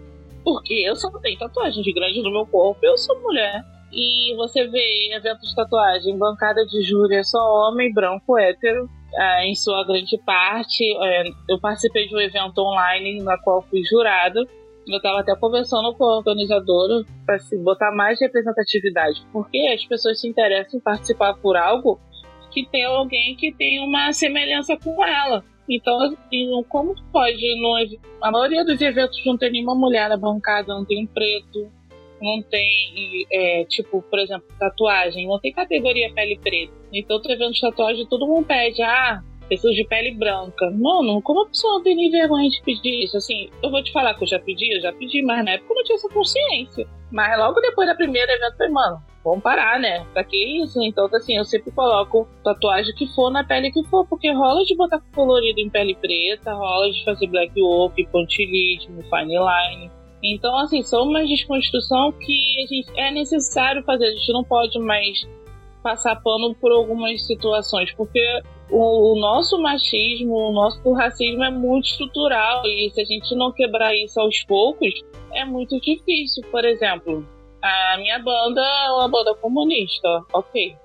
Porque 0.44 0.74
eu 0.74 0.96
só 0.96 1.10
tenho 1.20 1.38
tatuagem 1.38 1.84
de 1.84 1.94
grande 1.94 2.22
no 2.22 2.32
meu 2.32 2.46
corpo, 2.46 2.80
eu 2.84 2.98
sou 2.98 3.22
mulher. 3.22 3.64
E 3.92 4.36
você 4.36 4.68
vê 4.68 5.08
em 5.08 5.14
eventos 5.14 5.50
de 5.50 5.56
tatuagem, 5.56 6.18
bancada 6.18 6.66
de 6.66 6.82
júri 6.82 7.16
é 7.16 7.24
só 7.24 7.40
homem, 7.40 7.94
branco, 7.94 8.38
hétero. 8.38 8.90
É, 9.16 9.46
em 9.46 9.54
sua 9.54 9.86
grande 9.86 10.18
parte, 10.26 10.84
é, 10.84 11.24
eu 11.48 11.60
participei 11.62 12.08
de 12.08 12.16
um 12.16 12.20
evento 12.20 12.58
online 12.60 13.22
na 13.22 13.38
qual 13.38 13.62
fui 13.62 13.84
jurada 13.84 14.44
eu 14.88 14.98
estava 14.98 15.20
até 15.20 15.36
conversando 15.36 15.94
com 15.96 16.04
a 16.04 16.18
organizadora 16.18 17.04
para 17.26 17.40
se 17.40 17.58
botar 17.58 17.92
mais 17.92 18.20
representatividade, 18.20 19.26
porque 19.32 19.58
as 19.74 19.86
pessoas 19.86 20.20
se 20.20 20.28
interessam 20.28 20.80
em 20.80 20.84
participar 20.84 21.36
por 21.36 21.56
algo 21.56 22.00
que 22.52 22.66
tem 22.66 22.86
alguém 22.86 23.36
que 23.36 23.52
tem 23.54 23.80
uma 23.80 24.12
semelhança 24.14 24.78
com 24.78 25.04
ela. 25.04 25.44
Então, 25.68 26.00
assim, 26.02 26.50
como 26.70 26.94
pode, 27.12 27.62
no, 27.62 27.76
a 28.22 28.32
maioria 28.32 28.66
dos 28.66 28.82
eventos 28.82 29.26
não 29.26 29.38
tem 29.38 29.52
nenhuma 29.52 29.76
mulher 29.76 30.10
na 30.10 30.18
bancada, 30.18 30.74
não 30.74 30.86
tem 30.86 31.04
um 31.04 31.08
preto, 31.08 31.72
não 32.22 32.42
tem, 32.44 33.26
é, 33.32 33.66
tipo, 33.66 34.02
por 34.02 34.20
exemplo, 34.20 34.46
tatuagem, 34.60 35.28
não 35.28 35.40
tem 35.40 35.54
categoria 35.54 36.14
pele 36.14 36.38
preta. 36.38 36.74
Então, 36.92 37.22
tô 37.22 37.30
vendo 37.30 37.60
tatuagem, 37.60 38.06
todo 38.08 38.28
mundo 38.28 38.46
pede, 38.46 38.82
ah, 38.82 39.22
pessoas 39.50 39.76
de 39.76 39.86
pele 39.86 40.12
branca. 40.16 40.72
Mano, 40.72 41.22
como 41.22 41.44
a 41.44 41.48
pessoa 41.48 41.76
não 41.76 41.84
tem 41.84 42.10
vergonha 42.10 42.50
de 42.50 42.62
pedir 42.64 43.04
isso? 43.04 43.18
Assim, 43.18 43.50
eu 43.62 43.70
vou 43.70 43.84
te 43.84 43.92
falar 43.92 44.14
que 44.16 44.24
eu 44.24 44.28
já 44.28 44.40
pedi, 44.40 44.76
eu 44.76 44.82
já 44.82 44.92
pedi, 44.94 45.22
mas 45.22 45.44
na 45.44 45.52
época 45.52 45.72
eu 45.72 45.76
não 45.76 45.84
tinha 45.84 45.96
essa 45.96 46.10
consciência. 46.10 46.88
Mas 47.12 47.38
logo 47.38 47.62
depois 47.62 47.88
da 47.88 47.96
primeira 47.96 48.32
evento, 48.32 48.54
eu 48.54 48.58
falei, 48.58 48.74
mano, 48.74 48.98
vamos 49.24 49.44
parar, 49.44 49.80
né? 49.80 50.06
Pra 50.14 50.24
que 50.24 50.64
isso? 50.64 50.82
Então, 50.82 51.08
assim, 51.14 51.38
eu 51.38 51.46
sempre 51.46 51.72
coloco 51.72 52.28
tatuagem 52.44 52.94
que 52.96 53.08
for 53.14 53.30
na 53.30 53.44
pele 53.44 53.72
que 53.72 53.84
for, 53.86 54.06
porque 54.08 54.32
rola 54.32 54.64
de 54.64 54.76
botar 54.76 55.02
colorido 55.14 55.60
em 55.60 55.70
pele 55.70 55.96
preta, 55.96 56.54
rola 56.54 56.92
de 56.92 57.04
fazer 57.04 57.28
black 57.28 57.54
oak, 57.62 58.04
pontilismo, 58.08 59.04
fine 59.04 59.38
line. 59.38 59.92
Então, 60.24 60.58
assim, 60.58 60.82
são 60.82 61.04
uma 61.04 61.26
desconstrução 61.26 62.14
que 62.14 62.64
a 62.64 62.66
gente, 62.66 62.92
é 62.96 63.12
necessário 63.12 63.84
fazer. 63.84 64.06
A 64.06 64.12
gente 64.12 64.32
não 64.32 64.44
pode 64.44 64.80
mais 64.80 65.28
passar 65.84 66.16
pano 66.22 66.56
por 66.56 66.72
algumas 66.72 67.22
situações, 67.28 67.94
porque 67.94 68.22
o, 68.72 69.14
o, 69.14 69.20
nosso 69.20 69.62
machismo, 69.62 70.34
o 70.34 70.52
nosso 70.54 70.92
racismo 70.94 71.44
é 71.44 71.52
muito 71.52 71.86
estrutural 71.86 72.66
e 72.66 72.90
se 72.90 73.02
a 73.02 73.06
gente 73.06 73.36
não 73.36 73.52
quebrar 73.52 73.94
isso 73.96 74.20
aos 74.20 74.42
poucos, 74.46 74.94
é 75.34 75.44
muito 75.44 75.80
difícil. 75.82 76.44
Por 76.50 76.64
exemplo, 76.64 77.28
a 77.62 77.98
minha 77.98 78.18
banda 78.20 78.62
é 78.62 78.92
uma 78.92 79.08
banda 79.10 79.36
comunista, 79.36 80.24
ok. 80.34 80.76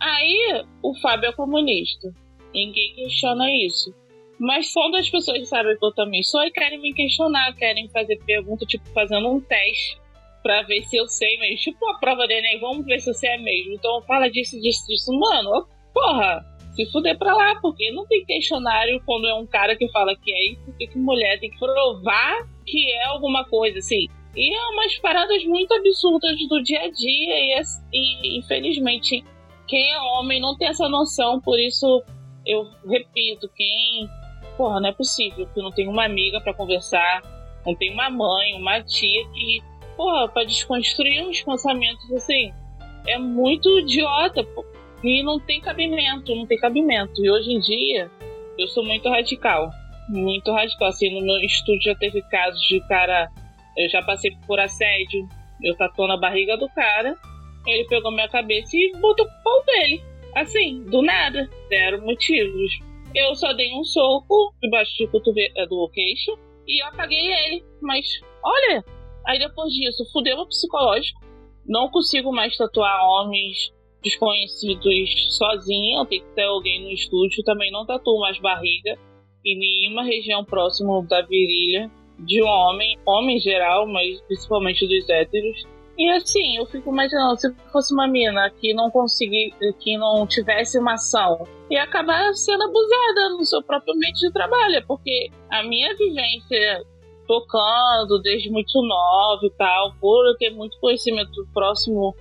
Aí 0.00 0.64
o 0.82 0.94
Fábio 1.00 1.30
é 1.30 1.32
comunista, 1.32 2.12
ninguém 2.54 2.94
questiona 2.94 3.50
isso. 3.50 3.92
Mas 4.38 4.72
quando 4.72 4.96
as 4.96 5.08
pessoas 5.08 5.48
sabem 5.48 5.76
que 5.76 5.84
eu 5.84 5.92
também 5.92 6.22
sou 6.22 6.44
e 6.44 6.50
querem 6.50 6.78
me 6.78 6.92
questionar, 6.92 7.54
querem 7.54 7.88
fazer 7.88 8.18
pergunta, 8.24 8.66
tipo, 8.66 8.86
fazendo 8.90 9.28
um 9.28 9.40
teste 9.40 9.98
pra 10.42 10.62
ver 10.62 10.82
se 10.82 10.96
eu 10.96 11.06
sei 11.08 11.38
mesmo. 11.38 11.56
Tipo 11.56 11.88
a 11.88 11.98
prova 11.98 12.26
do 12.26 12.32
Enem, 12.32 12.60
vamos 12.60 12.84
ver 12.84 13.00
se 13.00 13.12
você 13.12 13.28
é 13.28 13.38
mesmo. 13.38 13.74
Então 13.74 14.02
fala 14.02 14.30
disso, 14.30 14.60
disso, 14.60 14.86
disso. 14.86 15.12
Mano, 15.12 15.66
porra, 15.92 16.44
se 16.76 16.84
fuder 16.92 17.16
pra 17.16 17.34
lá, 17.34 17.58
porque 17.60 17.90
não 17.92 18.06
tem 18.06 18.24
questionário 18.24 19.02
quando 19.06 19.26
é 19.26 19.34
um 19.34 19.46
cara 19.46 19.74
que 19.74 19.88
fala 19.90 20.14
que 20.14 20.32
é 20.32 20.52
isso, 20.52 20.64
porque 20.66 20.86
que 20.86 20.98
mulher 20.98 21.40
tem 21.40 21.50
que 21.50 21.58
provar 21.58 22.46
que 22.66 22.92
é 22.92 23.04
alguma 23.06 23.44
coisa, 23.46 23.78
assim. 23.78 24.06
E 24.36 24.54
é 24.54 24.68
umas 24.68 24.98
paradas 24.98 25.42
muito 25.44 25.72
absurdas 25.72 26.36
do 26.48 26.62
dia 26.62 26.82
a 26.82 26.90
dia, 26.90 27.34
e, 27.40 27.62
e 27.92 28.38
infelizmente 28.38 29.24
quem 29.66 29.90
é 29.90 29.98
homem 29.98 30.40
não 30.40 30.56
tem 30.56 30.68
essa 30.68 30.88
noção, 30.88 31.40
por 31.40 31.58
isso 31.58 32.04
eu 32.46 32.68
repito, 32.86 33.48
quem. 33.56 34.08
Porra, 34.56 34.80
não 34.80 34.88
é 34.88 34.92
possível 34.92 35.46
que 35.52 35.60
não 35.60 35.72
tem 35.72 35.88
uma 35.88 36.04
amiga 36.04 36.40
para 36.40 36.54
conversar, 36.54 37.22
não 37.64 37.74
tem 37.74 37.92
uma 37.92 38.10
mãe, 38.10 38.54
uma 38.54 38.82
tia 38.82 39.26
que 39.32 39.60
porra, 39.96 40.28
pra 40.28 40.44
desconstruir 40.44 41.22
uns 41.26 41.42
pensamentos 41.42 42.10
assim, 42.12 42.52
é 43.06 43.18
muito 43.18 43.78
idiota 43.78 44.46
e 45.02 45.22
não 45.22 45.38
tem 45.38 45.60
cabimento, 45.60 46.34
não 46.34 46.46
tem 46.46 46.58
cabimento. 46.58 47.24
E 47.24 47.30
hoje 47.30 47.52
em 47.52 47.60
dia, 47.60 48.10
eu 48.58 48.66
sou 48.68 48.84
muito 48.84 49.08
radical, 49.08 49.70
muito 50.08 50.52
radical. 50.52 50.88
Assim, 50.88 51.12
no 51.14 51.24
meu 51.24 51.36
estúdio 51.38 51.82
já 51.82 51.94
teve 51.94 52.22
casos 52.22 52.60
de 52.62 52.80
cara, 52.88 53.30
eu 53.76 53.88
já 53.88 54.02
passei 54.02 54.32
por 54.46 54.58
assédio, 54.58 55.28
eu 55.62 55.76
tatuou 55.76 56.08
na 56.08 56.16
barriga 56.16 56.56
do 56.56 56.68
cara, 56.70 57.16
ele 57.66 57.84
pegou 57.88 58.12
minha 58.12 58.28
cabeça 58.28 58.76
e 58.76 58.92
botou 59.00 59.26
pro 59.26 59.42
pau 59.42 59.64
dele. 59.64 60.02
Assim, 60.34 60.84
do 60.84 61.02
nada, 61.02 61.48
zero 61.68 62.02
motivos. 62.02 62.78
Eu 63.14 63.34
só 63.34 63.52
dei 63.54 63.72
um 63.72 63.84
soco 63.84 64.54
debaixo 64.62 64.92
do 64.98 65.08
cotovelo, 65.10 65.52
é, 65.56 65.66
do 65.66 65.88
queixo 65.88 66.38
e 66.66 66.82
eu 66.82 66.88
apaguei 66.88 67.32
ele. 67.32 67.64
Mas, 67.80 68.20
olha, 68.44 68.84
Aí 69.26 69.38
depois 69.38 69.72
disso, 69.72 70.04
fudeu 70.12 70.38
o 70.38 70.46
psicológico. 70.46 71.20
Não 71.66 71.88
consigo 71.88 72.32
mais 72.32 72.56
tatuar 72.56 72.98
homens 73.02 73.72
desconhecidos 74.02 75.36
sozinha. 75.36 76.06
Tem 76.06 76.20
que 76.20 76.34
ter 76.34 76.44
alguém 76.44 76.82
no 76.82 76.90
estúdio. 76.90 77.44
Também 77.44 77.70
não 77.72 77.84
tatuo 77.84 78.20
mais 78.20 78.38
barriga 78.38 78.96
em 79.44 79.58
nenhuma 79.58 80.02
região 80.02 80.44
próxima 80.44 81.02
da 81.04 81.22
virilha 81.22 81.90
de 82.18 82.42
um 82.42 82.46
homem, 82.46 82.98
homem 83.04 83.36
em 83.36 83.40
geral, 83.40 83.86
mas 83.86 84.20
principalmente 84.22 84.86
dos 84.86 85.08
héteros. 85.08 85.66
E 85.98 86.10
assim, 86.10 86.58
eu 86.58 86.66
fico 86.66 86.90
imaginando, 86.90 87.38
se 87.38 87.54
fosse 87.72 87.94
uma 87.94 88.06
mina 88.06 88.50
que 88.50 88.74
não 88.74 88.90
conseguisse, 88.90 89.56
que 89.80 89.96
não 89.96 90.26
tivesse 90.26 90.78
uma 90.78 90.94
ação, 90.94 91.46
ia 91.70 91.82
acabar 91.82 92.34
sendo 92.34 92.64
abusada 92.64 93.30
no 93.30 93.44
seu 93.44 93.62
próprio 93.62 93.94
ambiente 93.94 94.20
de 94.20 94.32
trabalho, 94.32 94.84
porque 94.86 95.30
a 95.50 95.62
minha 95.62 95.94
vivência 95.96 96.84
tocando 97.26 98.20
desde 98.22 98.50
muito 98.50 98.80
nova 98.82 99.44
e 99.44 99.50
tal, 99.50 99.94
por 100.00 100.26
eu 100.26 100.36
ter 100.36 100.50
muito 100.50 100.78
conhecimento 100.80 101.46
próximo 101.52 102.14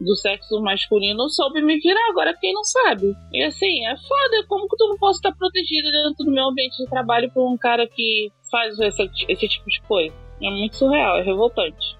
do 0.00 0.16
sexo 0.16 0.60
masculino, 0.62 1.28
soube 1.28 1.60
me 1.60 1.78
virar. 1.78 2.08
Agora, 2.10 2.36
quem 2.40 2.54
não 2.54 2.64
sabe? 2.64 3.14
E 3.32 3.42
assim, 3.42 3.86
é 3.86 3.96
foda. 3.96 4.46
Como 4.48 4.68
que 4.68 4.76
tu 4.76 4.88
não 4.88 4.96
posso 4.96 5.18
estar 5.18 5.32
protegida 5.36 5.90
dentro 5.90 6.24
do 6.24 6.30
meu 6.30 6.46
ambiente 6.46 6.76
de 6.78 6.88
trabalho 6.88 7.30
por 7.32 7.46
um 7.46 7.56
cara 7.56 7.86
que 7.86 8.32
faz 8.50 8.78
esse, 8.78 9.08
tipo 9.48 9.68
de 9.68 9.80
coisa? 9.82 10.14
É 10.42 10.50
muito 10.50 10.76
surreal, 10.76 11.18
é 11.18 11.22
revoltante. 11.22 11.98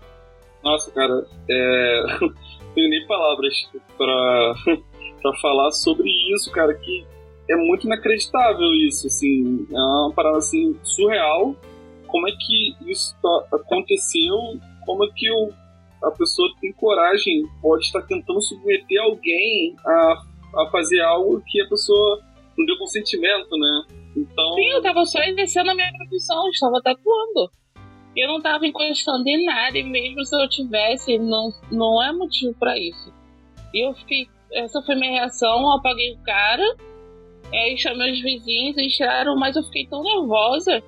Nossa, 0.64 0.90
cara, 0.92 1.26
é... 1.48 2.02
tenho 2.74 2.88
nem 2.88 3.06
palavras 3.06 3.54
para 3.98 4.54
para 5.22 5.34
falar 5.36 5.70
sobre 5.72 6.08
isso, 6.34 6.50
cara, 6.50 6.74
que 6.74 7.04
é 7.48 7.56
muito 7.56 7.86
inacreditável 7.86 8.72
isso, 8.74 9.06
assim, 9.06 9.66
é 9.70 9.78
uma 9.78 10.12
parada 10.14 10.38
assim 10.38 10.76
surreal. 10.82 11.54
Como 12.10 12.28
é 12.28 12.32
que 12.32 12.76
isso 12.86 13.16
tá, 13.22 13.56
aconteceu? 13.56 14.36
Como 14.84 15.04
é 15.04 15.08
que 15.14 15.26
eu, 15.26 15.52
a 16.02 16.10
pessoa 16.10 16.48
tem 16.60 16.72
coragem, 16.72 17.44
pode 17.62 17.84
estar 17.84 18.02
tentando 18.02 18.40
submeter 18.42 19.02
alguém 19.02 19.76
a, 19.86 20.22
a 20.62 20.70
fazer 20.70 21.00
algo 21.00 21.42
que 21.46 21.60
a 21.62 21.68
pessoa 21.68 22.20
não 22.56 22.66
deu 22.66 22.76
consentimento, 22.78 23.56
né? 23.56 23.82
Então... 24.16 24.54
Sim, 24.54 24.70
eu 24.72 24.82
tava 24.82 25.04
só 25.04 25.20
exercendo 25.20 25.70
a 25.70 25.74
minha 25.74 25.92
profissão, 25.96 26.44
eu 26.44 26.50
estava 26.50 26.80
tatuando. 26.82 27.50
Eu 28.16 28.26
não 28.26 28.40
tava 28.40 28.66
encostando 28.66 29.28
em 29.28 29.46
nada, 29.46 29.78
e 29.78 29.84
mesmo 29.84 30.24
se 30.24 30.34
eu 30.34 30.48
tivesse, 30.48 31.16
não, 31.18 31.52
não 31.70 32.02
é 32.02 32.12
motivo 32.12 32.54
para 32.58 32.76
isso. 32.76 33.12
E 33.72 33.86
eu 33.86 33.94
fiquei. 33.94 34.28
Essa 34.52 34.82
foi 34.82 34.96
minha 34.96 35.12
reação, 35.12 35.60
eu 35.60 35.70
apaguei 35.70 36.12
o 36.12 36.18
cara, 36.24 36.76
aí 37.52 37.76
chamei 37.78 38.10
os 38.10 38.20
vizinhos, 38.20 38.76
eles 38.76 38.96
tiraram, 38.96 39.36
mas 39.36 39.54
eu 39.54 39.62
fiquei 39.62 39.86
tão 39.86 40.02
nervosa 40.02 40.82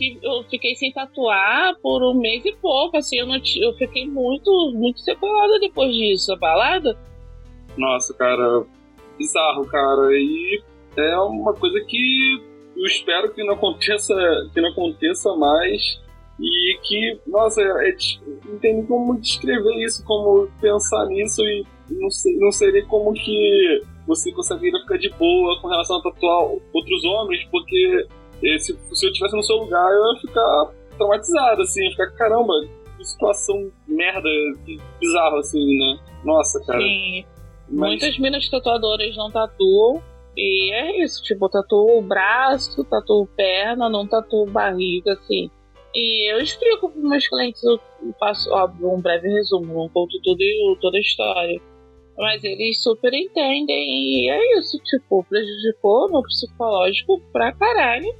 eu 0.00 0.42
fiquei 0.50 0.74
sem 0.74 0.92
tatuar 0.92 1.76
por 1.80 2.02
um 2.02 2.14
mês 2.14 2.44
e 2.44 2.52
pouco, 2.56 2.96
assim, 2.96 3.18
eu, 3.18 3.26
não, 3.26 3.36
eu 3.36 3.72
fiquei 3.74 4.06
muito, 4.06 4.72
muito 4.74 5.00
sequelada 5.00 5.58
depois 5.60 5.92
disso, 5.94 6.32
a 6.32 6.36
balada. 6.36 6.98
Nossa, 7.76 8.14
cara, 8.14 8.64
bizarro, 9.18 9.66
cara, 9.66 10.12
e 10.12 10.62
é 10.96 11.18
uma 11.18 11.54
coisa 11.54 11.80
que 11.86 12.42
eu 12.76 12.86
espero 12.86 13.32
que 13.32 13.44
não 13.44 13.54
aconteça, 13.54 14.14
que 14.52 14.60
não 14.60 14.70
aconteça 14.70 15.34
mais 15.36 16.00
e 16.40 16.78
que, 16.82 17.20
nossa, 17.26 17.62
é, 17.62 17.90
é, 17.90 17.96
não 18.44 18.58
tem 18.58 18.74
nem 18.74 18.86
como 18.86 19.20
descrever 19.20 19.84
isso, 19.84 20.04
como 20.04 20.48
pensar 20.60 21.06
nisso 21.06 21.40
e 21.42 21.64
não, 21.90 22.10
sei, 22.10 22.36
não 22.38 22.50
seria 22.50 22.84
como 22.86 23.12
que 23.12 23.82
você 24.06 24.32
conseguiria 24.32 24.80
ficar 24.80 24.98
de 24.98 25.10
boa 25.10 25.60
com 25.60 25.68
relação 25.68 25.98
a 25.98 26.02
tatuar 26.02 26.44
outros 26.72 27.04
homens, 27.04 27.44
porque 27.50 28.06
se, 28.58 28.78
se 28.92 29.06
eu 29.06 29.10
estivesse 29.10 29.36
no 29.36 29.42
seu 29.42 29.56
lugar 29.56 29.92
eu 29.92 30.12
ia 30.12 30.20
ficar 30.20 30.72
traumatizado, 30.96 31.62
assim, 31.62 31.84
ia 31.84 31.90
ficar, 31.90 32.10
caramba, 32.12 32.52
que 32.96 33.04
situação 33.04 33.70
merda, 33.86 34.28
que 34.64 34.78
bizarro, 35.00 35.36
assim, 35.36 35.78
né? 35.78 35.98
Nossa, 36.24 36.64
cara. 36.64 36.80
Sim. 36.80 37.24
Mas... 37.68 37.90
Muitas 37.90 38.18
minas 38.18 38.48
tatuadoras 38.48 39.16
não 39.16 39.30
tatuam. 39.30 40.02
E 40.36 40.72
é 40.72 41.04
isso, 41.04 41.22
tipo, 41.22 41.48
tatuo 41.48 41.98
o 41.98 42.02
braço, 42.02 42.82
tatuo 42.84 43.26
perna, 43.36 43.88
não 43.88 44.06
tatuo 44.06 44.46
barriga, 44.46 45.12
assim. 45.12 45.48
E 45.94 46.32
eu 46.32 46.40
explico 46.40 46.90
para 46.90 47.08
meus 47.08 47.28
clientes, 47.28 47.62
eu 47.62 47.80
faço, 48.18 48.50
óbvio, 48.50 48.92
um 48.92 49.00
breve 49.00 49.28
resumo, 49.28 49.72
não 49.72 49.88
conto 49.88 50.20
tudo, 50.22 50.76
toda 50.80 50.96
a 50.96 51.00
história. 51.00 51.60
Mas 52.18 52.42
eles 52.42 52.82
super 52.82 53.14
entendem 53.14 54.24
e 54.24 54.28
é 54.28 54.58
isso, 54.58 54.76
tipo, 54.84 55.24
prejudicou 55.28 56.10
meu 56.10 56.22
psicológico 56.22 57.20
pra 57.32 57.52
caralho. 57.52 58.12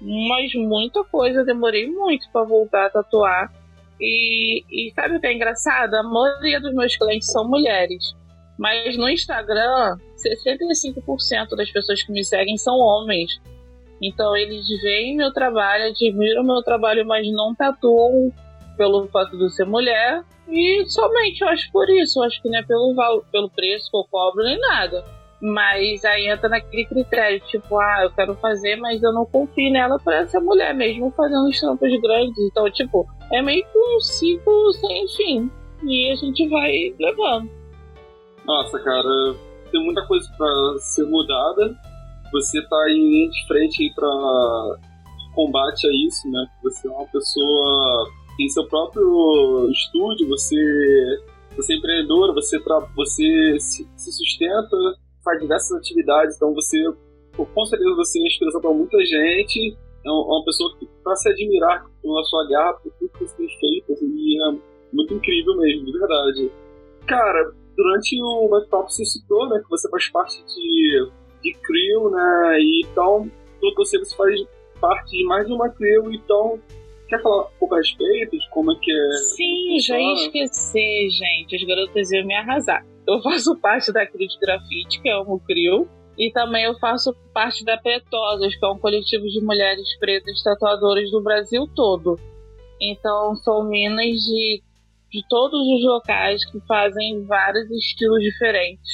Mas 0.00 0.54
muita 0.54 1.02
coisa, 1.04 1.44
demorei 1.44 1.86
muito 1.88 2.30
para 2.32 2.44
voltar 2.44 2.86
a 2.86 2.90
tatuar. 2.90 3.52
E, 4.00 4.64
e 4.70 4.92
sabe 4.94 5.16
o 5.16 5.20
que 5.20 5.26
é 5.26 5.34
engraçado? 5.34 5.94
A 5.94 6.02
maioria 6.02 6.60
dos 6.60 6.72
meus 6.72 6.96
clientes 6.96 7.30
são 7.30 7.48
mulheres. 7.48 8.14
Mas 8.58 8.96
no 8.96 9.08
Instagram, 9.08 9.96
65% 10.16 11.56
das 11.56 11.70
pessoas 11.70 12.02
que 12.02 12.12
me 12.12 12.24
seguem 12.24 12.56
são 12.56 12.74
homens. 12.74 13.40
Então 14.02 14.36
eles 14.36 14.66
veem 14.82 15.16
meu 15.16 15.32
trabalho, 15.32 15.86
admiram 15.86 16.44
meu 16.44 16.62
trabalho, 16.62 17.06
mas 17.06 17.26
não 17.32 17.54
tatuam 17.54 18.32
pelo 18.76 19.08
fato 19.08 19.36
de 19.36 19.44
eu 19.44 19.50
ser 19.50 19.64
mulher. 19.64 20.22
E 20.48 20.84
somente 20.86 21.42
eu 21.42 21.48
acho 21.48 21.70
por 21.72 21.88
isso. 21.90 22.20
Eu 22.20 22.24
acho 22.24 22.40
que 22.40 22.48
não 22.48 22.58
é 22.58 22.62
pelo, 22.62 23.24
pelo 23.30 23.50
preço 23.50 23.90
que 23.90 23.96
eu 23.96 24.04
cobro 24.10 24.44
nem 24.44 24.58
nada. 24.58 25.04
Mas 25.40 26.04
aí 26.04 26.28
entra 26.28 26.48
naquele 26.48 26.84
critério, 26.84 27.40
tipo, 27.46 27.78
ah, 27.78 28.00
eu 28.02 28.10
quero 28.10 28.34
fazer, 28.36 28.76
mas 28.76 29.02
eu 29.02 29.12
não 29.12 29.24
confio 29.24 29.72
nela 29.72 29.98
para 29.98 30.16
essa 30.16 30.40
mulher, 30.40 30.74
mesmo 30.74 31.12
fazendo 31.16 31.48
estampas 31.48 31.90
grandes. 32.00 32.38
Então, 32.38 32.70
tipo, 32.70 33.06
é 33.32 33.40
meio 33.40 33.64
que 33.64 33.78
um 33.78 34.00
ciclo 34.00 34.72
sem 34.72 35.08
fim. 35.16 35.50
E 35.84 36.10
a 36.10 36.16
gente 36.16 36.48
vai 36.48 36.92
levando. 36.98 37.48
Nossa, 38.44 38.78
cara, 38.80 39.34
tem 39.70 39.84
muita 39.84 40.04
coisa 40.06 40.28
para 40.36 40.78
ser 40.78 41.04
mudada 41.04 41.76
você 42.32 42.60
tá 42.62 42.90
em 42.90 43.10
linha 43.10 43.30
de 43.30 43.46
frente 43.46 43.82
aí 43.82 43.92
para 43.94 44.78
combate 45.34 45.86
a 45.86 45.90
isso, 46.06 46.28
né? 46.30 46.46
Você 46.62 46.88
é 46.88 46.90
uma 46.90 47.06
pessoa 47.06 48.10
tem 48.36 48.48
seu 48.48 48.66
próprio 48.68 49.68
estúdio, 49.70 50.28
você 50.28 50.56
você 51.56 51.74
é 51.74 51.76
empreendedora, 51.76 52.32
você 52.32 52.60
tra 52.60 52.78
você 52.94 53.56
se 53.58 54.12
sustenta, 54.12 54.76
faz 55.28 55.40
diversas 55.40 55.76
atividades, 55.76 56.36
então 56.36 56.54
você 56.54 56.82
com 57.36 57.64
certeza 57.66 57.94
você 57.94 58.18
é 58.18 58.26
inspiração 58.26 58.60
para 58.60 58.72
muita 58.72 58.98
gente. 59.04 59.76
É 60.04 60.10
uma 60.10 60.42
pessoa 60.44 60.74
que 60.78 60.88
para 61.04 61.14
se 61.16 61.28
admirar 61.28 61.84
pela 62.02 62.24
sua 62.24 62.48
garra, 62.48 62.72
por 62.74 62.92
tudo 62.98 63.12
que 63.12 63.26
você 63.26 63.36
tem 63.36 63.48
feito, 63.60 63.92
assim, 63.92 64.06
e 64.06 64.48
é 64.48 64.58
muito 64.92 65.14
incrível 65.14 65.56
mesmo, 65.56 65.84
de 65.84 65.92
verdade. 65.92 66.52
Cara, 67.06 67.52
durante 67.76 68.20
o 68.22 68.48
bate-papo 68.48 68.90
você 68.90 69.04
citou, 69.04 69.48
né, 69.48 69.60
que 69.62 69.68
você 69.68 69.88
faz 69.90 70.10
parte 70.10 70.42
de 70.46 71.10
de 71.42 71.52
crew, 71.52 72.10
né? 72.10 72.60
E 72.60 72.82
então, 72.84 73.30
pelo 73.60 73.74
que 73.74 73.84
você 73.84 74.16
faz 74.16 74.40
parte 74.80 75.10
de 75.10 75.24
mais 75.24 75.46
de 75.46 75.52
uma 75.52 75.68
crew, 75.68 76.12
então 76.12 76.58
quer 77.08 77.22
falar 77.22 77.46
um 77.46 77.58
pouco 77.58 77.74
a 77.74 77.78
respeito 77.78 78.36
de 78.36 78.50
como 78.50 78.72
é 78.72 78.74
que 78.80 78.90
é? 78.90 79.12
Sim, 79.34 79.78
já 79.80 79.98
ia 79.98 80.14
esquecer, 80.14 81.10
gente. 81.10 81.56
As 81.56 81.62
garotas 81.62 82.10
iam 82.10 82.26
me 82.26 82.34
arrasar. 82.34 82.84
Eu 83.08 83.22
faço 83.22 83.56
parte 83.58 83.90
da 83.90 84.06
crew 84.06 84.28
de 84.28 84.38
grafite, 84.38 85.00
que 85.00 85.08
é 85.08 85.16
o 85.16 85.40
crew. 85.40 85.88
E 86.18 86.30
também 86.30 86.64
eu 86.64 86.78
faço 86.78 87.14
parte 87.32 87.64
da 87.64 87.78
Pretosas, 87.78 88.54
que 88.54 88.66
é 88.66 88.68
um 88.68 88.78
coletivo 88.78 89.24
de 89.24 89.40
mulheres 89.40 89.96
pretas 89.98 90.42
tatuadoras 90.42 91.10
do 91.10 91.22
Brasil 91.22 91.66
todo. 91.74 92.18
Então 92.78 93.34
são 93.36 93.64
minas 93.64 94.16
de, 94.16 94.62
de 95.10 95.24
todos 95.28 95.58
os 95.58 95.84
locais 95.84 96.44
que 96.50 96.60
fazem 96.66 97.24
vários 97.24 97.70
estilos 97.70 98.20
diferentes. 98.20 98.90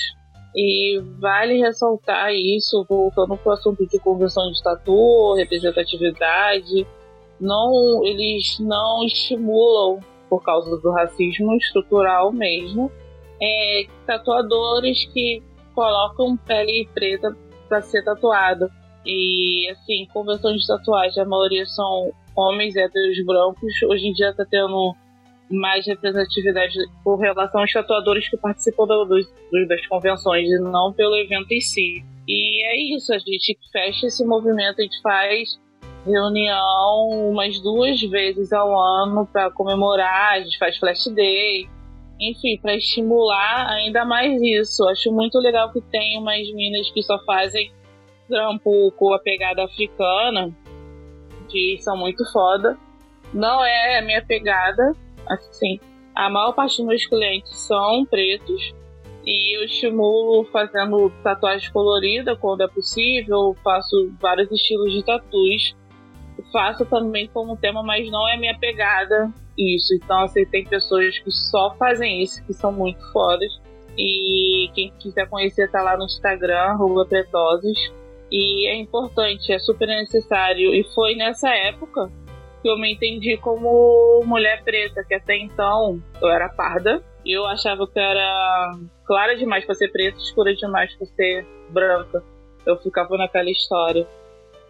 E 0.55 1.01
vale 1.19 1.59
ressaltar 1.59 2.33
isso, 2.33 2.87
voltando 2.89 3.37
para 3.37 3.51
o 3.51 3.53
assunto 3.55 3.85
de 3.85 3.99
conversão 3.99 4.53
de 4.53 4.63
tatu, 4.63 5.35
representatividade, 5.35 6.87
não, 7.41 8.05
eles 8.05 8.61
não 8.61 9.05
estimulam, 9.05 9.99
por 10.31 10.41
causa 10.45 10.77
do 10.81 10.91
racismo 10.93 11.57
estrutural 11.57 12.33
mesmo, 12.33 12.93
é, 13.45 13.87
tatuadores 14.07 15.05
que 15.13 15.43
colocam 15.75 16.37
pele 16.37 16.89
preta 16.95 17.37
para 17.69 17.83
ser 17.83 18.03
tatuado. 18.03 18.71
E 19.05 19.69
assim, 19.71 20.07
convenções 20.13 20.63
de 20.63 20.67
tatuagem, 20.67 21.23
a 21.23 21.27
maioria 21.27 21.67
são 21.67 22.11
homens 22.35 22.75
héteros 22.75 23.25
brancos. 23.25 23.73
Hoje 23.89 24.09
em 24.09 24.13
dia 24.13 24.31
está 24.31 24.47
tendo 24.51 24.95
mais 25.51 25.87
representatividade 25.87 26.75
por 27.03 27.17
relação 27.17 27.61
aos 27.61 27.73
tatuadores 27.73 28.29
que 28.29 28.37
participam 28.37 28.87
das 29.69 29.87
convenções 29.87 30.49
e 30.49 30.59
não 30.59 30.93
pelo 30.93 31.17
evento 31.17 31.53
em 31.53 31.61
si. 31.61 32.03
E 32.27 32.65
é 32.65 32.97
isso, 32.97 33.13
a 33.13 33.19
gente 33.19 33.59
fecha 33.71 34.07
esse 34.07 34.25
movimento, 34.25 34.81
a 34.81 34.83
gente 34.83 35.01
faz 35.03 35.61
reunião 36.07 37.09
umas 37.31 37.61
duas 37.61 38.01
vezes 38.01 38.53
ao 38.53 38.79
ano 38.79 39.27
para 39.27 39.51
comemorar, 39.51 40.33
a 40.33 40.41
gente 40.41 40.59
faz 40.59 40.79
flash 40.79 41.07
day, 41.15 41.69
enfim, 42.31 42.59
para 42.61 42.77
estimular 42.77 43.69
ainda 43.71 44.05
mais 44.05 44.41
isso. 44.43 44.87
Acho 44.89 45.13
muito 45.13 45.39
legal 45.39 45.73
que 45.73 45.81
tem 45.81 46.19
umas 46.19 46.51
minas 46.53 46.91
que 46.91 47.03
só 47.03 47.19
fazem 47.25 47.73
trampo 48.29 48.93
com 48.93 49.13
a 49.15 49.19
pegada 49.19 49.65
africana, 49.65 50.51
que 51.49 51.79
são 51.81 51.97
muito 51.97 52.25
foda. 52.33 52.79
Não 53.33 53.65
é 53.65 53.99
a 53.99 54.03
minha 54.03 54.25
pegada, 54.25 54.93
Assim, 55.27 55.81
a 56.15 56.29
maior 56.29 56.53
parte 56.53 56.77
dos 56.77 56.87
meus 56.87 57.07
clientes 57.07 57.51
são 57.55 58.05
pretos 58.05 58.75
e 59.25 59.57
eu 59.57 59.65
estimulo 59.65 60.45
fazendo 60.53 61.11
tatuagem 61.23 61.73
colorida 61.73 62.37
quando 62.37 62.63
é 62.63 62.69
possível, 62.69 63.57
faço 63.65 64.13
vários 64.21 64.51
estilos 64.53 64.93
de 64.93 65.03
tatus. 65.03 65.75
Faço 66.53 66.85
também 66.85 67.27
como 67.29 67.57
tema, 67.57 67.83
mas 67.83 68.09
não 68.11 68.29
é 68.29 68.37
minha 68.37 68.57
pegada. 68.59 69.33
Isso. 69.57 69.95
Então, 69.95 70.23
assim, 70.23 70.45
tem 70.47 70.65
pessoas 70.65 71.19
que 71.19 71.31
só 71.31 71.75
fazem 71.77 72.23
isso, 72.23 72.45
que 72.45 72.53
são 72.53 72.73
muito 72.73 73.01
fodas. 73.13 73.53
E 73.97 74.71
quem 74.75 74.93
quiser 74.99 75.29
conhecer 75.29 75.71
tá 75.71 75.83
lá 75.83 75.97
no 75.97 76.05
Instagram, 76.05 76.77
Pretoses. 77.09 77.79
E 78.31 78.69
é 78.69 78.77
importante, 78.77 79.53
é 79.53 79.59
super 79.59 79.87
necessário. 79.87 80.75
E 80.75 80.83
foi 80.95 81.15
nessa 81.15 81.49
época 81.51 82.11
que 82.63 82.69
eu 82.69 82.79
me 82.79 82.95
entendi 82.95 83.37
como 83.37 84.23
mulher 84.25 84.65
preta, 84.65 85.05
que 85.05 85.15
até 85.15 85.37
então 85.37 86.03
eu 86.21 86.29
era 86.29 86.49
parda. 86.49 87.03
E 87.25 87.33
eu 87.33 87.47
achava 87.47 87.87
que 87.87 87.99
eu 87.99 88.03
era 88.03 88.73
clara 89.07 89.37
demais 89.37 89.65
para 89.65 89.75
ser 89.75 89.89
preta, 89.93 90.19
escura 90.19 90.55
demais 90.55 90.95
para 90.97 91.07
ser 91.07 91.47
branca. 91.71 92.23
Eu 92.67 92.77
ficava 92.79 93.17
naquela 93.17 93.51
história. 93.51 94.07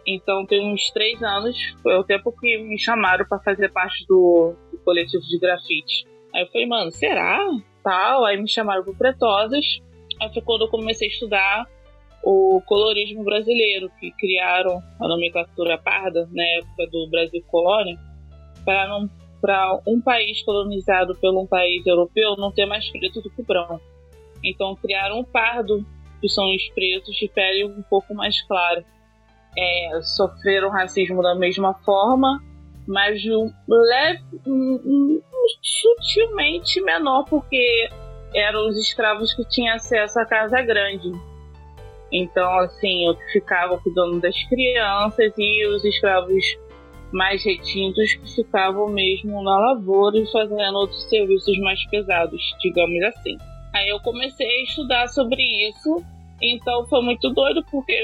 Então 0.05 0.45
tem 0.45 0.71
uns 0.71 0.91
três 0.91 1.21
anos, 1.23 1.57
foi 1.81 1.95
o 1.95 2.03
tempo 2.03 2.31
que 2.31 2.57
me 2.59 2.77
chamaram 2.77 3.25
para 3.27 3.39
fazer 3.39 3.71
parte 3.71 4.05
do, 4.07 4.53
coletivo 4.85 5.23
de 5.23 5.39
grafite. 5.39 6.05
Aí 6.33 6.43
eu 6.43 6.47
falei, 6.47 6.67
mano, 6.67 6.91
será? 6.91 7.39
Tal, 7.83 8.23
aí 8.23 8.39
me 8.39 8.47
chamaram 8.47 8.83
pro 8.83 8.95
Pretosas. 8.95 9.81
Aí 10.21 10.31
foi 10.33 10.41
quando 10.41 10.61
eu 10.61 10.69
comecei 10.69 11.07
a 11.07 11.11
estudar 11.11 11.65
o 12.23 12.61
colorismo 12.65 13.23
brasileiro, 13.23 13.91
que 13.99 14.11
criaram 14.11 14.81
a 14.99 15.07
nomenclatura 15.07 15.77
parda 15.77 16.27
na 16.31 16.43
época 16.43 16.87
do 16.87 17.07
Brasil 17.09 17.43
colônia, 17.47 17.97
para 18.63 19.79
um 19.85 20.01
país 20.01 20.41
colonizado 20.43 21.15
por 21.15 21.35
um 21.35 21.45
país 21.45 21.85
europeu 21.85 22.35
não 22.37 22.51
ter 22.51 22.65
mais 22.65 22.89
preto 22.89 23.21
do 23.21 23.29
que 23.29 23.43
branco. 23.43 23.81
Então 24.43 24.75
criaram 24.75 25.19
o 25.19 25.25
pardo, 25.25 25.85
que 26.21 26.29
são 26.29 26.55
os 26.55 26.67
pretos 26.69 27.15
de 27.15 27.27
pele 27.27 27.65
um 27.65 27.83
pouco 27.83 28.15
mais 28.15 28.41
clara 28.47 28.83
é, 29.57 30.01
sofreram 30.01 30.69
racismo 30.69 31.21
da 31.21 31.33
mesma 31.35 31.73
forma, 31.85 32.43
mas 32.87 33.23
um 33.25 33.51
leve, 33.67 34.23
um, 34.45 34.79
um, 34.85 35.21
sutilmente 35.61 36.81
menor, 36.81 37.25
porque 37.25 37.89
eram 38.33 38.67
os 38.67 38.77
escravos 38.77 39.33
que 39.33 39.43
tinham 39.45 39.75
acesso 39.75 40.19
à 40.19 40.25
casa 40.25 40.61
grande. 40.61 41.11
Então, 42.11 42.59
assim, 42.59 43.07
eu 43.07 43.15
ficava 43.31 43.77
cuidando 43.79 44.21
das 44.21 44.35
crianças 44.47 45.33
e 45.37 45.67
os 45.67 45.83
escravos 45.83 46.43
mais 47.11 47.43
retintos 47.43 48.13
que 48.13 48.35
ficavam 48.35 48.87
mesmo 48.89 49.41
na 49.43 49.57
lavoura 49.57 50.17
e 50.17 50.31
fazendo 50.31 50.77
outros 50.77 51.03
serviços 51.09 51.57
mais 51.59 51.83
pesados, 51.89 52.41
digamos 52.61 53.03
assim. 53.03 53.37
Aí 53.73 53.89
eu 53.89 53.99
comecei 53.99 54.47
a 54.47 54.63
estudar 54.63 55.07
sobre 55.07 55.41
isso 55.69 56.03
então 56.41 56.85
foi 56.87 57.01
muito 57.01 57.29
doido 57.29 57.63
porque 57.71 57.95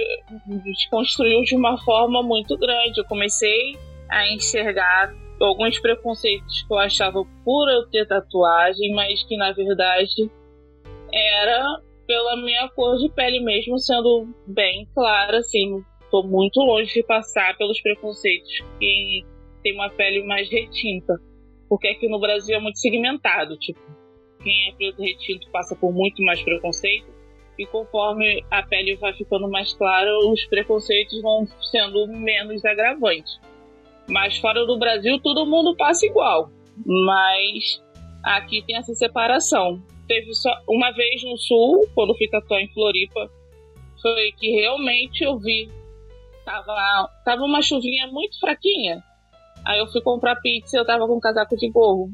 desconstruiu 0.63 1.41
de 1.41 1.55
uma 1.55 1.77
forma 1.77 2.23
muito 2.23 2.57
grande. 2.57 2.99
Eu 2.99 3.05
comecei 3.05 3.77
a 4.11 4.27
enxergar 4.33 5.15
alguns 5.39 5.79
preconceitos 5.79 6.63
que 6.63 6.73
eu 6.73 6.77
achava 6.77 7.23
por 7.43 7.69
eu 7.69 7.89
ter 7.89 8.05
tatuagem, 8.05 8.93
mas 8.93 9.23
que 9.23 9.37
na 9.37 9.51
verdade 9.53 10.29
era 11.11 11.81
pela 12.05 12.35
minha 12.37 12.69
cor 12.69 12.97
de 12.97 13.09
pele 13.09 13.39
mesmo, 13.39 13.79
sendo 13.79 14.27
bem 14.45 14.87
clara, 14.93 15.37
assim, 15.37 15.81
tô 16.11 16.23
muito 16.23 16.59
longe 16.59 16.93
de 16.93 17.03
passar 17.03 17.57
pelos 17.57 17.81
preconceitos 17.81 18.51
que 18.79 19.23
tem 19.63 19.73
uma 19.73 19.89
pele 19.89 20.23
mais 20.23 20.49
retinta. 20.49 21.13
Porque 21.69 21.87
aqui 21.87 22.09
no 22.09 22.19
Brasil 22.19 22.57
é 22.57 22.59
muito 22.59 22.79
segmentado, 22.79 23.57
tipo, 23.57 23.79
quem 24.43 24.69
é 24.69 24.73
preto 24.73 25.01
retinto 25.01 25.49
passa 25.51 25.75
por 25.75 25.93
muito 25.93 26.21
mais 26.23 26.41
preconceito 26.41 27.11
e 27.57 27.65
conforme 27.67 28.43
a 28.49 28.63
pele 28.63 28.95
vai 28.95 29.13
ficando 29.13 29.49
mais 29.49 29.73
clara, 29.73 30.11
os 30.27 30.43
preconceitos 30.47 31.21
vão 31.21 31.45
sendo 31.71 32.07
menos 32.07 32.65
agravantes. 32.65 33.39
Mas 34.11 34.37
fora 34.37 34.65
do 34.65 34.77
Brasil, 34.77 35.19
todo 35.21 35.45
mundo 35.45 35.75
passa 35.77 36.05
igual. 36.05 36.51
Mas 36.85 37.81
aqui 38.23 38.61
tem 38.67 38.75
essa 38.75 38.93
separação. 38.93 39.81
Teve 40.07 40.33
só 40.33 40.53
uma 40.67 40.91
vez 40.91 41.23
no 41.23 41.37
sul, 41.37 41.87
quando 41.95 42.17
fui 42.17 42.27
tatuar 42.27 42.59
em 42.59 42.71
Floripa, 42.73 43.31
foi 44.01 44.33
que 44.37 44.51
realmente 44.51 45.23
eu 45.23 45.39
vi. 45.39 45.71
Tava, 46.43 47.09
tava 47.23 47.43
uma 47.43 47.61
chuvinha 47.61 48.07
muito 48.07 48.37
fraquinha. 48.37 49.01
Aí 49.65 49.79
eu 49.79 49.87
fui 49.87 50.01
comprar 50.01 50.35
pizza 50.41 50.75
e 50.75 50.79
eu 50.79 50.85
tava 50.85 51.07
com 51.07 51.15
um 51.15 51.19
casaco 51.19 51.55
de 51.55 51.69
gorro. 51.69 52.09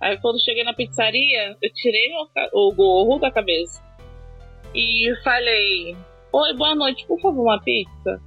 Aí 0.00 0.16
quando 0.18 0.42
cheguei 0.42 0.64
na 0.64 0.72
pizzaria, 0.72 1.56
eu 1.60 1.72
tirei 1.74 2.10
o, 2.12 2.68
o 2.68 2.74
gorro 2.74 3.18
da 3.18 3.30
cabeça 3.30 3.84
e 4.74 5.14
falei: 5.22 5.94
Oi, 6.32 6.54
boa 6.54 6.74
noite, 6.74 7.06
por 7.06 7.20
favor, 7.20 7.42
uma 7.42 7.60
pizza? 7.60 8.20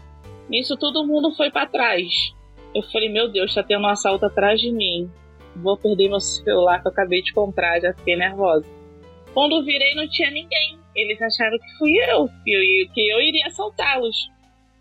Nisso 0.49 0.77
todo 0.77 1.05
mundo 1.07 1.31
foi 1.35 1.49
para 1.49 1.65
trás. 1.65 2.36
Eu 2.77 2.83
falei: 2.91 3.09
Meu 3.09 3.27
Deus, 3.27 3.55
tá 3.55 3.63
tendo 3.63 3.85
um 3.85 3.87
assalto 3.87 4.23
atrás 4.27 4.61
de 4.61 4.71
mim. 4.71 5.09
Vou 5.55 5.75
perder 5.75 6.09
meu 6.09 6.19
celular 6.19 6.79
que 6.79 6.87
eu 6.87 6.91
acabei 6.91 7.23
de 7.23 7.33
comprar, 7.33 7.81
já 7.81 7.91
fiquei 7.91 8.15
nervosa. 8.15 8.67
Quando 9.33 9.65
virei, 9.65 9.95
não 9.95 10.07
tinha 10.07 10.29
ninguém. 10.29 10.77
Eles 10.95 11.19
acharam 11.19 11.57
que 11.57 11.77
fui 11.79 11.91
eu, 12.07 12.27
que 12.43 12.53
eu, 12.53 12.93
que 12.93 13.09
eu 13.09 13.19
iria 13.19 13.47
assaltá-los. 13.47 14.15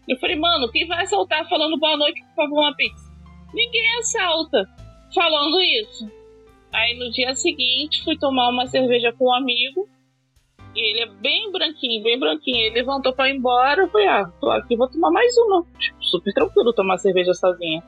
Eu 0.06 0.18
falei, 0.18 0.36
mano, 0.36 0.70
quem 0.70 0.86
vai 0.86 1.02
assaltar 1.04 1.48
falando 1.48 1.78
boa 1.78 1.96
noite, 1.96 2.20
por 2.20 2.44
favor, 2.44 2.60
uma 2.60 2.76
pizza? 2.76 3.10
Ninguém 3.54 3.98
assalta 3.98 4.68
falando 5.14 5.58
isso. 5.62 6.10
Aí 6.74 6.98
no 6.98 7.10
dia 7.10 7.34
seguinte 7.34 8.04
fui 8.04 8.18
tomar 8.18 8.50
uma 8.50 8.66
cerveja 8.66 9.10
com 9.14 9.24
um 9.24 9.34
amigo 9.34 9.88
e 10.76 10.90
ele 10.90 11.00
é 11.00 11.06
bem 11.06 11.50
branquinho, 11.50 12.02
bem 12.02 12.18
branquinho. 12.18 12.58
Ele 12.58 12.74
levantou 12.74 13.14
pra 13.14 13.30
ir 13.30 13.36
embora. 13.36 13.82
Eu 13.82 13.88
falei, 13.88 14.06
ah, 14.06 14.30
tô 14.38 14.50
aqui, 14.50 14.76
vou 14.76 14.88
tomar 14.88 15.10
mais 15.10 15.34
uma. 15.38 15.64
Tipo, 15.78 16.04
super 16.04 16.32
tranquilo 16.34 16.72
tomar 16.74 16.98
cerveja 16.98 17.32
sozinha. 17.32 17.82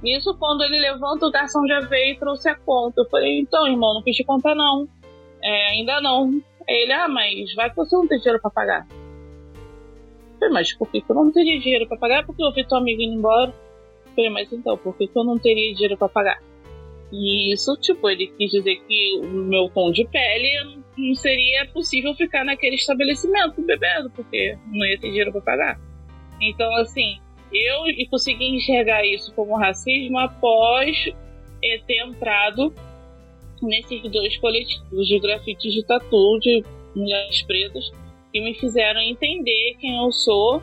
Nisso, 0.00 0.34
quando 0.38 0.62
ele 0.62 0.78
levanta, 0.78 1.26
o 1.26 1.30
garçom 1.30 1.66
já 1.66 1.80
veio 1.80 2.14
e 2.14 2.18
trouxe 2.18 2.48
a 2.48 2.54
conta. 2.54 3.00
Eu 3.00 3.08
falei, 3.10 3.40
então, 3.40 3.66
irmão, 3.66 3.94
não 3.94 4.02
quis 4.02 4.14
te 4.14 4.24
contar, 4.24 4.54
não. 4.54 4.88
É, 5.42 5.70
ainda 5.70 6.00
não. 6.00 6.40
Aí 6.68 6.82
ele, 6.82 6.92
ah, 6.92 7.08
mas 7.08 7.52
vai 7.54 7.68
que 7.68 7.76
você 7.76 7.96
não 7.96 8.06
tem 8.06 8.18
dinheiro 8.18 8.40
pra 8.40 8.50
pagar. 8.50 8.86
Eu 8.88 10.38
falei, 10.38 10.54
mas 10.54 10.72
por 10.72 10.88
que 10.88 11.02
eu 11.06 11.14
não 11.16 11.32
teria 11.32 11.58
dinheiro 11.58 11.88
pra 11.88 11.98
pagar? 11.98 12.24
Porque 12.24 12.42
eu 12.42 12.52
vi 12.52 12.64
tua 12.64 12.78
amiga 12.78 13.02
indo 13.02 13.18
embora. 13.18 13.52
Eu 14.06 14.12
falei, 14.14 14.30
mas 14.30 14.52
então, 14.52 14.78
por 14.78 14.96
que 14.96 15.10
eu 15.12 15.24
não 15.24 15.36
teria 15.36 15.74
dinheiro 15.74 15.96
pra 15.96 16.08
pagar? 16.08 16.40
E 17.12 17.52
isso, 17.52 17.76
tipo, 17.76 18.08
ele 18.08 18.28
quis 18.38 18.50
dizer 18.50 18.76
que 18.86 19.18
o 19.20 19.26
meu 19.26 19.68
tom 19.70 19.90
de 19.90 20.06
pele 20.06 20.80
não 20.96 21.14
seria 21.14 21.66
possível 21.66 22.14
ficar 22.14 22.44
naquele 22.44 22.76
estabelecimento 22.76 23.60
bebendo, 23.62 24.10
porque 24.10 24.56
não 24.66 24.86
ia 24.86 24.98
ter 24.98 25.08
dinheiro 25.08 25.32
para 25.32 25.40
pagar. 25.40 25.80
Então, 26.40 26.72
assim, 26.76 27.18
eu 27.52 27.82
consegui 28.10 28.56
enxergar 28.56 29.04
isso 29.04 29.34
como 29.34 29.56
racismo 29.56 30.18
após 30.18 31.12
ter 31.86 31.98
entrado 32.06 32.72
nesses 33.60 34.02
dois 34.10 34.36
coletivos 34.38 35.06
de 35.06 35.18
grafite 35.18 35.68
de 35.68 35.84
tatu 35.84 36.38
de 36.40 36.64
mulheres 36.94 37.42
pretas 37.42 37.90
que 38.32 38.40
me 38.40 38.54
fizeram 38.54 39.00
entender 39.00 39.76
quem 39.80 39.96
eu 40.02 40.12
sou 40.12 40.62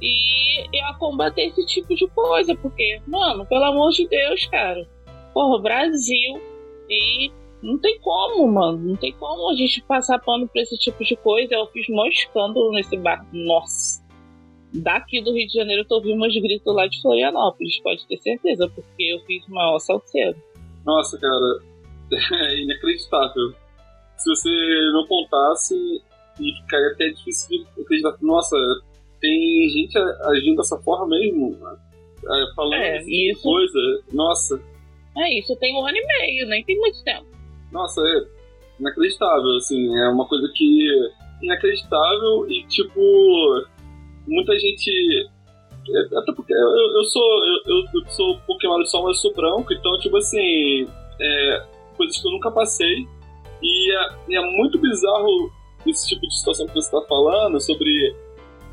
e 0.00 0.64
eu 0.72 0.98
combater 0.98 1.42
esse 1.42 1.64
tipo 1.66 1.94
de 1.94 2.08
coisa, 2.08 2.54
porque, 2.56 3.00
mano, 3.06 3.46
pelo 3.46 3.64
amor 3.64 3.90
de 3.92 4.08
Deus, 4.08 4.46
cara, 4.46 4.86
porra, 5.34 5.60
Brasil 5.60 6.40
e 6.88 7.30
não 7.62 7.78
tem 7.78 7.98
como, 8.00 8.46
mano. 8.46 8.78
Não 8.78 8.96
tem 8.96 9.12
como 9.12 9.50
a 9.50 9.54
gente 9.54 9.82
passar 9.82 10.18
pano 10.18 10.48
pra 10.48 10.62
esse 10.62 10.76
tipo 10.78 11.02
de 11.02 11.16
coisa. 11.16 11.54
Eu 11.54 11.66
fiz 11.66 11.86
um 11.88 12.06
escândalo 12.06 12.70
nesse 12.72 12.96
bar. 12.96 13.26
Nossa. 13.32 14.04
Daqui 14.72 15.20
do 15.20 15.32
Rio 15.32 15.46
de 15.46 15.54
Janeiro 15.54 15.82
eu 15.82 15.88
tô 15.88 15.96
ouvindo 15.96 16.20
meus 16.20 16.34
gritos 16.34 16.74
lá 16.74 16.86
de 16.86 17.00
Florianópolis, 17.00 17.80
pode 17.80 18.06
ter 18.08 18.16
certeza, 18.18 18.68
porque 18.68 19.02
eu 19.04 19.20
fiz 19.20 19.46
o 19.46 19.52
maior 19.52 19.78
salseiro. 19.78 20.36
Nossa, 20.84 21.18
cara, 21.18 21.60
é 22.50 22.60
inacreditável. 22.60 23.54
Se 24.16 24.30
você 24.30 24.50
não 24.92 25.06
contasse, 25.06 25.74
e 26.40 26.52
ficaria 26.62 26.88
até 26.88 27.08
difícil 27.10 27.64
de 27.64 27.82
acreditar. 27.82 28.16
Nossa, 28.20 28.56
tem 29.20 29.68
gente 29.68 29.96
agindo 29.96 30.56
dessa 30.56 30.78
forma 30.78 31.06
mesmo, 31.08 31.56
é, 31.64 32.54
falando 32.54 32.74
é, 32.74 33.02
isso... 33.04 33.42
coisa. 33.42 33.78
Nossa. 34.12 34.73
É 35.16 35.38
isso, 35.38 35.56
tem 35.56 35.74
um 35.76 35.86
ano 35.86 35.96
e 35.96 36.06
meio, 36.06 36.48
nem 36.48 36.64
tem 36.64 36.76
muito 36.78 37.02
tempo. 37.04 37.26
Nossa, 37.70 38.00
é 38.00 38.80
inacreditável, 38.80 39.56
assim, 39.56 39.96
é 39.96 40.08
uma 40.08 40.26
coisa 40.26 40.50
que 40.54 40.88
inacreditável 41.42 42.48
e 42.48 42.64
tipo 42.66 43.00
muita 44.26 44.58
gente 44.58 45.28
é, 45.86 46.18
até 46.18 46.32
porque 46.32 46.52
eu, 46.52 46.96
eu 46.96 47.04
sou 47.04 47.44
eu, 47.66 47.84
eu 47.94 48.08
sou 48.08 48.38
Pokémon 48.46 48.82
de 48.82 48.90
sol, 48.90 49.02
mas 49.04 49.16
eu 49.16 49.22
sou 49.22 49.34
branco, 49.34 49.72
então 49.72 49.98
tipo 49.98 50.16
assim 50.16 50.88
é, 51.20 51.66
coisas 51.96 52.20
que 52.20 52.26
eu 52.26 52.32
nunca 52.32 52.50
passei 52.50 53.06
e 53.62 53.92
é, 53.92 54.08
e 54.28 54.36
é, 54.36 54.40
muito 54.56 54.78
bizarro 54.78 55.50
esse 55.86 56.08
tipo 56.08 56.22
de 56.22 56.38
situação 56.38 56.66
que 56.66 56.74
você 56.74 56.96
está 56.96 57.06
falando 57.06 57.60
sobre 57.60 58.14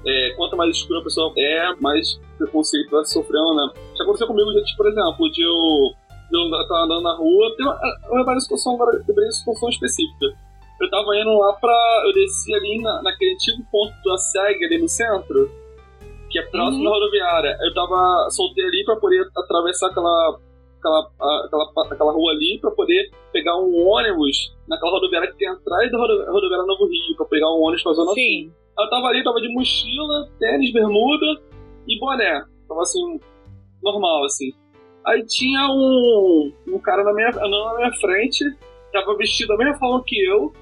é, 0.05 0.33
quanto 0.35 0.55
mais 0.55 0.75
escura 0.75 0.99
a 0.99 1.03
pessoa 1.03 1.33
é, 1.37 1.75
mais 1.79 2.19
preconceito 2.37 2.89
vai 2.89 3.05
sofrendo, 3.05 3.53
né? 3.53 3.71
Já 3.95 4.03
aconteceu 4.03 4.27
comigo, 4.27 4.51
já, 4.53 4.63
tipo, 4.63 4.77
por 4.77 4.87
exemplo, 4.87 5.31
de 5.31 5.43
eu 5.43 5.91
eu 6.31 6.67
tava 6.67 6.85
andando 6.85 7.01
na 7.01 7.15
rua, 7.15 7.55
tem 7.55 7.65
uma, 7.65 7.79
uma, 8.09 8.23
uma 8.23 8.39
situação 8.39 8.75
agora, 8.75 9.03
uma 9.07 9.31
situação 9.31 9.69
específica. 9.69 10.27
Eu 10.81 10.89
tava 10.89 11.15
indo 11.15 11.37
lá 11.37 11.53
pra. 11.53 12.03
Eu 12.05 12.13
desci 12.13 12.53
ali 12.55 12.81
na, 12.81 13.03
naquele 13.03 13.33
antigo 13.33 13.63
ponto 13.71 13.93
da 14.03 14.17
SEG 14.17 14.65
ali 14.65 14.81
no 14.81 14.89
centro, 14.89 15.49
que 16.29 16.39
é 16.39 16.41
próximo 16.43 16.83
uhum. 16.83 16.89
da 16.89 16.89
rodoviária. 16.89 17.57
Eu 17.61 17.73
tava. 17.73 18.29
soltei 18.31 18.65
ali 18.65 18.83
pra 18.83 18.95
poder 18.95 19.23
atravessar 19.37 19.87
aquela. 19.89 20.39
aquela, 20.79 21.11
aquela, 21.45 21.71
aquela 21.91 22.11
rua 22.11 22.31
ali 22.31 22.57
para 22.59 22.71
poder 22.71 23.11
pegar 23.31 23.55
um 23.57 23.87
ônibus 23.87 24.55
naquela 24.67 24.93
rodoviária 24.93 25.31
que 25.31 25.37
tem 25.37 25.49
atrás 25.49 25.91
da 25.91 25.99
rodoviária 25.99 26.65
Novo 26.65 26.87
Rio, 26.87 27.15
para 27.15 27.25
pegar 27.27 27.49
um 27.49 27.61
ônibus 27.61 27.83
pra 27.83 27.93
Zona 27.93 28.13
Sim. 28.13 28.45
Sul. 28.45 28.61
Ela 28.79 28.89
tava 28.89 29.07
ali, 29.07 29.23
tava 29.23 29.39
de 29.39 29.53
mochila, 29.53 30.29
tênis, 30.39 30.73
bermuda 30.73 31.25
e 31.87 31.99
boné. 31.99 32.43
Tava 32.67 32.81
assim, 32.81 33.19
normal, 33.83 34.23
assim. 34.25 34.51
Aí 35.05 35.25
tinha 35.25 35.67
um, 35.67 36.51
um 36.67 36.79
cara 36.79 37.03
na 37.03 37.13
minha, 37.13 37.31
na 37.31 37.77
minha 37.77 37.91
frente, 37.99 38.45
tava 38.91 39.17
vestido 39.17 39.49
da 39.49 39.57
mesma 39.57 39.77
forma 39.79 40.03
que 40.05 40.23
eu, 40.25 40.53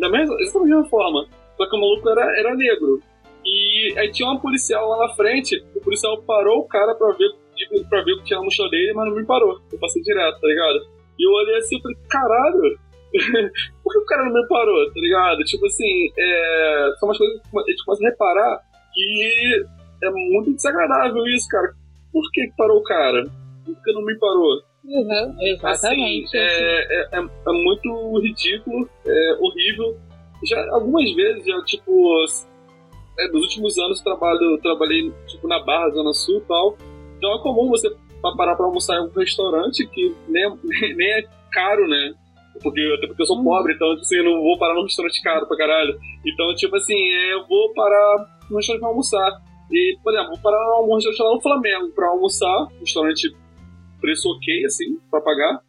da 0.00 0.08
mesma, 0.08 0.34
exatamente 0.40 0.70
da 0.70 0.76
mesma 0.76 0.88
forma, 0.88 1.26
só 1.56 1.68
que 1.68 1.76
o 1.76 1.80
maluco 1.80 2.08
era, 2.08 2.38
era 2.38 2.54
negro. 2.54 3.00
E 3.44 3.94
aí 3.98 4.10
tinha 4.10 4.30
um 4.30 4.38
policial 4.38 4.88
lá 4.88 5.06
na 5.06 5.14
frente, 5.14 5.62
o 5.76 5.80
policial 5.80 6.20
parou 6.22 6.60
o 6.60 6.68
cara 6.68 6.94
pra 6.94 7.12
ver, 7.12 7.30
pra 7.90 8.02
ver 8.02 8.12
o 8.12 8.18
que 8.18 8.24
tinha 8.24 8.38
na 8.38 8.44
mochila 8.44 8.70
dele, 8.70 8.94
mas 8.94 9.06
não 9.06 9.16
me 9.16 9.26
parou. 9.26 9.60
Eu 9.70 9.78
passei 9.78 10.02
direto, 10.02 10.40
tá 10.40 10.46
ligado? 10.46 10.86
E 11.18 11.28
eu 11.28 11.30
olhei 11.30 11.56
assim 11.56 11.76
e 11.76 11.82
falei, 11.82 11.96
caralho, 12.08 12.78
por 13.84 13.92
que 13.92 13.98
o 13.98 14.06
cara 14.06 14.24
não 14.24 14.32
me 14.32 14.48
parou, 14.48 14.86
tá 14.86 15.00
ligado? 15.00 15.38
Tipo 15.44 15.66
assim, 15.66 16.10
é, 16.18 16.92
são 16.98 17.08
umas 17.08 17.18
coisas 17.18 17.42
que 17.42 17.58
a 17.58 17.70
gente 17.70 17.84
começa 17.84 18.06
a 18.06 18.10
reparar 18.10 18.60
que 18.94 19.64
é 20.02 20.10
muito 20.10 20.54
desagradável 20.54 21.26
isso, 21.26 21.48
cara. 21.48 21.74
Por 22.12 22.22
que 22.32 22.50
parou 22.56 22.78
o 22.78 22.82
cara? 22.82 23.24
Por 23.64 23.82
que 23.82 23.92
não 23.92 24.04
me 24.04 24.18
parou? 24.18 24.62
Uhum, 24.84 25.36
exatamente. 25.40 26.36
Assim, 26.36 26.38
é, 26.38 27.08
é, 27.12 27.18
é, 27.18 27.52
muito 27.52 28.18
ridículo, 28.20 28.88
é 29.06 29.36
horrível. 29.40 29.96
Já 30.44 30.60
algumas 30.72 31.10
vezes, 31.14 31.46
já, 31.46 31.62
tipo, 31.64 32.14
é, 33.18 33.28
nos 33.28 33.42
últimos 33.42 33.78
anos 33.78 33.98
eu 33.98 34.04
trabalho, 34.04 34.58
trabalhei 34.62 35.12
tipo, 35.26 35.48
na 35.48 35.58
Barra, 35.60 35.90
Zona 35.90 36.12
Sul 36.12 36.38
e 36.38 36.42
tal. 36.42 36.76
Então 37.16 37.34
é 37.34 37.42
comum 37.42 37.68
você 37.68 37.88
parar 38.36 38.56
pra 38.56 38.66
almoçar 38.66 38.96
em 38.96 39.06
um 39.06 39.10
restaurante 39.10 39.86
que 39.86 40.14
nem, 40.28 40.44
é, 40.44 40.50
nem 40.94 41.12
é 41.12 41.24
caro, 41.50 41.88
né? 41.88 42.14
Porque, 42.62 42.80
até 42.96 43.06
porque 43.06 43.22
eu 43.22 43.26
sou 43.26 43.38
uhum. 43.38 43.44
pobre, 43.44 43.74
então 43.74 43.90
assim, 43.92 44.16
eu 44.16 44.24
não 44.24 44.42
vou 44.42 44.58
parar 44.58 44.74
num 44.74 44.82
restaurante 44.82 45.22
caro 45.22 45.46
pra 45.46 45.56
caralho. 45.56 45.98
Então, 46.26 46.54
tipo 46.54 46.76
assim, 46.76 46.96
eu 47.32 47.46
vou 47.46 47.72
parar 47.72 48.26
num 48.50 48.56
restaurante 48.56 48.80
pra 48.80 48.90
almoçar. 48.90 49.42
E, 49.70 49.98
por 50.02 50.12
exemplo, 50.12 50.34
vou 50.34 50.42
parar 50.42 50.86
num 50.86 50.94
restaurante 50.94 51.22
lá 51.22 51.34
no 51.34 51.42
Flamengo 51.42 51.90
pra 51.94 52.08
almoçar, 52.08 52.68
um 52.76 52.80
restaurante 52.80 53.34
preço 54.04 54.28
ok, 54.28 54.64
assim, 54.66 54.98
pra 55.10 55.22
pagar. 55.22 55.60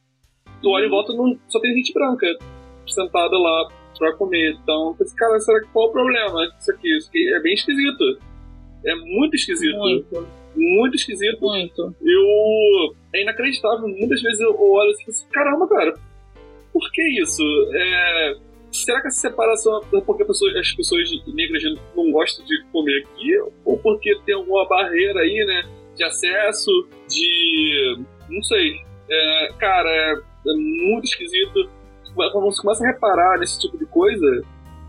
Tu 0.61 0.69
olha 0.69 0.85
em 0.85 0.89
volta, 0.89 1.13
não, 1.13 1.39
só 1.47 1.59
tem 1.61 1.73
gente 1.73 1.93
branca 1.93 2.27
sentada 2.85 3.37
lá 3.37 3.69
pra 3.97 4.13
comer. 4.13 4.57
Então, 4.61 4.89
eu 4.89 4.95
pensei, 4.95 5.15
cara, 5.15 5.39
será 5.39 5.61
que 5.61 5.67
qual 5.71 5.85
é 5.85 5.89
o 5.89 5.93
problema? 5.93 6.45
Isso 6.59 6.71
aqui, 6.71 6.97
isso 6.97 7.07
aqui 7.07 7.33
é 7.33 7.39
bem 7.39 7.53
esquisito. 7.53 8.03
É 8.85 8.95
muito 8.95 9.35
esquisito. 9.35 9.77
Muito. 9.77 10.27
Muito 10.53 10.95
esquisito. 10.95 11.39
Muito. 11.41 11.95
Eu. 12.01 12.95
É 13.13 13.21
inacreditável. 13.21 13.87
Muitas 13.87 14.21
vezes 14.21 14.41
eu 14.41 14.59
olho 14.59 14.89
assim, 14.91 15.05
assim 15.07 15.27
caramba, 15.29 15.67
cara, 15.67 15.93
por 16.73 16.91
que 16.91 17.21
isso? 17.21 17.41
É, 17.73 18.35
será 18.69 19.01
que 19.01 19.07
essa 19.07 19.21
separação 19.21 19.81
é 19.93 20.01
porque 20.01 20.25
pessoas, 20.25 20.55
as 20.57 20.71
pessoas 20.73 21.09
negras 21.27 21.63
não 21.95 22.11
gostam 22.11 22.45
de 22.45 22.63
comer 22.71 23.03
aqui? 23.03 23.31
Ou 23.63 23.77
porque 23.77 24.13
tem 24.25 24.35
alguma 24.35 24.67
barreira 24.67 25.21
aí, 25.21 25.45
né? 25.45 25.63
De 25.95 26.03
acesso, 26.03 26.69
de. 27.07 27.97
Não 28.29 28.43
sei. 28.43 28.81
É, 29.09 29.49
cara, 29.59 29.89
é, 29.89 30.13
é 30.13 30.53
muito 30.53 31.05
esquisito 31.05 31.69
quando 32.15 32.45
você 32.45 32.61
começa 32.61 32.83
a 32.83 32.87
reparar 32.87 33.39
nesse 33.39 33.59
tipo 33.59 33.77
de 33.77 33.85
coisa, 33.85 34.25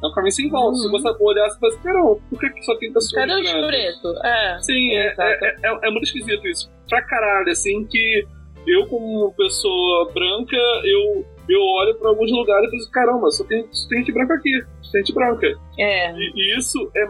é 0.03 0.07
um 0.07 0.13
caminho 0.13 0.33
sem 0.33 0.49
volta. 0.49 0.77
Uhum. 0.77 0.83
Você 0.83 0.89
começa 0.89 1.09
a 1.11 1.25
olhar 1.25 1.47
e 1.47 1.59
fala 1.59 1.79
caramba, 1.83 2.17
por 2.31 2.41
que, 2.41 2.51
que 2.51 2.63
só 2.63 2.77
tem 2.77 2.93
pessoas 2.93 3.13
Cadê 3.13 3.35
os 3.35 3.67
preto? 3.67 4.25
É. 4.25 4.59
Sim, 4.61 4.91
é, 4.93 5.15
é, 5.19 5.57
é, 5.65 5.79
é, 5.83 5.91
muito 5.91 6.05
esquisito 6.05 6.47
isso. 6.47 6.71
Pra 6.89 7.03
caralho, 7.03 7.51
assim, 7.51 7.85
que 7.87 8.27
eu, 8.67 8.87
como 8.87 9.33
pessoa 9.35 10.11
branca, 10.13 10.57
eu, 10.85 11.25
eu 11.49 11.61
olho 11.61 11.95
pra 11.97 12.11
alguns 12.11 12.31
lugares 12.31 12.69
e 12.69 12.71
penso, 12.71 12.91
caramba, 12.91 13.31
só 13.31 13.45
tem, 13.45 13.67
só 13.73 13.89
tem 13.89 13.99
gente 13.99 14.13
branca 14.13 14.35
aqui, 14.35 14.63
só 14.83 14.93
tem 14.93 15.05
gente 15.05 15.15
branca. 15.15 15.47
É. 15.79 16.13
E, 16.13 16.33
e 16.35 16.59
isso 16.59 16.91
é 16.95 17.07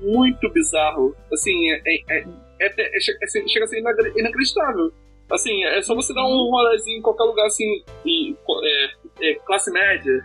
muito 0.00 0.50
bizarro. 0.50 1.14
Assim, 1.32 1.70
é, 1.70 1.80
é, 1.86 2.24
é, 2.60 2.66
é 2.66 3.00
chega 3.00 3.64
a 3.64 3.68
ser 3.68 3.78
inacreditável. 4.16 4.92
Assim, 5.30 5.64
é 5.64 5.82
só 5.82 5.94
você 5.94 6.14
dar 6.14 6.24
um 6.24 6.50
rolezinho 6.50 6.98
em 6.98 7.02
qualquer 7.02 7.24
lugar 7.24 7.46
assim, 7.46 7.82
e, 8.04 8.34
é, 8.62 9.30
é, 9.30 9.34
classe 9.44 9.72
média. 9.72 10.24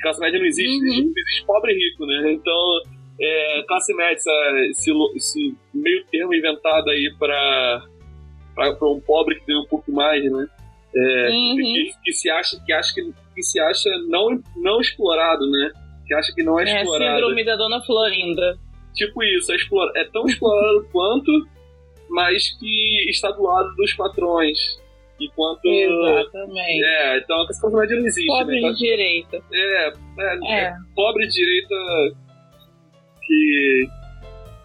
Classe 0.00 0.20
média 0.20 0.38
não 0.38 0.46
existe, 0.46 0.78
uhum. 0.78 1.04
não 1.04 1.12
existe 1.16 1.46
pobre 1.46 1.72
e 1.72 1.76
rico, 1.76 2.04
né? 2.06 2.32
Então, 2.32 2.80
é, 3.20 3.62
classe 3.68 3.94
média, 3.94 4.18
esse, 4.68 4.90
esse 5.14 5.56
meio 5.72 6.04
termo 6.10 6.34
inventado 6.34 6.90
aí 6.90 7.14
para 7.18 7.84
um 8.82 9.00
pobre 9.00 9.36
que 9.36 9.46
tem 9.46 9.56
um 9.56 9.66
pouco 9.66 9.92
mais, 9.92 10.24
né? 10.24 10.48
É, 10.94 11.28
uhum. 11.30 11.56
que, 11.56 11.92
que, 12.04 12.12
se 12.12 12.28
acha 12.28 12.60
que 12.66 12.72
acha 12.72 12.92
que, 12.92 13.14
que, 13.34 13.42
se 13.42 13.58
acha 13.60 13.88
não 14.08 14.42
não 14.56 14.80
explorado, 14.80 15.48
né? 15.48 15.70
Que 16.06 16.14
acha 16.14 16.34
que 16.34 16.42
não 16.42 16.58
é, 16.58 16.64
é 16.64 16.82
explorado. 16.82 17.04
É 17.04 17.14
síndrome 17.14 17.44
da 17.44 17.56
Dona 17.56 17.80
Florinda. 17.82 18.58
Tipo 18.94 19.22
isso, 19.22 19.52
é, 19.52 19.56
explora, 19.56 19.90
é 19.96 20.04
tão 20.04 20.26
explorado 20.26 20.86
quanto 20.92 21.30
mas 22.12 22.56
que 22.58 23.10
está 23.10 23.30
do 23.30 23.42
lado 23.42 23.74
dos 23.74 23.92
patrões. 23.94 24.80
Enquanto. 25.20 25.64
Exatamente. 25.64 26.84
É, 26.84 27.18
então 27.18 27.46
essa 27.48 27.70
coisa 27.70 27.94
não 27.94 28.06
existe. 28.06 28.26
Pobre 28.26 28.60
né? 28.60 28.70
de 28.70 28.78
direita. 28.78 29.42
É, 29.52 29.88
é, 29.88 30.38
é. 30.44 30.64
é 30.64 30.74
pobre 30.94 31.26
de 31.26 31.34
direita. 31.34 31.74
Que. 33.26 33.86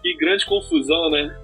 Que 0.02 0.16
grande 0.16 0.46
confusão, 0.46 1.10
né? 1.10 1.36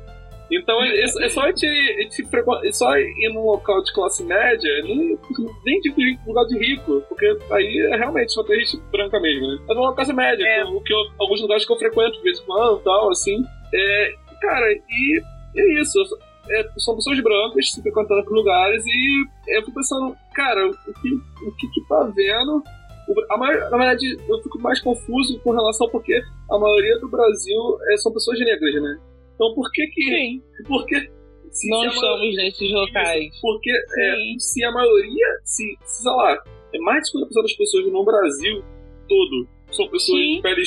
Então 0.50 0.82
é, 0.82 1.00
é 1.00 1.28
só 1.28 1.42
a 1.42 1.46
gente, 1.48 1.66
a 1.66 2.02
gente 2.02 2.22
é 2.64 2.72
só 2.72 2.96
ir 2.96 3.32
num 3.32 3.44
local 3.44 3.82
de 3.82 3.92
classe 3.92 4.22
média, 4.22 4.70
nem, 4.82 5.18
nem 5.64 5.80
de 5.80 6.18
lugar 6.26 6.44
de 6.44 6.58
rico, 6.58 7.02
porque 7.08 7.26
aí 7.50 7.88
é 7.92 7.96
realmente 7.96 8.30
só 8.30 8.44
tem 8.44 8.60
gente 8.60 8.80
branca 8.92 9.18
mesmo, 9.18 9.48
né? 9.48 9.58
Mas 9.66 9.76
numa 9.76 9.94
classe 9.94 10.12
média, 10.12 10.44
é. 10.44 10.64
que, 10.64 10.92
eu, 10.92 10.98
alguns 11.18 11.40
lugares 11.40 11.64
que 11.64 11.72
eu 11.72 11.78
frequento 11.78 12.18
de 12.18 12.22
vez 12.22 12.40
em 12.40 12.44
quando 12.44 12.78
e 12.78 12.84
tal, 12.84 13.10
assim. 13.10 13.42
É, 13.74 14.14
cara, 14.40 14.70
e 14.72 15.22
e 15.54 15.60
é 15.60 15.80
isso. 15.80 15.98
É, 16.50 16.68
são 16.78 16.94
pessoas 16.94 17.18
brancas 17.20 17.70
se 17.70 17.80
frequentando 17.80 18.28
lugares 18.30 18.84
e 18.86 19.26
eu 19.48 19.62
fico 19.62 19.74
pensando, 19.74 20.14
cara, 20.34 20.68
o 20.68 20.72
que, 20.72 21.14
o 21.14 21.52
que, 21.56 21.68
que 21.68 21.88
tá 21.88 22.02
vendo? 22.14 22.62
A 23.30 23.36
maior, 23.38 23.70
na 23.70 23.78
verdade, 23.78 24.18
eu 24.28 24.42
fico 24.42 24.58
mais 24.60 24.80
confuso 24.80 25.38
com 25.40 25.52
relação 25.52 25.88
porque 25.88 26.20
a 26.50 26.58
maioria 26.58 26.98
do 26.98 27.08
Brasil 27.08 27.78
é, 27.90 27.96
são 27.96 28.12
pessoas 28.12 28.38
negras, 28.40 28.74
né? 28.74 28.98
Então 29.34 29.54
por 29.54 29.70
que 29.72 29.86
que. 29.88 30.02
Sim. 30.02 30.42
Por 30.66 30.86
que. 30.86 31.10
Se, 31.50 31.70
Não 31.70 31.82
se 31.82 31.86
estamos 31.88 32.18
maioria, 32.18 32.44
nesses 32.44 32.72
locais. 32.72 33.40
Porque 33.40 33.70
é, 33.70 34.16
se 34.38 34.64
a 34.64 34.72
maioria, 34.72 35.26
se, 35.44 35.78
se, 35.84 36.02
sei 36.02 36.12
lá, 36.12 36.42
é 36.74 36.78
mais 36.80 37.04
de 37.04 37.18
50% 37.18 37.42
das 37.42 37.52
pessoas 37.54 37.92
no 37.92 38.04
Brasil 38.04 38.64
todo 39.08 39.48
são 39.70 39.88
pessoas 39.88 40.20
Sim. 40.20 40.36
de 40.36 40.42
pele, 40.42 40.64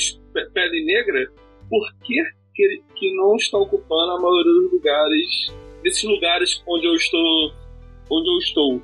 pele 0.52 0.84
negra, 0.84 1.32
por 1.68 1.94
que 2.04 2.22
que, 2.58 2.82
que 2.96 3.14
não 3.14 3.36
está 3.36 3.56
ocupando 3.56 4.12
a 4.12 4.20
maioria 4.20 4.52
dos 4.52 4.72
lugares, 4.72 5.46
desses 5.80 6.02
lugares 6.02 6.60
onde 6.66 6.86
eu 6.88 6.94
estou, 6.94 7.52
onde 8.10 8.28
eu 8.28 8.38
estou, 8.38 8.82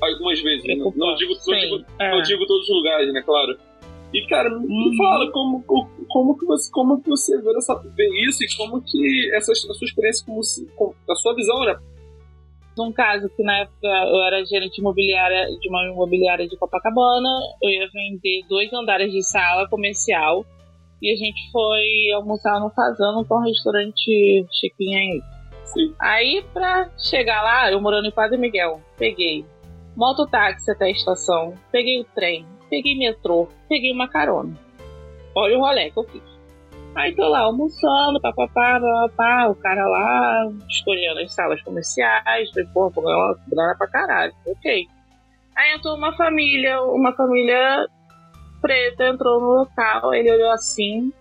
algumas 0.00 0.40
vezes. 0.40 0.64
Né? 0.64 0.76
Não, 0.76 0.92
não, 0.94 1.16
digo, 1.16 1.34
não, 1.34 1.58
digo, 1.58 1.84
é. 1.98 2.10
não 2.12 2.22
digo 2.22 2.46
todos 2.46 2.68
os 2.68 2.76
lugares, 2.76 3.12
né, 3.12 3.20
claro. 3.22 3.58
E, 4.14 4.24
cara, 4.26 4.48
me 4.48 4.66
uhum. 4.66 4.96
fala 4.96 5.30
como, 5.32 5.62
como, 6.08 6.38
que 6.38 6.46
você, 6.46 6.70
como 6.70 7.02
que 7.02 7.10
você 7.10 7.36
vê, 7.42 7.56
essa, 7.58 7.74
vê 7.74 8.08
isso 8.26 8.42
e 8.42 8.56
como 8.56 8.80
que 8.80 9.30
essa, 9.34 9.52
a 9.52 9.54
sua 9.54 9.84
experiência, 9.84 10.24
como, 10.24 10.40
como, 10.76 10.94
a 11.10 11.14
sua 11.16 11.34
visão, 11.34 11.64
né? 11.64 11.76
Num 12.76 12.92
caso 12.92 13.28
que 13.36 13.42
na 13.42 13.58
época 13.58 13.86
eu 13.86 14.22
era 14.22 14.46
gerente 14.46 14.78
imobiliária 14.78 15.48
de 15.60 15.68
uma 15.68 15.84
imobiliária 15.92 16.48
de 16.48 16.56
Copacabana, 16.56 17.28
eu 17.60 17.68
ia 17.68 17.88
vender 17.92 18.46
dois 18.48 18.72
andares 18.72 19.12
de 19.12 19.22
sala 19.24 19.68
comercial 19.68 20.46
e 21.00 21.12
a 21.12 21.16
gente 21.16 21.50
foi 21.52 22.12
almoçar 22.14 22.60
no 22.60 22.70
Fazano, 22.70 23.24
que 23.24 23.32
é 23.32 23.36
um 23.36 23.44
restaurante 23.44 24.46
chiquinho 24.52 24.98
aí. 24.98 25.22
Sim. 25.64 25.94
Aí, 26.00 26.44
pra 26.52 26.88
chegar 26.98 27.42
lá, 27.42 27.70
eu 27.70 27.80
morando 27.80 28.08
em 28.08 28.12
Padre 28.12 28.38
Miguel, 28.38 28.80
peguei 28.96 29.44
mototáxi 29.96 30.70
até 30.70 30.86
a 30.86 30.90
estação, 30.90 31.54
peguei 31.70 32.00
o 32.00 32.04
trem, 32.14 32.46
peguei 32.70 32.96
metrô, 32.96 33.48
peguei 33.68 33.92
uma 33.92 34.08
carona. 34.08 34.54
Olha 35.34 35.58
o 35.58 35.60
rolê 35.60 35.90
que 35.90 35.98
eu 35.98 36.04
fiz. 36.04 36.22
Aí 36.94 37.14
tô 37.14 37.28
lá 37.28 37.40
almoçando, 37.40 38.20
papapá, 38.20 38.80
papapá, 38.80 39.48
o 39.48 39.54
cara 39.54 39.86
lá 39.86 40.50
escolhendo 40.68 41.20
as 41.20 41.32
salas 41.32 41.62
comerciais, 41.62 42.50
falei, 42.50 42.68
porra, 42.72 43.38
grana 43.46 43.76
pra 43.76 43.86
caralho, 43.88 44.32
ok. 44.46 44.86
Aí 45.56 45.74
entrou 45.74 45.96
uma 45.96 46.16
família, 46.16 46.80
uma 46.82 47.12
família 47.12 47.86
preto 48.60 49.00
entrou 49.02 49.40
no 49.40 49.60
local, 49.60 50.14
ele 50.14 50.32
olhou 50.32 50.50
assim 50.50 51.12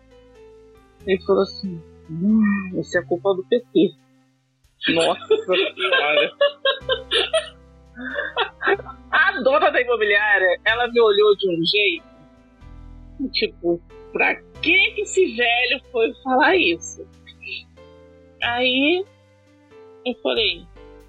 e 1.06 1.22
falou 1.26 1.44
assim: 1.44 1.82
hum, 2.10 2.80
Isso 2.80 2.98
é 2.98 3.04
culpa 3.04 3.34
do 3.34 3.44
PT. 3.46 3.94
Nossa 4.90 5.38
senhora. 5.38 6.32
A 9.12 9.42
dona 9.42 9.72
da 9.72 9.82
imobiliária, 9.82 10.60
ela 10.64 10.88
me 10.88 11.02
olhou 11.02 11.36
de 11.36 11.50
um 11.50 11.66
jeito, 11.66 12.06
tipo, 13.32 13.82
pra 14.14 14.36
que 14.62 15.02
esse 15.02 15.36
velho 15.36 15.82
foi 15.92 16.14
falar 16.24 16.56
isso? 16.56 17.08
Aí 18.44 19.04
eu 20.06 20.14
falei, 20.22 20.68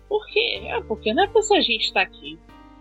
Por 0.09 0.27
quê? 0.29 0.63
É, 0.65 0.81
porque 0.83 1.13
não 1.13 1.25
é 1.25 1.27
pra 1.27 1.41
essa 1.41 1.61
gente 1.61 1.85
estar 1.85 2.07
tá 2.07 2.07
aqui. 2.07 2.39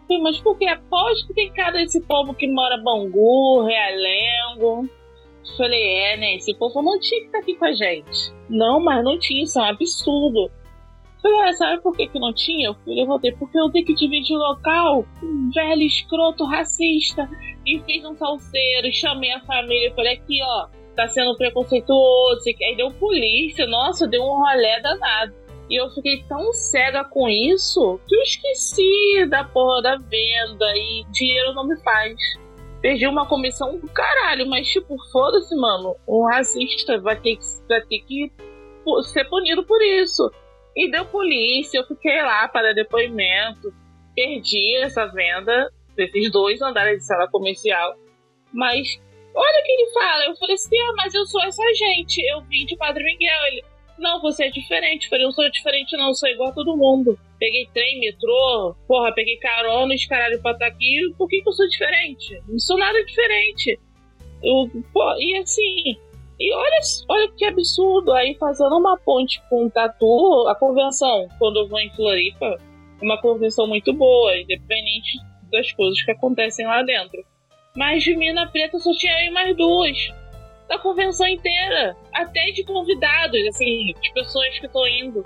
Falei, 0.07 0.23
mas 0.23 0.39
por 0.39 0.57
quê? 0.57 0.65
Aposto 0.67 1.27
que 1.27 1.33
tem 1.33 1.51
cada 1.51 1.81
esse 1.81 2.01
povo 2.01 2.33
que 2.33 2.47
mora 2.47 2.77
Bangu, 2.77 3.63
Realengo. 3.63 4.89
Falei, 5.57 5.97
é, 5.99 6.17
né? 6.17 6.35
Esse 6.35 6.53
povo 6.55 6.81
não 6.81 6.99
tinha 6.99 7.21
que 7.21 7.27
estar 7.27 7.39
tá 7.39 7.43
aqui 7.43 7.55
com 7.55 7.65
a 7.65 7.73
gente. 7.73 8.33
Não, 8.49 8.79
mas 8.79 9.03
não 9.03 9.19
tinha, 9.19 9.43
isso 9.43 9.59
é 9.59 9.63
um 9.63 9.65
absurdo. 9.65 10.51
Falei, 11.21 11.39
ah, 11.41 11.53
sabe 11.53 11.81
por 11.81 11.95
que, 11.95 12.07
que 12.07 12.19
não 12.19 12.33
tinha? 12.33 12.67
Eu 12.67 12.75
levantei, 12.85 13.31
porque 13.33 13.59
eu 13.59 13.69
tenho 13.69 13.85
que 13.85 13.95
dividir 13.95 14.35
o 14.35 14.39
local 14.39 15.05
um 15.21 15.49
velho 15.53 15.83
escroto 15.83 16.45
racista. 16.45 17.29
E 17.65 17.79
fiz 17.79 18.05
um 18.05 18.15
salseiro, 18.15 18.93
chamei 18.93 19.31
a 19.31 19.41
família 19.41 19.93
falei, 19.93 20.13
aqui, 20.13 20.39
ó, 20.41 20.67
tá 20.95 21.07
sendo 21.07 21.35
preconceituoso. 21.35 22.41
Aí 22.47 22.75
deu 22.77 22.91
polícia, 22.91 23.65
nossa, 23.67 24.07
deu 24.07 24.23
um 24.23 24.37
rolé 24.37 24.79
danado. 24.81 25.33
E 25.69 25.75
eu 25.75 25.89
fiquei 25.91 26.23
tão 26.23 26.53
cega 26.53 27.03
com 27.03 27.27
isso 27.27 27.99
que 28.07 28.15
eu 28.15 28.21
esqueci 28.21 29.25
da 29.29 29.43
porra 29.43 29.81
da 29.81 29.97
venda 29.97 30.77
e 30.77 31.05
dinheiro 31.11 31.53
não 31.53 31.67
me 31.67 31.77
faz. 31.81 32.15
Perdi 32.81 33.07
uma 33.07 33.27
comissão 33.27 33.77
do 33.77 33.87
caralho, 33.89 34.47
mas 34.47 34.67
tipo, 34.67 34.95
foda-se, 35.11 35.55
mano. 35.55 35.95
Um 36.07 36.25
racista 36.25 36.99
vai 37.01 37.19
ter, 37.19 37.35
que, 37.35 37.43
vai 37.67 37.81
ter 37.81 37.99
que 37.99 38.31
ser 39.11 39.25
punido 39.25 39.65
por 39.65 39.81
isso. 39.81 40.31
E 40.75 40.89
deu 40.91 41.05
polícia, 41.05 41.79
eu 41.79 41.87
fiquei 41.87 42.21
lá 42.21 42.47
para 42.47 42.73
depoimento. 42.73 43.73
Perdi 44.15 44.75
essa 44.77 45.05
venda 45.07 45.71
desses 45.95 46.31
dois 46.31 46.61
andares 46.61 46.99
de 46.99 47.05
sala 47.05 47.27
comercial. 47.29 47.95
Mas 48.53 48.87
olha 49.35 49.59
o 49.59 49.63
que 49.63 49.71
ele 49.71 49.91
fala. 49.91 50.25
Eu 50.25 50.35
falei 50.37 50.55
assim: 50.55 50.79
ah, 50.79 50.93
mas 50.95 51.13
eu 51.13 51.25
sou 51.25 51.41
essa 51.43 51.63
gente. 51.73 52.21
Eu 52.31 52.41
vim 52.41 52.65
de 52.65 52.77
Padre 52.77 53.03
Miguel. 53.03 53.45
Ele, 53.47 53.63
não, 53.97 54.21
você 54.21 54.45
é 54.45 54.49
diferente. 54.49 55.07
Eu 55.11 55.31
sou 55.31 55.49
diferente, 55.49 55.97
não, 55.97 56.07
eu 56.07 56.13
sou 56.13 56.29
igual 56.29 56.49
a 56.49 56.53
todo 56.53 56.77
mundo. 56.77 57.17
Peguei 57.39 57.67
trem, 57.73 57.99
metrô, 57.99 58.75
porra, 58.87 59.11
peguei 59.13 59.37
carona, 59.37 59.93
os 59.93 60.05
caralho 60.05 60.41
pra 60.41 60.51
estar 60.51 60.65
tá 60.65 60.71
aqui. 60.71 61.13
Por 61.17 61.27
que, 61.27 61.41
que 61.41 61.49
eu 61.49 61.53
sou 61.53 61.67
diferente? 61.67 62.41
Não 62.47 62.59
sou 62.59 62.77
nada 62.77 63.03
diferente. 63.03 63.79
Eu, 64.43 64.69
e 65.19 65.37
assim, 65.37 65.97
e 66.39 66.53
olha, 66.53 66.79
olha 67.09 67.31
que 67.35 67.45
absurdo. 67.45 68.13
Aí 68.13 68.35
fazendo 68.35 68.77
uma 68.77 68.97
ponte 68.97 69.41
com 69.49 69.65
um 69.65 69.69
tatu, 69.69 70.47
a 70.47 70.55
convenção, 70.55 71.27
quando 71.39 71.59
eu 71.59 71.67
vou 71.67 71.79
em 71.79 71.89
Floripa, 71.95 72.59
é 73.01 73.05
uma 73.05 73.19
convenção 73.19 73.67
muito 73.67 73.93
boa, 73.93 74.37
independente 74.37 75.19
das 75.51 75.71
coisas 75.73 76.01
que 76.01 76.11
acontecem 76.11 76.65
lá 76.65 76.83
dentro. 76.83 77.23
Mas 77.75 78.03
de 78.03 78.15
mina 78.15 78.47
preta 78.47 78.79
só 78.79 78.91
tinha 78.93 79.13
aí 79.13 79.29
mais 79.29 79.55
duas. 79.55 79.97
Da 80.67 80.77
convenção 80.79 81.27
inteira. 81.27 81.95
Até 82.13 82.51
de 82.51 82.63
convidados, 82.63 83.39
assim, 83.47 83.93
de 84.01 84.13
pessoas 84.13 84.59
que 84.59 84.65
estão 84.65 84.87
indo. 84.87 85.23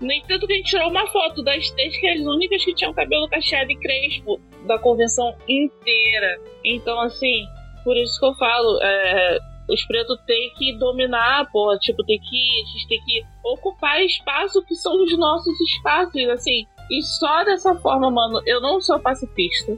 No 0.00 0.12
entanto, 0.12 0.46
que 0.46 0.52
a 0.52 0.56
gente 0.56 0.70
tirou 0.70 0.88
uma 0.88 1.06
foto 1.08 1.42
das 1.42 1.70
três 1.72 1.96
que 1.98 2.06
as 2.06 2.20
únicas 2.20 2.64
que 2.64 2.74
tinham 2.74 2.94
cabelo 2.94 3.28
cacheado 3.28 3.70
e 3.70 3.76
crespo 3.76 4.40
da 4.66 4.78
convenção 4.78 5.34
inteira. 5.48 6.40
Então, 6.64 7.00
assim, 7.00 7.44
por 7.82 7.96
isso 7.96 8.18
que 8.20 8.26
eu 8.26 8.34
falo, 8.34 8.78
é, 8.80 9.38
os 9.68 9.84
pretos 9.86 10.18
têm 10.24 10.52
que 10.56 10.78
dominar, 10.78 11.50
pô, 11.50 11.76
tipo, 11.78 12.04
tem 12.04 12.18
que, 12.20 12.62
a 12.62 12.72
gente 12.72 12.88
tem 12.88 13.00
que 13.04 13.22
ocupar 13.44 14.00
espaço 14.02 14.64
que 14.64 14.74
são 14.76 15.02
os 15.02 15.18
nossos 15.18 15.60
espaços, 15.60 16.28
assim. 16.28 16.64
E 16.90 17.02
só 17.02 17.44
dessa 17.44 17.74
forma, 17.76 18.10
mano, 18.10 18.40
eu 18.46 18.60
não 18.60 18.80
sou 18.80 18.98
pacifista. 19.00 19.76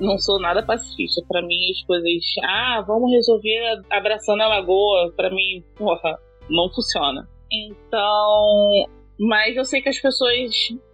Não 0.00 0.18
sou 0.18 0.38
nada 0.40 0.62
pacifista. 0.62 1.22
Para 1.26 1.42
mim, 1.42 1.70
as 1.70 1.82
coisas, 1.86 2.22
ah, 2.44 2.84
vamos 2.86 3.10
resolver 3.10 3.82
abraçando 3.90 4.42
a 4.42 4.48
lagoa, 4.48 5.12
para 5.16 5.30
mim, 5.30 5.64
porra, 5.76 6.18
não 6.48 6.68
funciona. 6.70 7.28
Então, 7.50 8.86
mas 9.18 9.56
eu 9.56 9.64
sei 9.64 9.80
que 9.80 9.88
as 9.88 9.98
pessoas 9.98 10.50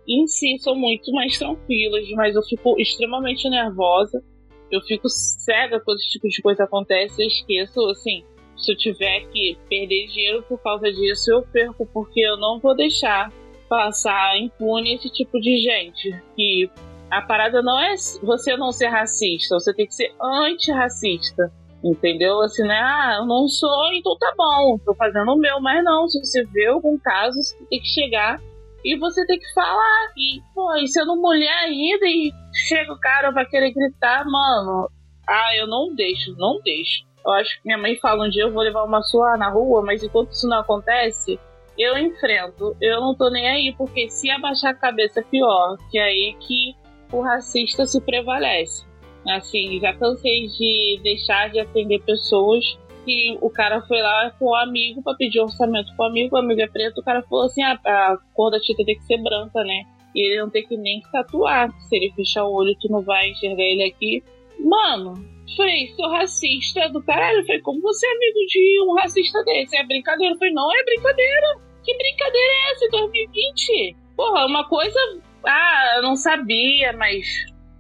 em 0.09 0.27
si 0.27 0.59
são 0.59 0.75
muito 0.75 1.13
mais 1.13 1.39
tranquilas, 1.39 2.09
mas 2.11 2.37
eu 2.37 2.43
fico 2.43 2.81
extremamente 2.81 3.49
nervosa. 3.49 4.23
Eu 4.71 4.81
fico 4.81 5.09
cega 5.09 5.81
quando 5.81 5.99
esse 5.99 6.11
tipo 6.11 6.29
de 6.29 6.43
coisa 6.43 6.65
acontece. 6.65 7.23
Eu 7.23 7.27
esqueço, 7.27 7.81
assim, 7.91 8.25
se 8.57 8.73
eu 8.73 8.77
tiver 8.77 9.27
que 9.31 9.59
perder 9.69 10.07
dinheiro 10.07 10.43
por 10.49 10.59
causa 10.63 10.91
disso, 10.91 11.31
eu 11.31 11.43
perco, 11.43 11.87
porque 11.93 12.21
eu 12.21 12.37
não 12.37 12.59
vou 12.59 12.75
deixar 12.75 13.33
passar 13.69 14.39
impune 14.39 14.95
esse 14.95 15.11
tipo 15.11 15.41
de 15.41 15.59
gente. 15.59 16.11
Que 16.37 16.71
a 17.15 17.23
parada 17.23 17.63
não 17.63 17.79
é 17.79 17.95
você 18.23 18.57
não 18.57 18.73
ser 18.73 18.89
racista, 18.89 19.59
você 19.59 19.73
tem 19.73 19.87
que 19.87 19.95
ser 19.95 20.13
antirracista. 20.21 21.53
Entendeu? 21.83 22.41
Assim, 22.41 22.63
né? 22.63 22.81
Ah, 22.81 23.17
eu 23.19 23.27
não 23.27 23.47
sou, 23.47 23.93
então 23.93 24.17
tá 24.17 24.33
bom, 24.35 24.79
tô 24.79 24.95
fazendo 24.95 25.31
o 25.31 25.37
meu, 25.37 25.61
mas 25.61 25.85
não. 25.85 26.09
Se 26.09 26.19
você 26.19 26.43
vê 26.45 26.67
algum 26.67 26.99
caso, 26.99 27.39
você 27.39 27.55
tem 27.69 27.79
que 27.79 27.89
chegar 27.89 28.41
e 28.83 28.99
você 28.99 29.27
tem 29.27 29.39
que 29.39 29.53
falar. 29.53 30.13
E, 30.17 30.41
pô, 30.55 30.75
e 30.77 30.89
sendo 30.89 31.15
mulher 31.15 31.65
ainda, 31.65 32.07
e 32.07 32.33
chega 32.67 32.91
o 32.91 32.99
cara, 32.99 33.31
vai 33.31 33.45
querer 33.45 33.73
gritar, 33.73 34.25
mano. 34.25 34.89
Ah, 35.29 35.57
eu 35.57 35.67
não 35.67 35.95
deixo, 35.95 36.35
não 36.39 36.59
deixo. 36.63 37.05
Eu 37.25 37.33
acho 37.33 37.55
que 37.57 37.67
minha 37.67 37.79
mãe 37.79 37.97
fala 37.97 38.27
um 38.27 38.31
dia 38.31 38.45
eu 38.45 38.53
vou 38.53 38.63
levar 38.63 38.85
uma 38.85 39.03
sua 39.03 39.37
na 39.37 39.51
rua, 39.51 39.83
mas 39.83 40.03
enquanto 40.03 40.33
isso 40.33 40.49
não 40.49 40.61
acontece, 40.61 41.39
eu 41.79 41.99
enfrento. 41.99 42.75
Eu 42.81 43.01
não 43.01 43.15
tô 43.15 43.29
nem 43.29 43.47
aí, 43.47 43.75
porque 43.77 44.09
se 44.09 44.31
abaixar 44.31 44.73
a 44.73 44.75
cabeça 44.75 45.21
é 45.21 45.23
pior, 45.23 45.77
que 45.91 45.99
é 45.99 46.05
aí 46.05 46.37
que 46.41 46.75
o 47.13 47.21
racista 47.21 47.87
se 47.87 48.01
prevalece. 48.01 48.85
Assim, 49.27 49.81
já 49.81 49.95
cansei 49.95 50.49
de 50.49 51.01
deixar 51.03 51.51
de 51.51 51.59
atender 51.59 52.01
pessoas 52.03 52.79
que 53.05 53.39
o 53.41 53.51
cara 53.51 53.81
foi 53.83 54.01
lá 54.01 54.31
com 54.39 54.47
o 54.47 54.55
amigo 54.55 55.03
para 55.03 55.17
pedir 55.17 55.41
orçamento 55.41 55.95
pro 55.97 56.07
amigo, 56.07 56.37
o 56.37 56.39
amigo 56.39 56.61
é 56.61 56.67
preto, 56.67 56.99
o 56.99 57.05
cara 57.05 57.23
falou 57.23 57.47
assim: 57.47 57.63
ah, 57.63 57.79
a 57.85 58.19
cor 58.35 58.51
da 58.51 58.61
tinta 58.61 58.85
tem 58.85 58.97
que 58.97 59.05
ser 59.05 59.23
branca, 59.23 59.63
né? 59.63 59.85
E 60.15 60.27
ele 60.27 60.41
não 60.41 60.51
tem 60.51 60.67
que 60.67 60.77
nem 60.77 61.01
tatuar. 61.13 61.71
Se 61.81 61.97
ele 61.97 62.13
fechar 62.15 62.45
o 62.45 62.53
olho, 62.53 62.77
tu 62.81 62.89
não 62.91 63.03
vai 63.03 63.31
enxergar 63.31 63.63
ele 63.63 63.85
aqui. 63.85 64.23
Mano, 64.59 65.15
Falei, 65.57 65.89
sou 65.95 66.11
racista 66.11 66.89
do 66.89 67.03
caralho. 67.03 67.45
Falei, 67.47 67.61
como 67.61 67.81
você 67.81 68.07
é 68.07 68.11
amigo 68.11 68.39
de 68.47 68.83
um 68.83 68.95
racista 68.95 69.43
desse? 69.45 69.77
É 69.77 69.85
brincadeira. 69.85 70.37
Falei, 70.37 70.53
não 70.53 70.73
é 70.75 70.85
brincadeira. 70.85 71.61
Que 71.85 71.97
brincadeira 71.97 72.53
é 72.53 72.73
essa 72.73 72.85
em 72.87 72.91
2020? 72.91 73.97
Porra, 74.17 74.47
uma 74.47 74.69
coisa. 74.69 74.99
Ah, 75.47 75.95
eu 75.97 76.03
não 76.03 76.17
sabia, 76.17 76.93
mas 76.95 77.27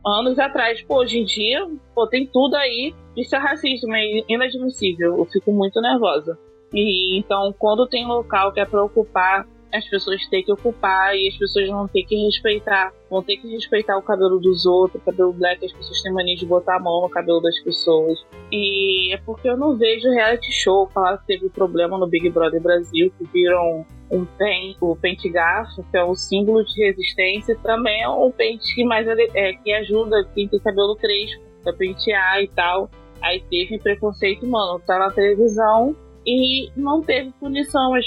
anos 0.05 0.39
atrás, 0.39 0.83
pô, 0.83 0.99
hoje 0.99 1.19
em 1.19 1.25
dia, 1.25 1.67
pô, 1.95 2.07
tem 2.07 2.27
tudo 2.27 2.55
aí. 2.57 2.95
Isso 3.17 3.35
é 3.35 3.39
racismo, 3.39 3.95
é 3.95 4.03
inadmissível. 4.29 5.19
Eu 5.19 5.25
fico 5.27 5.53
muito 5.53 5.81
nervosa. 5.81 6.39
E 6.73 7.19
então, 7.19 7.55
quando 7.59 7.87
tem 7.87 8.07
local 8.07 8.53
que 8.53 8.61
é 8.61 8.65
pra 8.65 8.83
ocupar 8.83 9.47
as 9.75 9.85
pessoas 9.89 10.25
têm 10.29 10.45
que 10.45 10.53
ocupar 10.53 11.17
e 11.17 11.29
as 11.29 11.37
pessoas 11.37 11.69
vão 11.69 11.89
ter 11.89 12.05
que 12.05 12.15
respeitar, 12.15 12.93
vão 13.11 13.23
ter 13.23 13.37
que 13.39 13.49
respeitar 13.49 13.99
o 13.99 14.03
cabelo 14.03 14.39
dos 14.39 14.65
outros, 14.65 15.03
o 15.03 15.05
cabelo 15.05 15.33
black, 15.33 15.67
as 15.67 15.73
pessoas 15.73 16.01
têm 16.01 16.13
mania 16.13 16.37
de 16.37 16.47
botar 16.47 16.77
a 16.77 16.81
mão 16.81 17.03
no 17.03 17.09
cabelo 17.09 17.41
das 17.41 17.59
pessoas. 17.61 18.25
E 18.53 19.13
é 19.13 19.17
porque 19.19 19.49
eu 19.49 19.57
não 19.57 19.77
vejo 19.77 20.09
reality 20.11 20.53
show 20.53 20.89
falar 20.95 21.19
que 21.19 21.27
teve 21.27 21.49
problema 21.49 21.99
no 21.99 22.07
Big 22.07 22.31
Brother 22.31 22.63
Brasil, 22.63 23.13
que 23.19 23.25
viram 23.33 23.85
um 24.11 24.25
pente, 24.25 24.77
o 24.81 24.95
pente 24.95 25.29
garfo, 25.29 25.85
que 25.91 25.97
é 25.97 26.05
um 26.05 26.15
símbolo 26.15 26.65
de 26.65 26.85
resistência, 26.85 27.59
também 27.63 28.03
é 28.03 28.09
um 28.09 28.31
pente 28.31 28.73
que 28.77 28.85
mais 28.85 29.09
é, 29.09 29.55
que 29.55 29.73
ajuda 29.73 30.25
quem 30.35 30.47
tem 30.47 30.61
cabelo 30.61 30.95
crespo 30.95 31.43
a 31.67 31.73
pentear 31.73 32.41
e 32.41 32.49
tal. 32.49 32.89
Aí 33.21 33.43
teve 33.51 33.79
preconceito, 33.79 34.47
mano, 34.47 34.81
tá 34.87 34.99
na 34.99 35.11
televisão 35.11 35.97
e 36.27 36.71
não 36.77 37.03
teve 37.03 37.33
punição. 37.33 37.95
As, 37.95 38.05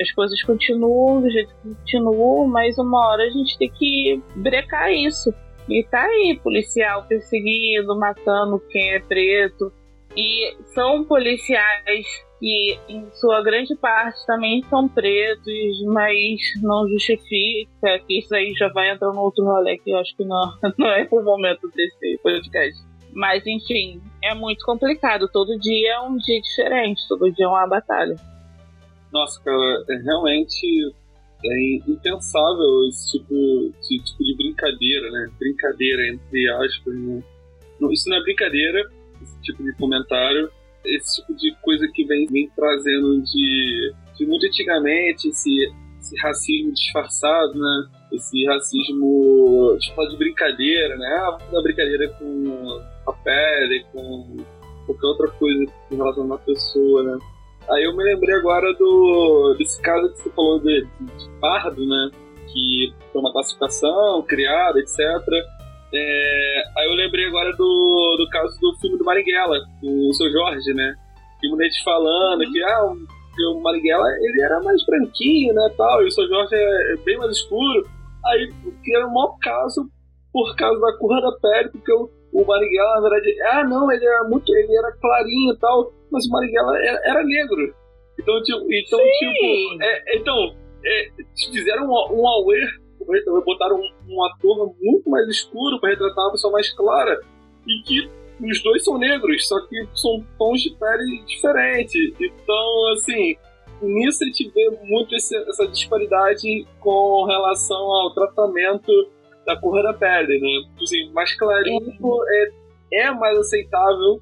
as 0.00 0.12
coisas 0.12 0.42
continuam 0.42 1.20
do 1.20 1.30
jeito 1.30 1.54
que 1.62 1.74
continuam, 1.74 2.46
mas 2.46 2.78
uma 2.78 3.08
hora 3.08 3.24
a 3.24 3.30
gente 3.30 3.56
tem 3.58 3.70
que 3.70 4.22
brecar 4.36 4.92
isso. 4.92 5.32
E 5.68 5.84
tá 5.84 6.02
aí, 6.02 6.38
policial 6.42 7.04
perseguindo, 7.06 7.96
matando 7.98 8.60
quem 8.70 8.94
é 8.94 9.00
preto. 9.00 9.72
E 10.16 10.56
são 10.74 11.04
policiais 11.04 12.06
que, 12.40 12.78
em 12.88 13.08
sua 13.12 13.42
grande 13.42 13.76
parte, 13.76 14.26
também 14.26 14.64
são 14.68 14.88
pretos, 14.88 15.84
mas 15.86 16.40
não 16.62 16.88
justifica 16.88 18.00
que 18.06 18.18
isso 18.18 18.34
aí 18.34 18.52
já 18.54 18.68
vai 18.68 18.90
entrar 18.90 19.12
no 19.12 19.20
outro 19.20 19.44
rolê 19.44 19.78
que 19.78 19.90
eu 19.90 19.98
acho 19.98 20.16
que 20.16 20.24
não, 20.24 20.52
não 20.76 20.88
é 20.88 21.06
o 21.10 21.22
momento 21.22 21.70
desse 21.74 22.18
podcast. 22.22 22.82
Mas, 23.12 23.46
enfim, 23.46 24.00
é 24.22 24.34
muito 24.34 24.64
complicado. 24.64 25.28
Todo 25.28 25.58
dia 25.58 25.94
é 25.94 26.00
um 26.00 26.16
dia 26.16 26.40
diferente, 26.40 27.06
todo 27.08 27.30
dia 27.32 27.44
é 27.44 27.48
uma 27.48 27.66
batalha. 27.66 28.16
Nossa, 29.12 29.42
cara, 29.42 29.84
é 29.88 29.96
realmente 29.96 30.94
é 31.44 31.74
impensável 31.88 32.86
esse 32.88 33.12
tipo, 33.12 33.72
esse 33.80 33.98
tipo 34.04 34.24
de 34.24 34.36
brincadeira, 34.36 35.10
né? 35.10 35.30
Brincadeira, 35.38 36.08
entre 36.08 36.48
aspas. 36.50 36.94
Né? 36.94 37.22
Isso 37.90 38.08
não 38.08 38.18
é 38.18 38.22
brincadeira, 38.22 38.82
esse 39.22 39.40
tipo 39.42 39.62
de 39.62 39.72
comentário. 39.76 40.50
Esse 40.84 41.20
tipo 41.20 41.34
de 41.34 41.54
coisa 41.62 41.86
que 41.92 42.04
vem, 42.04 42.26
vem 42.26 42.50
trazendo 42.56 43.22
de, 43.22 43.92
de 44.16 44.26
muito 44.26 44.46
antigamente, 44.46 45.28
esse, 45.28 45.70
esse 45.98 46.16
racismo 46.16 46.72
disfarçado, 46.72 47.52
né? 47.54 47.88
Esse 48.12 48.46
racismo, 48.46 49.76
tipo, 49.78 50.08
de 50.08 50.16
brincadeira, 50.16 50.96
né? 50.96 51.06
Ah, 51.20 51.38
vamos 51.50 51.62
brincadeira 51.64 52.08
com 52.18 52.80
a 53.10 53.14
pele, 53.14 53.84
com 53.92 54.36
qualquer 54.86 55.06
outra 55.06 55.30
coisa 55.38 55.64
em 55.90 55.96
relação 55.96 56.22
a 56.22 56.26
uma 56.26 56.38
pessoa, 56.38 57.02
né? 57.02 57.18
Aí 57.70 57.84
eu 57.84 57.96
me 57.96 58.02
lembrei 58.02 58.34
agora 58.36 58.72
do 58.74 59.54
desse 59.58 59.80
caso 59.80 60.12
que 60.12 60.22
você 60.22 60.30
falou 60.30 60.58
de, 60.60 60.82
de 60.82 61.40
pardo, 61.40 61.86
né? 61.86 62.10
que 62.52 62.92
foi 63.12 63.20
uma 63.20 63.32
classificação 63.32 64.22
criada, 64.22 64.78
etc. 64.78 64.98
É, 65.92 66.62
aí 66.78 66.86
eu 66.86 66.94
lembrei 66.94 67.26
agora 67.26 67.52
do, 67.52 68.16
do 68.18 68.28
caso 68.30 68.58
do 68.60 68.76
filme 68.80 68.98
do 68.98 69.04
Marighella, 69.04 69.58
do 69.82 70.12
seu 70.14 70.30
Jorge, 70.30 70.72
né? 70.74 70.94
E 71.42 71.48
o 71.48 71.52
Munete 71.52 71.82
falando 71.82 72.42
uhum. 72.42 72.52
que 72.52 72.62
ah, 72.62 72.84
o, 72.84 73.56
o 73.56 73.62
Marighella 73.62 74.08
ele 74.20 74.42
era 74.42 74.62
mais 74.62 74.84
branquinho, 74.84 75.54
né, 75.54 75.72
tal, 75.76 76.02
e 76.02 76.06
o 76.06 76.10
seu 76.10 76.28
Jorge 76.28 76.54
é, 76.54 76.92
é 76.92 76.96
bem 77.04 77.18
mais 77.18 77.32
escuro. 77.32 77.88
Aí, 78.26 78.52
que 78.84 78.94
era 78.94 79.06
o 79.06 79.14
maior 79.14 79.36
caso 79.40 79.88
por 80.32 80.54
causa 80.54 80.78
da 80.78 80.96
cor 80.98 81.20
da 81.20 81.32
pele, 81.40 81.70
porque 81.70 81.92
o, 81.92 82.10
o 82.32 82.44
Marighella, 82.44 83.00
na 83.00 83.00
verdade, 83.00 83.42
ah, 83.42 83.64
não, 83.64 83.90
ele 83.90 84.06
era 84.06 84.24
muito, 84.24 84.54
ele 84.54 84.76
era 84.76 84.92
clarinho 84.92 85.52
e 85.52 85.58
tal, 85.58 85.92
mas 86.10 86.26
o 86.26 86.30
Marighella 86.30 86.78
era, 86.78 87.00
era 87.04 87.24
negro. 87.24 87.74
Então, 88.18 88.42
tipo, 88.42 88.72
então, 88.72 88.98
tipo 88.98 89.82
é, 89.82 90.16
então, 90.16 90.54
é, 90.84 91.08
fizeram 91.52 91.86
um, 91.86 92.20
um 92.20 92.28
aware, 92.28 92.80
botaram 93.44 93.76
um, 93.76 94.14
um, 94.14 94.24
ator 94.24 94.74
muito 94.80 95.08
mais 95.08 95.26
escuro 95.28 95.80
para 95.80 95.90
retratar 95.90 96.24
uma 96.24 96.32
pessoa 96.32 96.52
mais 96.52 96.72
clara, 96.74 97.20
e 97.66 97.82
que 97.82 98.10
os 98.42 98.62
dois 98.62 98.84
são 98.84 98.98
negros, 98.98 99.46
só 99.46 99.60
que 99.66 99.88
são 99.94 100.24
tons 100.38 100.62
de 100.62 100.70
pele 100.76 101.22
diferentes. 101.26 102.14
Então, 102.20 102.92
assim, 102.92 103.36
nisso 103.82 104.24
a 104.24 104.26
gente 104.26 104.50
vê 104.50 104.70
muito 104.84 105.14
esse, 105.14 105.36
essa 105.36 105.66
disparidade 105.66 106.66
com 106.78 107.24
relação 107.24 107.76
ao 107.76 108.14
tratamento 108.14 108.92
da 109.46 109.56
cor 109.56 109.82
da 109.82 109.92
pele, 109.92 110.38
né? 110.40 110.68
Tipo 110.70 110.84
assim, 110.84 111.12
mais 111.12 111.34
clarinho 111.34 111.92
é, 112.28 113.04
é 113.04 113.10
mais 113.10 113.38
aceitável, 113.38 114.20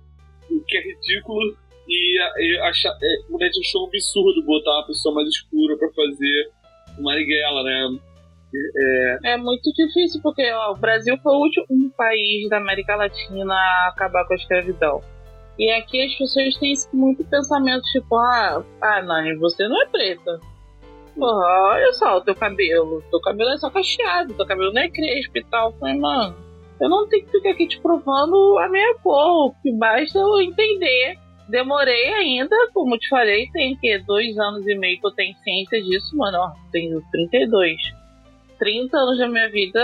o 0.51 0.61
que 0.67 0.77
é 0.77 0.81
ridículo, 0.81 1.57
e, 1.89 2.19
e 2.19 2.61
achar, 2.61 2.91
é, 3.03 3.17
a 3.35 3.45
gente 3.45 3.61
achou 3.61 3.85
um 3.85 3.87
absurdo 3.87 4.43
botar 4.45 4.71
uma 4.73 4.87
pessoa 4.87 5.15
mais 5.15 5.29
escura 5.29 5.77
para 5.77 5.89
fazer 5.93 6.51
o 6.99 7.03
Marighella, 7.03 7.63
né? 7.63 7.99
É... 8.55 9.33
é, 9.33 9.37
muito 9.37 9.71
difícil, 9.73 10.21
porque 10.23 10.51
ó, 10.53 10.73
o 10.73 10.77
Brasil 10.77 11.19
foi 11.23 11.33
o 11.33 11.41
último 11.41 11.91
país 11.91 12.49
da 12.49 12.57
América 12.57 12.97
Latina 12.97 13.55
a 13.55 13.89
acabar 13.89 14.27
com 14.27 14.33
a 14.33 14.37
escravidão. 14.37 15.03
E 15.59 15.71
aqui 15.73 16.03
as 16.03 16.15
pessoas 16.15 16.57
têm 16.57 16.75
muito 16.93 17.25
pensamento 17.25 17.83
tipo, 17.93 18.17
ah, 18.17 18.65
ah 18.81 19.03
Nani, 19.03 19.37
você 19.37 19.67
não 19.67 19.83
é 19.83 19.87
preta. 19.87 20.41
Porra, 21.19 21.73
olha 21.73 21.93
só 21.93 22.19
o 22.19 22.21
teu 22.21 22.35
cabelo. 22.35 23.03
Teu 23.11 23.21
cabelo 23.21 23.51
é 23.51 23.59
só 23.59 23.69
cacheado, 23.69 24.35
teu 24.35 24.47
cabelo 24.47 24.73
não 24.73 24.83
é 24.83 24.89
crespo 24.89 25.37
e 25.37 25.45
tal. 25.45 25.71
Eu 25.71 25.79
falei, 25.79 25.99
mano, 25.99 26.37
eu 26.81 26.89
não 26.89 27.09
tenho 27.09 27.25
que 27.25 27.33
ficar 27.33 27.51
aqui 27.51 27.67
te 27.67 27.81
provando 27.81 28.59
a 28.59 28.69
minha 28.69 28.95
cor. 29.03 29.49
O 29.49 29.55
que 29.63 29.73
basta 29.73 30.19
eu 30.19 30.41
entender. 30.41 31.19
Demorei 31.49 32.13
ainda, 32.13 32.55
como 32.75 32.99
te 32.99 33.09
falei, 33.09 33.49
tem 33.53 33.75
que 33.77 33.99
dois 34.01 34.39
anos 34.39 34.67
e 34.67 34.75
meio 34.75 35.01
que 35.01 35.07
eu 35.07 35.11
tenho 35.13 35.35
ciência 35.39 35.83
disso, 35.83 36.17
mano. 36.17 36.39
Ó, 36.39 36.51
tenho 36.71 37.03
32. 37.11 37.77
30 38.59 38.97
anos 38.97 39.19
da 39.19 39.29
minha 39.29 39.49
vida 39.49 39.81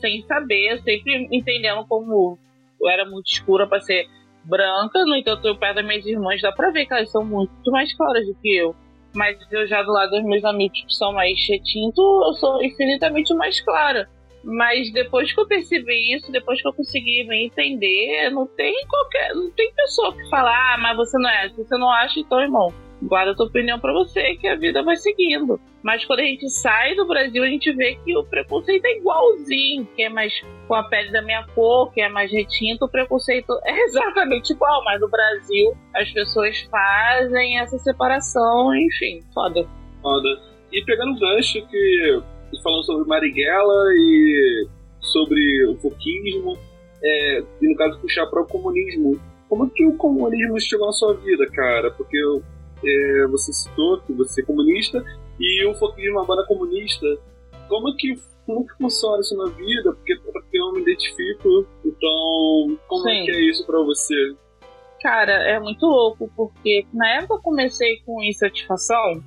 sem 0.00 0.22
saber, 0.22 0.80
sempre 0.82 1.28
entendendo 1.32 1.86
como 1.88 2.38
eu 2.80 2.88
era 2.88 3.04
muito 3.04 3.26
escura 3.26 3.66
para 3.66 3.80
ser 3.80 4.06
branca, 4.44 5.04
no 5.04 5.16
entanto, 5.16 5.46
eu 5.46 5.56
perto 5.56 5.76
das 5.76 5.86
minhas 5.86 6.06
irmãs 6.06 6.40
dá 6.40 6.52
pra 6.52 6.70
ver 6.70 6.86
que 6.86 6.94
elas 6.94 7.10
são 7.10 7.24
muito 7.24 7.70
mais 7.70 7.92
claras 7.96 8.26
do 8.26 8.34
que 8.34 8.56
eu. 8.56 8.74
Mas 9.16 9.38
eu 9.50 9.66
já 9.66 9.82
do 9.82 9.92
lado 9.92 10.10
dos 10.10 10.24
meus 10.24 10.44
amigos 10.44 10.78
que 10.82 10.94
são 10.94 11.12
mais 11.12 11.38
retinto, 11.48 12.00
eu 12.00 12.34
sou 12.34 12.62
infinitamente 12.62 13.34
mais 13.34 13.60
clara. 13.62 14.08
Mas 14.44 14.92
depois 14.92 15.32
que 15.32 15.40
eu 15.40 15.46
percebi 15.48 16.14
isso, 16.14 16.30
depois 16.30 16.62
que 16.62 16.68
eu 16.68 16.72
consegui 16.72 17.24
me 17.24 17.46
entender, 17.46 18.30
não 18.30 18.46
tem 18.46 18.74
qualquer. 18.86 19.34
Não 19.34 19.50
tem 19.50 19.72
pessoa 19.72 20.14
que 20.14 20.28
fala, 20.28 20.50
ah, 20.50 20.78
mas 20.78 20.96
você 20.96 21.18
não 21.18 21.28
é. 21.28 21.48
Você 21.48 21.76
não 21.76 21.90
acha, 21.90 22.20
então, 22.20 22.40
irmão, 22.40 22.72
guarda 23.02 23.32
a 23.32 23.34
tua 23.34 23.46
opinião 23.46 23.78
para 23.78 23.92
você, 23.92 24.36
que 24.36 24.48
a 24.48 24.56
vida 24.56 24.82
vai 24.82 24.96
seguindo. 24.96 25.60
Mas 25.82 26.04
quando 26.04 26.20
a 26.20 26.24
gente 26.24 26.48
sai 26.48 26.94
do 26.94 27.06
Brasil, 27.06 27.42
a 27.42 27.48
gente 27.48 27.72
vê 27.72 27.96
que 28.04 28.16
o 28.16 28.24
preconceito 28.24 28.84
é 28.84 28.98
igualzinho, 28.98 29.86
que 29.94 30.02
é 30.02 30.08
mais 30.08 30.32
com 30.66 30.74
a 30.74 30.82
pele 30.84 31.12
da 31.12 31.22
minha 31.22 31.46
cor, 31.54 31.92
que 31.92 32.00
é 32.00 32.08
mais 32.08 32.30
retinto, 32.32 32.84
o 32.86 32.88
preconceito 32.88 33.52
é 33.64 33.82
exatamente 33.84 34.52
igual, 34.52 34.82
mas 34.84 35.00
no 35.00 35.08
Brasil 35.08 35.76
as 35.94 36.10
pessoas 36.10 36.60
fazem 36.70 37.58
essa 37.58 37.78
separação, 37.78 38.74
enfim, 38.74 39.22
foda. 39.32 39.66
Foda. 40.02 40.28
E 40.72 40.84
pegando 40.84 41.12
o 41.12 41.18
gancho 41.18 41.66
que 41.68 42.22
falando 42.62 42.84
sobre 42.84 43.08
Marighella 43.08 43.92
e 43.94 44.68
sobre 45.00 45.66
o 45.66 45.76
foquismo, 45.76 46.58
é, 47.02 47.42
e 47.60 47.68
no 47.68 47.76
caso 47.76 48.00
puxar 48.00 48.26
para 48.26 48.42
o 48.42 48.46
comunismo. 48.46 49.20
Como 49.48 49.70
que 49.70 49.86
o 49.86 49.96
comunismo 49.96 50.60
chegou 50.60 50.86
na 50.86 50.92
sua 50.92 51.14
vida, 51.14 51.46
cara? 51.52 51.90
Porque 51.92 52.18
é, 52.84 53.26
você 53.28 53.52
citou 53.52 54.00
que 54.00 54.12
você 54.12 54.42
é 54.42 54.44
comunista 54.44 55.04
e 55.38 55.66
o 55.66 55.74
Foquismo 55.74 56.18
é 56.18 56.20
uma 56.20 56.26
banda 56.26 56.46
comunista. 56.46 57.06
Como 57.68 57.94
que, 57.96 58.14
como 58.44 58.66
que 58.66 58.76
funciona 58.76 59.20
isso 59.20 59.36
na 59.36 59.50
vida? 59.50 59.92
Porque, 59.92 60.16
porque 60.16 60.58
eu 60.58 60.72
me 60.72 60.82
identifico, 60.82 61.66
então 61.84 62.78
como 62.88 63.02
Sim. 63.02 63.10
é 63.10 63.24
que 63.24 63.30
é 63.30 63.40
isso 63.50 63.66
para 63.66 63.82
você? 63.82 64.36
Cara, 65.02 65.32
é 65.32 65.60
muito 65.60 65.86
louco, 65.86 66.30
porque 66.36 66.86
na 66.92 67.08
época 67.16 67.34
eu 67.34 67.42
comecei 67.42 68.00
com 68.04 68.22
insatisfação, 68.22 69.22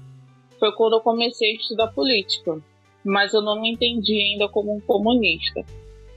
foi 0.60 0.72
quando 0.74 0.94
eu 0.94 1.02
comecei 1.02 1.52
a 1.52 1.56
estudar 1.56 1.88
política. 1.88 2.62
Mas 3.04 3.34
eu 3.34 3.42
não 3.42 3.62
me 3.62 3.72
entendi 3.72 4.14
ainda 4.14 4.50
como 4.50 4.76
um 4.76 4.82
comunista. 4.82 5.64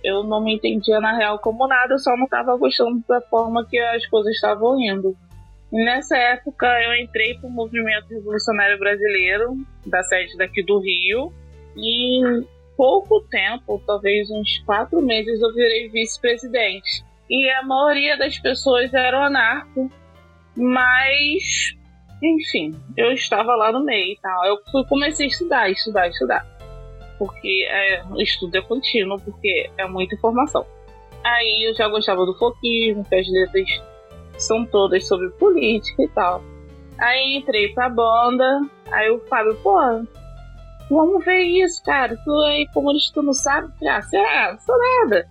Eu 0.03 0.25
não 0.25 0.43
me 0.43 0.55
entendia 0.55 1.01
na 1.01 1.17
real 1.17 1.39
como 1.39 1.67
nada, 1.69 1.95
eu 1.95 1.99
só 1.99 2.17
não 2.17 2.25
estava 2.25 2.57
gostando 2.57 3.03
da 3.09 3.21
forma 3.21 3.65
que 3.67 3.79
as 3.79 4.05
coisas 4.07 4.35
estavam 4.35 4.81
indo. 4.81 5.17
Nessa 5.73 6.19
época 6.19 6.67
eu 6.83 6.95
entrei 6.97 7.35
para 7.39 7.49
o 7.49 7.51
movimento 7.51 8.07
revolucionário 8.11 8.79
brasileiro, 8.79 9.57
da 9.87 10.03
sede 10.03 10.37
daqui 10.37 10.63
do 10.63 10.79
Rio, 10.79 11.33
e 11.75 12.23
em 12.23 12.47
pouco 12.77 13.23
tempo, 13.31 13.83
talvez 13.87 14.31
uns 14.31 14.59
quatro 14.67 15.01
meses, 15.01 15.41
eu 15.41 15.55
virei 15.55 15.89
vice-presidente. 15.89 17.03
E 17.31 17.49
a 17.51 17.63
maioria 17.63 18.19
das 18.19 18.39
pessoas 18.39 18.93
eram 18.93 19.23
anarco, 19.23 19.91
mas, 20.55 21.75
enfim, 22.23 22.75
eu 22.95 23.11
estava 23.13 23.55
lá 23.57 23.73
no 23.73 23.83
meio 23.83 24.13
e 24.13 24.19
tal. 24.21 24.45
Eu 24.45 24.59
comecei 24.87 25.25
a 25.25 25.29
estudar, 25.29 25.71
estudar, 25.71 26.09
estudar. 26.09 26.47
Porque 27.19 27.67
é, 27.67 28.03
o 28.11 28.21
estudo 28.21 28.57
é 28.57 28.61
contínuo, 28.61 29.19
porque 29.21 29.71
é 29.79 29.87
muita 29.87 30.15
informação. 30.15 30.67
Aí 31.25 31.67
eu 31.67 31.75
já 31.75 31.89
gostava 31.89 32.27
do 32.27 32.37
foquismo, 32.37 33.05
que 33.05 33.15
as 33.15 33.27
letras 33.31 33.83
são 34.39 34.65
todas 34.65 35.07
sobre 35.07 35.31
política 35.31 36.03
e 36.03 36.09
tal. 36.09 36.43
Aí 36.99 37.37
entrei 37.37 37.73
pra 37.73 37.89
banda, 37.89 38.61
aí 38.91 39.11
o 39.11 39.19
Fábio, 39.29 39.57
pô, 39.63 39.79
vamos 40.89 41.25
ver 41.25 41.43
isso, 41.43 41.83
cara. 41.83 42.17
Tu 42.25 42.31
aí, 42.43 42.67
comunista, 42.73 43.15
tu 43.15 43.23
não 43.23 43.33
sabe? 43.33 43.73
Ah, 43.87 44.01
você 44.01 44.17
é, 44.17 44.57
sou 44.59 44.77
nada. 44.79 45.27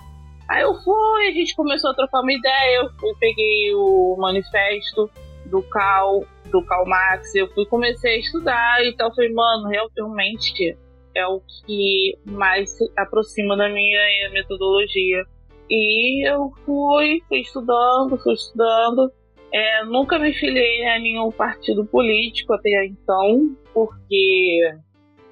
Aí 0.49 0.63
eu 0.63 0.73
fui, 0.83 1.27
a 1.27 1.31
gente 1.31 1.55
começou 1.55 1.91
a 1.91 1.95
trocar 1.95 2.21
uma 2.21 2.33
ideia, 2.33 2.81
eu 2.81 2.89
fui, 2.99 3.13
peguei 3.19 3.73
o 3.73 4.17
manifesto 4.19 5.09
do 5.45 5.61
Cal, 5.63 6.25
do 6.51 6.61
Cal 6.65 6.85
Marx, 6.85 7.33
eu 7.35 7.47
fui, 7.53 7.65
comecei 7.65 8.15
a 8.15 8.19
estudar, 8.19 8.85
então 8.85 9.13
falei, 9.15 9.31
mano, 9.31 9.69
realmente 9.69 10.77
é 11.15 11.25
o 11.25 11.41
que 11.65 12.17
mais 12.25 12.69
se 12.71 12.91
aproxima 12.97 13.55
da 13.55 13.69
minha 13.69 14.29
metodologia. 14.31 15.23
E 15.71 16.27
eu 16.27 16.51
fui, 16.65 17.23
fui 17.29 17.39
estudando, 17.39 18.17
fui 18.17 18.33
estudando. 18.33 19.09
É, 19.53 19.85
nunca 19.85 20.19
me 20.19 20.33
filiei 20.33 20.85
a 20.85 20.99
nenhum 20.99 21.31
partido 21.31 21.85
político 21.85 22.53
até 22.53 22.85
então, 22.85 23.55
porque 23.73 24.69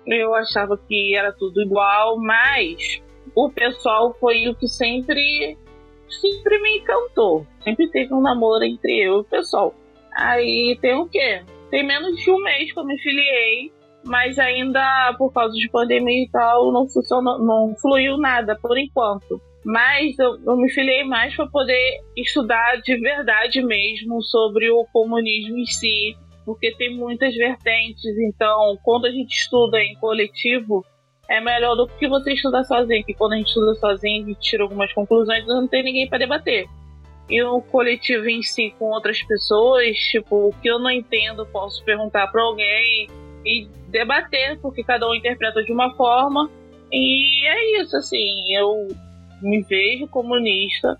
eu 0.07 0.33
achava 0.33 0.77
que 0.77 1.13
era 1.13 1.33
tudo 1.33 1.61
igual, 1.61 2.17
mas 2.17 3.01
o 3.35 3.49
pessoal 3.49 4.15
foi 4.17 4.47
o 4.47 4.55
que 4.55 4.67
sempre, 4.69 5.57
sempre 6.07 6.61
me 6.61 6.77
encantou. 6.77 7.45
Sempre 7.61 7.89
teve 7.91 8.13
um 8.13 8.21
namoro 8.21 8.63
entre 8.63 8.97
eu 8.97 9.17
e 9.17 9.19
o 9.19 9.25
pessoal. 9.25 9.75
Aí 10.15 10.77
tem 10.81 10.95
o 10.95 11.05
quê? 11.05 11.43
Tem 11.69 11.85
menos 11.85 12.17
de 12.17 12.31
um 12.31 12.41
mês 12.41 12.71
que 12.71 12.79
eu 12.79 12.85
me 12.85 12.97
filiei, 12.97 13.73
mas 14.05 14.39
ainda 14.39 15.13
por 15.17 15.33
causa 15.33 15.53
de 15.53 15.69
pandemia 15.69 16.23
e 16.23 16.29
tal, 16.29 16.71
não 16.71 16.87
funcionou, 16.87 17.39
não 17.39 17.75
fluiu 17.75 18.17
nada 18.17 18.57
por 18.61 18.77
enquanto. 18.77 19.48
Mas 19.69 20.17
eu, 20.17 20.35
eu 20.47 20.57
me 20.57 20.67
filiei 20.71 21.03
mais 21.03 21.35
para 21.35 21.45
poder 21.45 21.99
estudar 22.17 22.81
de 22.81 22.97
verdade 22.97 23.61
mesmo 23.61 24.19
sobre 24.23 24.67
o 24.71 24.83
comunismo 24.91 25.59
em 25.59 25.65
si, 25.67 26.17
porque 26.43 26.71
tem 26.71 26.95
muitas 26.95 27.35
vertentes. 27.35 28.17
Então, 28.17 28.79
quando 28.83 29.05
a 29.05 29.11
gente 29.11 29.31
estuda 29.31 29.79
em 29.79 29.93
coletivo, 29.97 30.83
é 31.29 31.39
melhor 31.39 31.75
do 31.75 31.87
que 31.87 32.07
você 32.07 32.33
estudar 32.33 32.63
sozinho, 32.63 33.05
que 33.05 33.13
quando 33.13 33.33
a 33.33 33.35
gente 33.35 33.49
estuda 33.49 33.75
sozinho, 33.75 34.23
a 34.23 34.27
gente 34.29 34.39
tira 34.39 34.63
algumas 34.63 34.91
conclusões 34.91 35.45
não 35.45 35.67
tem 35.67 35.83
ninguém 35.83 36.09
para 36.09 36.17
debater. 36.17 36.65
E 37.29 37.39
o 37.43 37.61
coletivo 37.61 38.27
em 38.27 38.41
si, 38.41 38.73
com 38.79 38.85
outras 38.85 39.21
pessoas, 39.21 39.95
tipo, 40.09 40.47
o 40.47 40.53
que 40.63 40.67
eu 40.67 40.79
não 40.79 40.89
entendo, 40.89 41.45
posso 41.45 41.85
perguntar 41.85 42.25
para 42.31 42.41
alguém 42.41 43.07
e 43.45 43.67
debater, 43.89 44.59
porque 44.61 44.83
cada 44.83 45.07
um 45.07 45.13
interpreta 45.13 45.61
de 45.61 45.71
uma 45.71 45.93
forma. 45.93 46.49
E 46.91 47.45
é 47.45 47.81
isso, 47.83 47.95
assim, 47.95 48.55
eu 48.57 48.87
me 49.41 49.61
vejo 49.61 50.07
comunista 50.07 50.99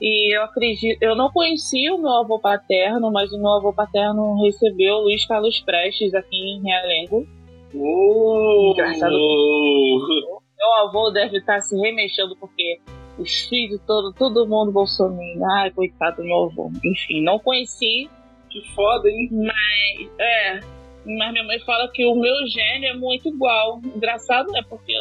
e 0.00 0.36
eu 0.36 0.44
acredito, 0.44 1.02
eu 1.02 1.16
não 1.16 1.30
conhecia 1.30 1.94
o 1.94 2.00
meu 2.00 2.12
avô 2.12 2.38
paterno, 2.38 3.10
mas 3.10 3.32
o 3.32 3.38
meu 3.38 3.52
avô 3.52 3.72
paterno 3.72 4.40
recebeu 4.42 4.98
Luiz 4.98 5.26
Carlos 5.26 5.60
Prestes 5.60 6.14
aqui 6.14 6.36
em 6.36 6.62
Realengo 6.62 7.26
Oh! 7.74 8.72
Engraçado. 8.72 9.12
Meu 9.12 10.72
avô 10.82 11.10
deve 11.10 11.38
estar 11.38 11.60
se 11.60 11.76
remexendo 11.76 12.36
porque 12.36 12.80
os 13.18 13.48
filhos, 13.48 13.80
todo, 13.86 14.12
todo 14.12 14.46
mundo 14.46 14.72
bolsominion. 14.72 15.44
Ai, 15.56 15.70
coitado 15.70 16.16
do 16.16 16.24
meu 16.24 16.44
avô. 16.44 16.70
Enfim, 16.84 17.22
não 17.22 17.38
conheci. 17.38 18.08
Que 18.50 18.62
foda, 18.74 19.08
hein? 19.08 19.28
Mas, 19.32 20.10
é. 20.18 20.60
Mas 21.04 21.32
minha 21.32 21.44
mãe 21.44 21.58
fala 21.60 21.90
que 21.92 22.04
o 22.06 22.14
meu 22.14 22.34
gênio 22.48 22.90
é 22.90 22.94
muito 22.94 23.28
igual. 23.28 23.80
Engraçado, 23.84 24.50
né? 24.52 24.62
Porque 24.68 24.92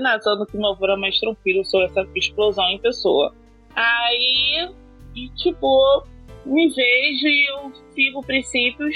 nada, 0.00 0.22
só 0.22 0.44
que 0.46 0.56
meu 0.56 0.70
avô 0.70 0.84
era 0.84 0.96
mais 0.96 1.18
tranquilo 1.18 1.64
sobre 1.64 1.86
essa 1.86 2.06
explosão 2.14 2.68
em 2.68 2.78
pessoa. 2.78 3.34
Aí, 3.74 4.68
e, 5.14 5.28
tipo, 5.30 6.04
me 6.46 6.68
vejo 6.68 7.26
e 7.26 7.50
eu 7.50 7.72
sigo 7.94 8.20
princípios 8.22 8.94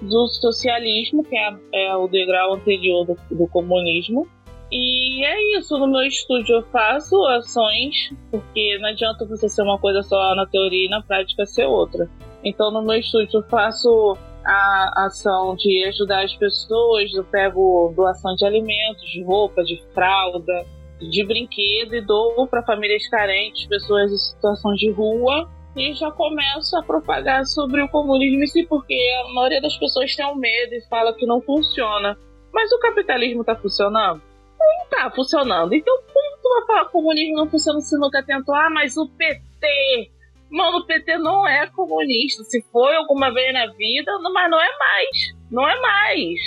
do 0.00 0.28
socialismo, 0.28 1.24
que 1.24 1.36
é, 1.36 1.56
é 1.72 1.96
o 1.96 2.08
degrau 2.08 2.54
anterior 2.54 3.04
do, 3.04 3.16
do, 3.30 3.46
comunismo. 3.48 4.26
E 4.70 5.24
é 5.24 5.58
isso, 5.58 5.78
no 5.78 5.86
meu 5.86 6.02
estúdio 6.02 6.56
eu 6.56 6.62
faço 6.64 7.16
ações, 7.26 8.12
porque 8.30 8.78
não 8.80 8.90
adianta 8.90 9.24
você 9.24 9.48
ser 9.48 9.62
uma 9.62 9.78
coisa 9.78 10.02
só 10.02 10.34
na 10.34 10.46
teoria 10.46 10.86
e 10.86 10.90
na 10.90 11.02
prática 11.02 11.46
ser 11.46 11.64
outra. 11.64 12.08
Então 12.44 12.70
no 12.70 12.82
meu 12.82 12.98
estúdio 12.98 13.38
eu 13.38 13.42
faço 13.44 14.16
a 14.44 15.06
ação 15.06 15.54
de 15.56 15.84
ajudar 15.86 16.24
as 16.24 16.34
pessoas, 16.36 17.12
eu 17.14 17.24
pego 17.24 17.92
doação 17.94 18.34
de 18.34 18.44
alimentos, 18.44 19.04
de 19.10 19.22
roupa, 19.22 19.62
de 19.62 19.82
fralda, 19.92 20.66
de 21.00 21.24
brinquedo 21.24 21.94
e 21.94 22.00
dou 22.00 22.46
para 22.46 22.62
famílias 22.62 23.06
carentes, 23.08 23.66
pessoas 23.66 24.12
em 24.12 24.16
situação 24.16 24.74
de 24.74 24.90
rua 24.90 25.48
e 25.76 25.92
já 25.94 26.10
começo 26.10 26.76
a 26.76 26.82
propagar 26.82 27.44
sobre 27.46 27.82
o 27.82 27.88
comunismo 27.88 28.42
em 28.42 28.46
si, 28.46 28.66
porque 28.66 28.94
a 29.24 29.32
maioria 29.32 29.60
das 29.60 29.76
pessoas 29.76 30.14
tem 30.14 30.26
um 30.26 30.34
medo 30.34 30.74
e 30.74 30.80
fala 30.88 31.12
que 31.12 31.24
não 31.26 31.40
funciona. 31.40 32.18
Mas 32.52 32.72
o 32.72 32.78
capitalismo 32.80 33.42
está 33.42 33.54
funcionando? 33.54 34.20
Não 34.58 34.84
está 34.84 35.10
funcionando. 35.10 35.72
Então, 35.72 35.96
como 36.12 36.42
tu 36.42 36.48
vai 36.48 36.66
falar 36.66 36.80
que 36.82 36.88
o 36.88 36.92
comunismo 36.92 37.36
não 37.36 37.48
funciona 37.48 37.80
se 37.80 37.96
nunca 37.98 38.22
tentou? 38.24 38.54
Ah, 38.54 38.70
mas 38.70 38.96
o 38.96 39.08
PT. 39.08 40.10
Mano, 40.50 40.78
o 40.78 40.86
PT 40.86 41.18
não 41.18 41.46
é 41.46 41.66
comunista. 41.68 42.42
Se 42.44 42.62
foi 42.72 42.94
alguma 42.96 43.32
vez 43.32 43.52
na 43.52 43.66
vida, 43.66 44.12
mas 44.32 44.50
não 44.50 44.60
é 44.60 44.78
mais. 44.78 45.34
Não 45.50 45.68
é 45.68 45.80
mais. 45.80 46.40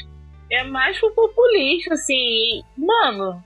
É 0.51 0.63
mais 0.63 0.99
pro 0.99 1.13
populista, 1.13 1.93
assim. 1.93 2.61
Mano, 2.77 3.41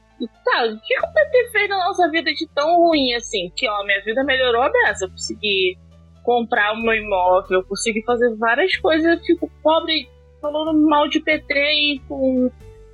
Tá, 0.45 0.63
o 0.65 0.79
que 0.79 0.97
o 0.97 1.13
PT 1.13 1.49
fez 1.51 1.69
na 1.69 1.77
nossa 1.77 2.09
vida 2.09 2.31
de 2.33 2.47
tão 2.55 2.77
ruim 2.77 3.13
assim? 3.15 3.51
Que, 3.55 3.67
ó, 3.67 3.83
minha 3.83 4.01
vida 4.01 4.23
melhorou 4.23 4.71
dessa. 4.71 5.05
Eu 5.05 5.09
consegui 5.09 5.77
comprar 6.23 6.73
um 6.73 6.93
imóvel, 6.93 7.59
eu 7.59 7.65
consegui 7.65 8.01
fazer 8.03 8.33
várias 8.35 8.75
coisas. 8.77 9.05
Eu 9.05 9.25
fico 9.25 9.51
pobre 9.61 10.07
falando 10.41 10.73
mal 10.87 11.07
de 11.07 11.19
PT 11.19 11.53
e 11.53 11.99
com, 12.07 12.49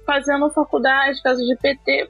fazendo 0.05 0.49
faculdade, 0.49 1.21
casa 1.21 1.43
de 1.43 1.55
PT, 1.57 2.09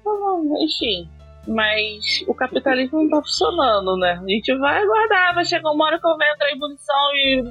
enfim. 0.61 1.09
Mas 1.47 2.23
o 2.27 2.33
capitalismo 2.33 3.01
não 3.01 3.09
tá 3.09 3.21
funcionando, 3.21 3.97
né? 3.97 4.19
A 4.21 4.27
gente 4.27 4.55
vai 4.57 4.81
aguardar, 4.81 5.33
vai 5.33 5.45
chegar 5.45 5.71
uma 5.71 5.85
hora 5.85 5.99
que 5.99 6.07
entrar 6.07 6.49
em 6.49 6.55
ebulição 6.55 7.15
e, 7.15 7.43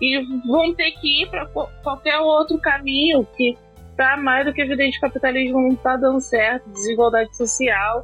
e 0.00 0.26
vão 0.46 0.72
ter 0.74 0.92
que 0.92 1.22
ir 1.22 1.28
para 1.28 1.46
qualquer 1.82 2.18
outro 2.20 2.58
caminho 2.58 3.26
que 3.36 3.58
tá 3.96 4.16
mais 4.16 4.46
do 4.46 4.52
que 4.52 4.62
evidente 4.62 4.98
que 4.98 5.06
o 5.06 5.08
capitalismo 5.08 5.60
não 5.60 5.74
está 5.74 5.96
dando 5.96 6.20
certo, 6.20 6.68
desigualdade 6.70 7.36
social. 7.36 8.02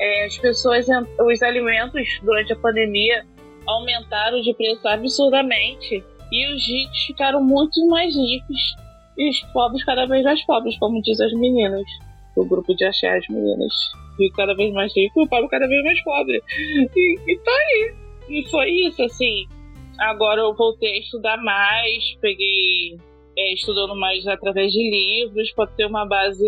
É, 0.00 0.24
as 0.24 0.38
pessoas, 0.38 0.86
os 1.20 1.42
alimentos 1.42 2.08
durante 2.22 2.52
a 2.52 2.56
pandemia 2.56 3.26
aumentaram 3.66 4.40
de 4.40 4.54
preço 4.54 4.86
absurdamente 4.88 6.02
e 6.32 6.54
os 6.54 6.66
ricos 6.66 6.98
ficaram 7.06 7.42
muito 7.42 7.86
mais 7.88 8.14
ricos 8.14 8.76
e 9.16 9.28
os 9.28 9.40
pobres 9.52 9.84
cada 9.84 10.06
vez 10.06 10.22
mais 10.24 10.44
pobres, 10.46 10.78
como 10.78 11.02
diz 11.02 11.20
as 11.20 11.32
meninas, 11.32 11.84
o 12.36 12.44
grupo 12.44 12.74
de 12.74 12.84
axé, 12.84 13.16
as 13.16 13.26
meninas. 13.28 13.72
E 14.18 14.30
cada 14.30 14.54
vez 14.54 14.72
mais 14.72 14.94
rico 14.94 15.20
e 15.20 15.24
o 15.24 15.28
pobre 15.28 15.48
cada 15.48 15.66
vez 15.66 15.82
mais 15.84 16.02
pobre. 16.02 16.42
E, 16.96 17.18
e 17.26 17.38
tá 17.38 17.50
aí. 17.50 17.94
E 18.28 18.50
foi 18.50 18.70
isso, 18.70 19.02
assim. 19.02 19.46
Agora 19.98 20.40
eu 20.40 20.54
voltei 20.54 20.92
a 20.92 20.98
estudar 20.98 21.36
mais, 21.38 22.16
peguei 22.20 22.96
é, 23.36 23.54
estudando 23.54 23.94
mais 23.96 24.26
através 24.26 24.72
de 24.72 24.82
livros, 24.82 25.52
para 25.52 25.70
ter 25.70 25.86
uma 25.86 26.04
base. 26.04 26.44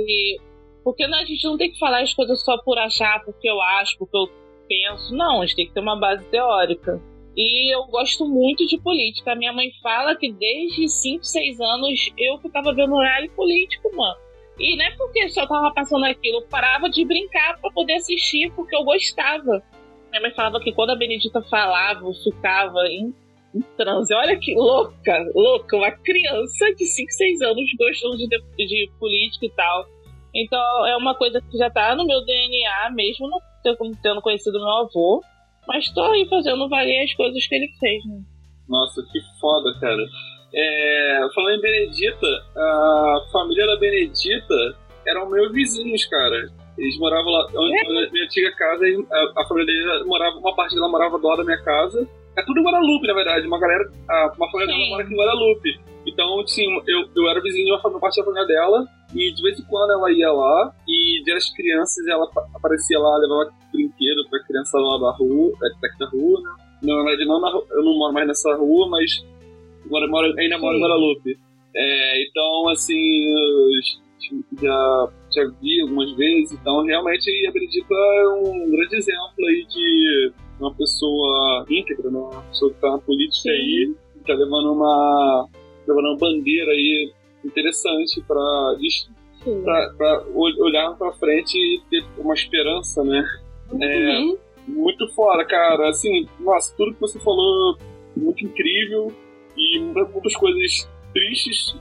Porque 0.85 1.07
né, 1.07 1.18
a 1.18 1.25
gente 1.25 1.45
não 1.45 1.57
tem 1.57 1.71
que 1.71 1.79
falar 1.79 2.03
as 2.03 2.14
coisas 2.14 2.43
só 2.45 2.59
por 2.59 2.79
achar, 2.79 3.23
porque 3.25 3.49
eu 3.49 3.61
acho, 3.61 3.99
porque 3.99 4.16
eu 4.16 4.29
penso. 4.68 5.14
Não, 5.14 5.41
a 5.41 5.47
gente 5.47 5.57
tem 5.57 5.66
que 5.66 5.75
ter 5.75 5.81
uma 5.81 5.99
base 5.99 6.25
teórica. 6.27 7.01
E 7.37 7.75
eu 7.75 7.85
gosto 7.87 8.27
muito 8.27 8.66
de 8.66 8.79
política. 8.79 9.35
Minha 9.35 9.53
mãe 9.53 9.71
fala 9.83 10.16
que 10.16 10.33
desde 10.33 10.89
5, 10.89 11.25
6 11.25 11.61
anos 11.61 12.12
eu 12.18 12.39
tava 12.51 12.75
vendo 12.75 12.95
horário 12.95 13.31
político, 13.33 13.95
mano. 13.97 14.18
E 14.61 14.76
não 14.76 14.84
é 14.84 14.90
porque 14.96 15.28
só 15.30 15.46
tava 15.46 15.72
passando 15.72 16.04
aquilo, 16.04 16.38
eu 16.38 16.48
parava 16.48 16.88
de 16.90 17.04
brincar 17.04 17.58
para 17.58 17.70
poder 17.72 17.94
assistir, 17.94 18.52
porque 18.54 18.76
eu 18.76 18.84
gostava. 18.84 19.62
Minha 20.11 20.22
mãe 20.22 20.34
falava 20.34 20.61
que 20.61 20.72
quando 20.72 20.90
a 20.90 20.96
Benedita 20.96 21.40
falava, 21.42 22.04
eu 22.04 22.12
ficava 22.12 22.86
em 22.88 23.14
em 23.54 23.61
transe. 23.76 24.14
Olha 24.14 24.38
que 24.38 24.54
louca, 24.54 25.26
louca, 25.34 25.76
uma 25.76 25.90
criança 25.90 26.72
de 26.76 26.86
5, 26.86 27.11
6 27.11 27.42
anos 27.42 27.64
gostando 27.78 28.16
de, 28.16 28.28
de 28.28 28.90
política 28.98 29.46
e 29.46 29.50
tal. 29.50 29.86
Então 30.34 30.86
é 30.86 30.96
uma 30.96 31.14
coisa 31.14 31.40
que 31.40 31.58
já 31.58 31.68
tá 31.70 31.94
no 31.94 32.06
meu 32.06 32.24
DNA, 32.24 32.90
mesmo 32.92 33.28
não 33.28 33.40
tendo 34.02 34.22
conhecido 34.22 34.58
meu 34.58 34.68
avô. 34.68 35.22
Mas 35.66 35.90
tô 35.92 36.02
aí 36.02 36.26
fazendo 36.28 36.68
valer 36.68 37.04
as 37.04 37.14
coisas 37.14 37.46
que 37.46 37.54
ele 37.54 37.68
fez, 37.78 38.04
né? 38.06 38.20
Nossa, 38.68 39.02
que 39.12 39.20
foda, 39.40 39.72
cara. 39.80 40.02
É, 40.53 41.28
falando 41.34 41.59
em 41.59 41.61
Benedita, 41.61 42.26
a 42.57 43.26
família 43.32 43.66
da 43.66 43.76
Benedita 43.76 44.76
eram 45.07 45.30
meus 45.30 45.53
vizinhos, 45.53 46.05
cara. 46.07 46.48
Eles 46.76 46.98
moravam 46.98 47.30
lá, 47.30 47.46
onde, 47.55 47.76
é. 47.76 48.11
minha 48.11 48.24
antiga 48.24 48.51
casa, 48.57 48.84
a, 49.11 49.42
a 49.42 49.46
família 49.46 49.66
deles 49.66 50.07
morava, 50.07 50.36
uma 50.36 50.55
parte 50.55 50.74
dela 50.74 50.88
morava 50.88 51.18
do 51.18 51.26
lado 51.26 51.38
da 51.38 51.44
minha 51.44 51.62
casa, 51.62 52.09
é 52.36 52.42
tudo 52.42 52.61
em 52.61 52.64
Guadalupe, 52.64 53.07
na 53.07 53.14
verdade. 53.14 53.46
Uma 53.46 53.59
galera, 53.59 53.90
uma 54.36 54.51
família 54.51 54.72
dela 54.72 54.88
mora 54.88 55.03
aqui 55.03 55.12
em 55.12 55.16
Guadalupe. 55.16 55.80
Então, 56.07 56.40
assim, 56.40 56.64
eu, 56.86 57.05
eu 57.14 57.28
era 57.28 57.40
vizinho 57.42 57.66
de 57.66 57.72
uma 57.72 58.01
parte 58.01 58.18
da 58.18 58.24
família 58.24 58.46
dela, 58.46 58.86
e 59.14 59.34
de 59.34 59.42
vez 59.42 59.59
em 59.59 59.64
quando 59.64 59.92
ela 59.92 60.11
ia 60.12 60.32
lá, 60.32 60.72
e 60.88 61.22
dia 61.24 61.34
das 61.34 61.51
crianças 61.55 62.07
ela 62.07 62.28
aparecia 62.55 62.98
lá, 62.98 63.18
levava 63.18 63.51
brinquedo 63.72 64.28
pra 64.30 64.42
criança 64.44 64.78
lá 64.78 64.98
da 64.98 65.16
rua, 65.16 65.53
daqui 65.80 65.98
da 65.98 66.07
rua, 66.09 66.40
né? 66.40 66.51
Na 66.82 66.94
verdade, 67.03 67.26
não 67.26 67.40
na, 67.40 67.51
eu 67.51 67.84
não 67.84 67.98
moro 67.98 68.14
mais 68.14 68.26
nessa 68.26 68.55
rua, 68.55 68.88
mas 68.88 69.22
agora 69.87 70.09
moro, 70.09 70.35
ainda 70.39 70.59
moro 70.59 70.76
em 70.76 70.83
Guadalupe. 70.83 71.39
É, 71.74 72.22
então, 72.24 72.68
assim, 72.68 73.33
já, 74.61 75.09
já 75.35 75.51
vi 75.61 75.81
algumas 75.83 76.12
vezes, 76.16 76.53
então 76.53 76.85
realmente 76.85 77.47
a 77.47 77.53
Benedita 77.53 77.95
é 77.95 78.28
um 78.28 78.70
grande 78.70 78.97
exemplo 78.97 79.47
aí 79.49 79.66
de 79.66 80.33
uma 80.59 80.74
pessoa 80.74 81.64
íntegra, 81.68 82.11
né? 82.11 82.18
uma 82.18 82.43
pessoa 82.43 82.70
que 82.70 82.76
está 82.76 82.91
na 82.91 82.99
política 82.99 83.43
Sim. 83.43 83.51
aí, 83.51 83.95
está 84.16 84.35
levando 84.35 84.72
uma, 84.72 85.49
levando 85.87 86.07
uma 86.07 86.18
bandeira 86.18 86.70
aí 86.72 87.12
interessante 87.45 88.20
para 88.22 88.76
olhar 90.35 90.95
para 90.97 91.12
frente 91.12 91.57
e 91.57 91.81
ter 91.89 92.05
uma 92.18 92.35
esperança, 92.35 93.03
né? 93.03 93.24
Uhum. 93.72 93.83
É, 93.83 94.39
muito 94.68 95.09
fora, 95.14 95.45
cara. 95.47 95.89
Assim, 95.89 96.28
nossa, 96.39 96.74
tudo 96.76 96.95
que 96.95 97.01
você 97.01 97.18
falou 97.20 97.78
muito 98.14 98.45
incrível 98.45 99.11
e 99.57 99.78
muitas 99.78 100.34
coisas 100.36 100.88
tristes 101.12 101.76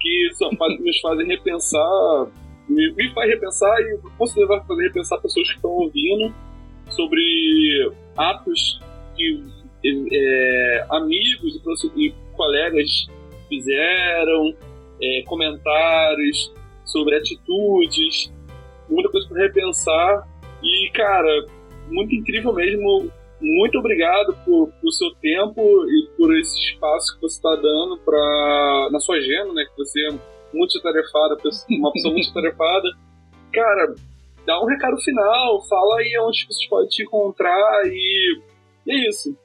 que 0.00 0.30
só 0.34 0.50
nos 0.50 1.00
fazem 1.00 1.26
repensar, 1.26 2.26
me, 2.68 2.92
me 2.92 3.10
faz 3.12 3.30
repensar 3.30 3.80
e 3.80 3.98
certeza 4.26 4.46
vai 4.46 4.64
fazer 4.64 4.82
repensar 4.82 5.20
pessoas 5.20 5.48
que 5.48 5.56
estão 5.56 5.70
ouvindo 5.70 6.34
sobre 6.90 7.92
atos 8.16 8.80
que 9.16 9.42
é, 9.84 10.86
amigos 10.90 11.60
e, 11.96 12.14
colegas 12.34 13.06
fizeram, 13.48 14.54
é, 15.00 15.22
comentários 15.26 16.52
sobre 16.84 17.16
atitudes, 17.16 18.32
muita 18.88 19.10
coisa 19.10 19.28
para 19.28 19.42
repensar. 19.42 20.28
E, 20.62 20.90
cara, 20.92 21.46
muito 21.88 22.14
incrível 22.14 22.52
mesmo. 22.52 23.10
Muito 23.40 23.78
obrigado 23.78 24.36
por, 24.44 24.72
por 24.80 24.90
seu 24.92 25.10
tempo 25.20 25.60
e 25.60 26.08
por 26.16 26.36
esse 26.38 26.58
espaço 26.58 27.14
que 27.14 27.20
você 27.20 27.36
está 27.36 27.54
dando 27.56 27.98
pra, 27.98 28.88
na 28.90 28.98
sua 28.98 29.16
agenda, 29.16 29.52
né? 29.52 29.64
Que 29.64 29.76
você 29.76 30.08
é 30.08 30.10
muito 30.54 30.80
tarefada, 30.80 31.36
uma 31.70 31.92
pessoa 31.92 32.14
muito 32.14 32.32
tarefada. 32.32 32.88
Cara, 33.52 33.94
dá 34.46 34.60
um 34.60 34.66
recado 34.66 34.96
final, 35.02 35.60
fala 35.68 35.98
aí 35.98 36.18
onde 36.22 36.46
vocês 36.46 36.68
podem 36.68 36.88
te 36.88 37.02
encontrar 37.02 37.82
e, 37.86 38.40
e 38.86 38.92
é 38.92 39.08
isso. 39.08 39.36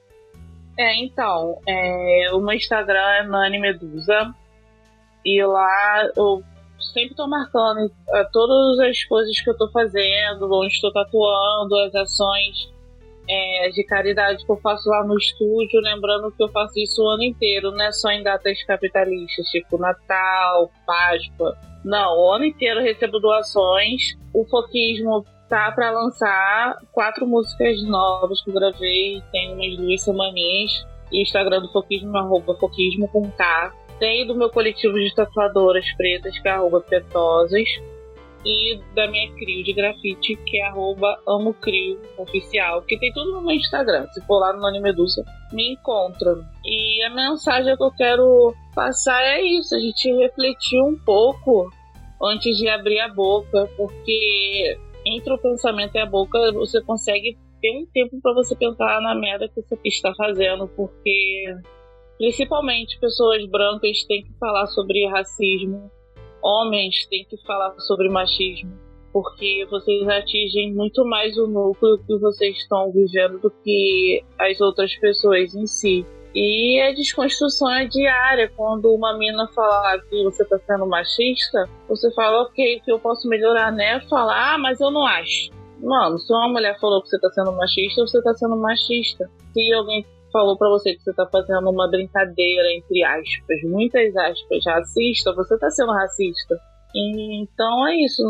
É, 0.78 1.04
então, 1.04 1.58
é, 1.68 2.30
o 2.32 2.40
meu 2.40 2.54
Instagram 2.54 2.98
é 2.98 3.22
Nani 3.24 3.58
Medusa 3.58 4.34
e 5.24 5.44
lá 5.44 6.08
eu 6.16 6.42
sempre 6.94 7.14
tô 7.14 7.28
marcando 7.28 7.92
é, 8.14 8.24
todas 8.32 8.80
as 8.80 9.04
coisas 9.04 9.38
que 9.38 9.50
eu 9.50 9.56
tô 9.56 9.70
fazendo, 9.70 10.50
onde 10.50 10.72
estou 10.72 10.90
tatuando, 10.92 11.76
as 11.76 11.94
ações 11.94 12.72
é, 13.28 13.70
de 13.70 13.84
caridade 13.84 14.44
que 14.44 14.50
eu 14.50 14.56
faço 14.56 14.88
lá 14.88 15.04
no 15.04 15.16
estúdio, 15.16 15.80
lembrando 15.80 16.32
que 16.32 16.42
eu 16.42 16.48
faço 16.50 16.78
isso 16.78 17.02
o 17.02 17.08
ano 17.08 17.22
inteiro, 17.22 17.70
não 17.70 17.84
é 17.84 17.92
só 17.92 18.10
em 18.10 18.22
datas 18.22 18.62
capitalistas, 18.64 19.46
tipo 19.46 19.78
Natal, 19.78 20.70
Páscoa 20.86 21.56
Não, 21.84 22.18
o 22.18 22.32
ano 22.32 22.44
inteiro 22.44 22.80
eu 22.80 22.84
recebo 22.84 23.18
doações. 23.18 24.16
O 24.34 24.44
Foquismo 24.46 25.24
tá 25.48 25.70
para 25.72 25.90
lançar 25.90 26.78
quatro 26.92 27.26
músicas 27.26 27.82
novas 27.84 28.42
que 28.42 28.50
eu 28.50 28.54
gravei, 28.54 29.22
tem 29.30 29.52
umas 29.52 29.76
duas 29.76 30.02
semaninhas. 30.02 30.86
Instagram 31.12 31.60
do 31.60 31.70
Foquismo, 31.70 32.16
arroba 32.16 32.54
Foquismo 32.56 33.06
com 33.08 33.30
K. 33.30 33.72
Tem 33.98 34.26
do 34.26 34.34
meu 34.34 34.50
coletivo 34.50 34.98
de 34.98 35.14
tatuadoras 35.14 35.84
pretas, 35.96 36.38
que 36.38 36.48
é 36.48 36.52
arroba 36.52 36.80
Petosas 36.80 37.68
e 38.44 38.80
da 38.94 39.08
minha 39.08 39.32
crio 39.34 39.64
de 39.64 39.72
grafite, 39.72 40.36
que 40.36 40.58
é 40.58 40.66
arroba 40.66 41.18
oficial, 42.18 42.82
que 42.82 42.98
tem 42.98 43.12
tudo 43.12 43.32
no 43.32 43.42
meu 43.42 43.56
Instagram. 43.56 44.06
Se 44.12 44.20
for 44.26 44.38
lá 44.38 44.52
no 44.52 44.60
Nani 44.60 44.80
Medusa, 44.80 45.24
me 45.52 45.72
encontra. 45.72 46.36
E 46.64 47.02
a 47.04 47.10
mensagem 47.10 47.76
que 47.76 47.82
eu 47.82 47.92
quero 47.92 48.54
passar 48.74 49.22
é 49.22 49.42
isso, 49.42 49.74
a 49.74 49.78
gente 49.78 50.12
refletir 50.12 50.80
um 50.80 50.98
pouco 51.04 51.70
antes 52.22 52.56
de 52.56 52.68
abrir 52.68 53.00
a 53.00 53.08
boca, 53.08 53.68
porque 53.76 54.78
entre 55.04 55.32
o 55.32 55.38
pensamento 55.38 55.94
e 55.94 55.98
a 55.98 56.06
boca 56.06 56.38
você 56.52 56.80
consegue 56.82 57.36
ter 57.60 57.78
um 57.78 57.86
tempo 57.86 58.20
para 58.20 58.34
você 58.34 58.56
pensar 58.56 59.00
na 59.00 59.14
merda 59.14 59.48
que 59.48 59.62
você 59.62 59.78
está 59.84 60.12
fazendo, 60.14 60.68
porque 60.68 61.54
principalmente 62.18 62.98
pessoas 62.98 63.44
brancas 63.46 64.04
têm 64.04 64.24
que 64.24 64.32
falar 64.38 64.66
sobre 64.66 65.08
racismo, 65.08 65.90
homens 66.42 67.06
têm 67.06 67.24
que 67.24 67.36
falar 67.46 67.74
sobre 67.80 68.08
machismo, 68.08 68.72
porque 69.12 69.66
vocês 69.70 70.08
atingem 70.08 70.74
muito 70.74 71.04
mais 71.04 71.36
o 71.36 71.46
núcleo 71.46 71.98
que 72.06 72.18
vocês 72.18 72.56
estão 72.56 72.90
vivendo 72.90 73.38
do 73.38 73.50
que 73.50 74.22
as 74.38 74.60
outras 74.60 74.94
pessoas 74.96 75.54
em 75.54 75.66
si. 75.66 76.06
E 76.34 76.80
a 76.80 76.94
desconstrução 76.94 77.70
é 77.70 77.84
diária. 77.84 78.50
Quando 78.56 78.90
uma 78.90 79.16
mina 79.18 79.46
falar 79.48 80.00
que 80.00 80.24
você 80.24 80.42
está 80.42 80.58
sendo 80.60 80.86
machista, 80.86 81.68
você 81.86 82.10
fala, 82.14 82.42
ok, 82.44 82.80
que 82.80 82.90
eu 82.90 82.98
posso 82.98 83.28
melhorar, 83.28 83.70
né? 83.70 84.00
Falar, 84.08 84.54
ah, 84.54 84.58
mas 84.58 84.80
eu 84.80 84.90
não 84.90 85.04
acho. 85.04 85.50
Mano, 85.78 86.18
se 86.18 86.32
uma 86.32 86.48
mulher 86.48 86.78
falou 86.80 87.02
que 87.02 87.08
você 87.08 87.16
está 87.16 87.28
sendo 87.30 87.52
machista, 87.52 88.06
você 88.06 88.18
está 88.18 88.32
sendo 88.34 88.56
machista. 88.56 89.30
Se 89.52 89.72
alguém 89.74 90.06
falou 90.32 90.56
para 90.56 90.68
você 90.70 90.94
que 90.94 91.02
você 91.02 91.12
tá 91.12 91.26
fazendo 91.30 91.70
uma 91.70 91.88
brincadeira, 91.90 92.72
entre 92.72 93.04
aspas, 93.04 93.62
muitas 93.64 94.16
aspas, 94.16 94.64
racista, 94.66 95.34
você 95.34 95.58
tá 95.58 95.70
sendo 95.70 95.92
racista. 95.92 96.56
Então 96.94 97.88
é 97.88 97.96
isso. 97.96 98.22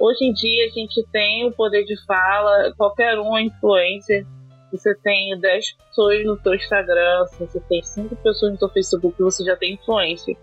Hoje 0.00 0.24
em 0.24 0.32
dia 0.32 0.66
a 0.66 0.70
gente 0.70 1.04
tem 1.12 1.46
o 1.46 1.52
poder 1.52 1.84
de 1.84 1.96
fala, 2.06 2.72
qualquer 2.76 3.18
um 3.18 3.36
é 3.36 3.42
influencer. 3.42 4.26
Você 4.72 4.94
tem 4.96 5.38
10 5.38 5.72
pessoas 5.72 6.24
no 6.26 6.38
seu 6.40 6.54
Instagram, 6.54 7.24
você 7.38 7.60
tem 7.68 7.82
5 7.82 8.16
pessoas 8.16 8.52
no 8.52 8.58
seu 8.58 8.68
Facebook, 8.68 9.18
você 9.18 9.44
já 9.44 9.56
tem 9.56 9.74
influência. 9.74 10.36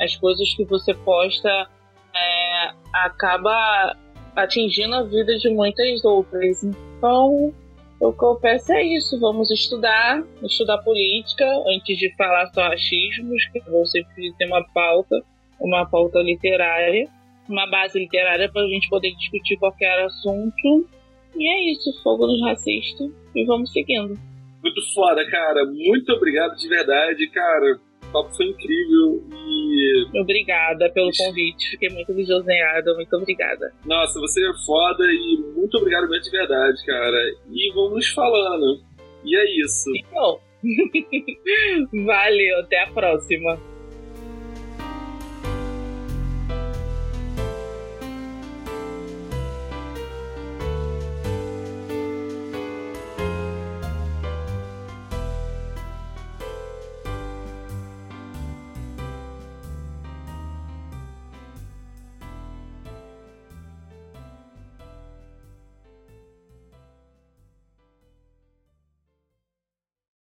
As 0.00 0.16
coisas 0.16 0.54
que 0.54 0.64
você 0.64 0.94
posta 0.94 1.48
é, 1.48 2.70
acaba 2.92 3.96
atingindo 4.34 4.94
a 4.94 5.02
vida 5.02 5.36
de 5.38 5.50
muitas 5.50 6.04
outras. 6.04 6.64
Então 6.64 7.54
o 8.00 8.36
peço 8.36 8.72
é 8.72 8.84
isso, 8.84 9.18
vamos 9.18 9.50
estudar, 9.50 10.22
estudar 10.42 10.78
política 10.78 11.44
antes 11.66 11.96
de 11.96 12.14
falar 12.16 12.46
só 12.52 12.62
achismos, 12.64 13.44
que 13.52 13.60
vou 13.70 13.86
sempre 13.86 14.32
ter 14.36 14.46
uma 14.46 14.62
pauta, 14.74 15.22
uma 15.58 15.86
pauta 15.86 16.18
literária, 16.20 17.08
uma 17.48 17.66
base 17.68 17.98
literária 17.98 18.50
para 18.50 18.62
a 18.62 18.68
gente 18.68 18.88
poder 18.88 19.14
discutir 19.14 19.56
qualquer 19.56 20.04
assunto. 20.04 20.86
E 21.34 21.48
é 21.48 21.72
isso, 21.72 22.02
fogo 22.02 22.26
nos 22.26 22.40
racistas 22.42 23.10
e 23.34 23.44
vamos 23.44 23.72
seguindo. 23.72 24.18
Muito 24.62 24.80
foda, 24.94 25.24
cara. 25.30 25.64
Muito 25.64 26.12
obrigado 26.12 26.56
de 26.56 26.68
verdade, 26.68 27.28
cara. 27.28 27.80
O 28.16 28.22
papo 28.22 28.34
foi 28.34 28.46
incrível 28.46 29.22
e. 29.46 30.06
Obrigada 30.20 30.90
pelo 30.90 31.10
convite, 31.16 31.70
fiquei 31.70 31.90
muito 31.90 32.12
lisonjeada, 32.12 32.94
muito 32.94 33.14
obrigada. 33.14 33.72
Nossa, 33.84 34.18
você 34.20 34.40
é 34.40 34.52
foda 34.64 35.04
e 35.04 35.36
muito 35.54 35.76
obrigado 35.76 36.08
mesmo 36.08 36.24
de 36.24 36.30
verdade, 36.30 36.86
cara. 36.86 37.18
E 37.50 37.72
vamos 37.74 38.08
falando. 38.08 38.80
E 39.22 39.36
é 39.36 39.64
isso. 39.64 39.90
Bom. 40.12 40.40
Valeu, 42.06 42.60
até 42.60 42.84
a 42.84 42.90
próxima. 42.90 43.58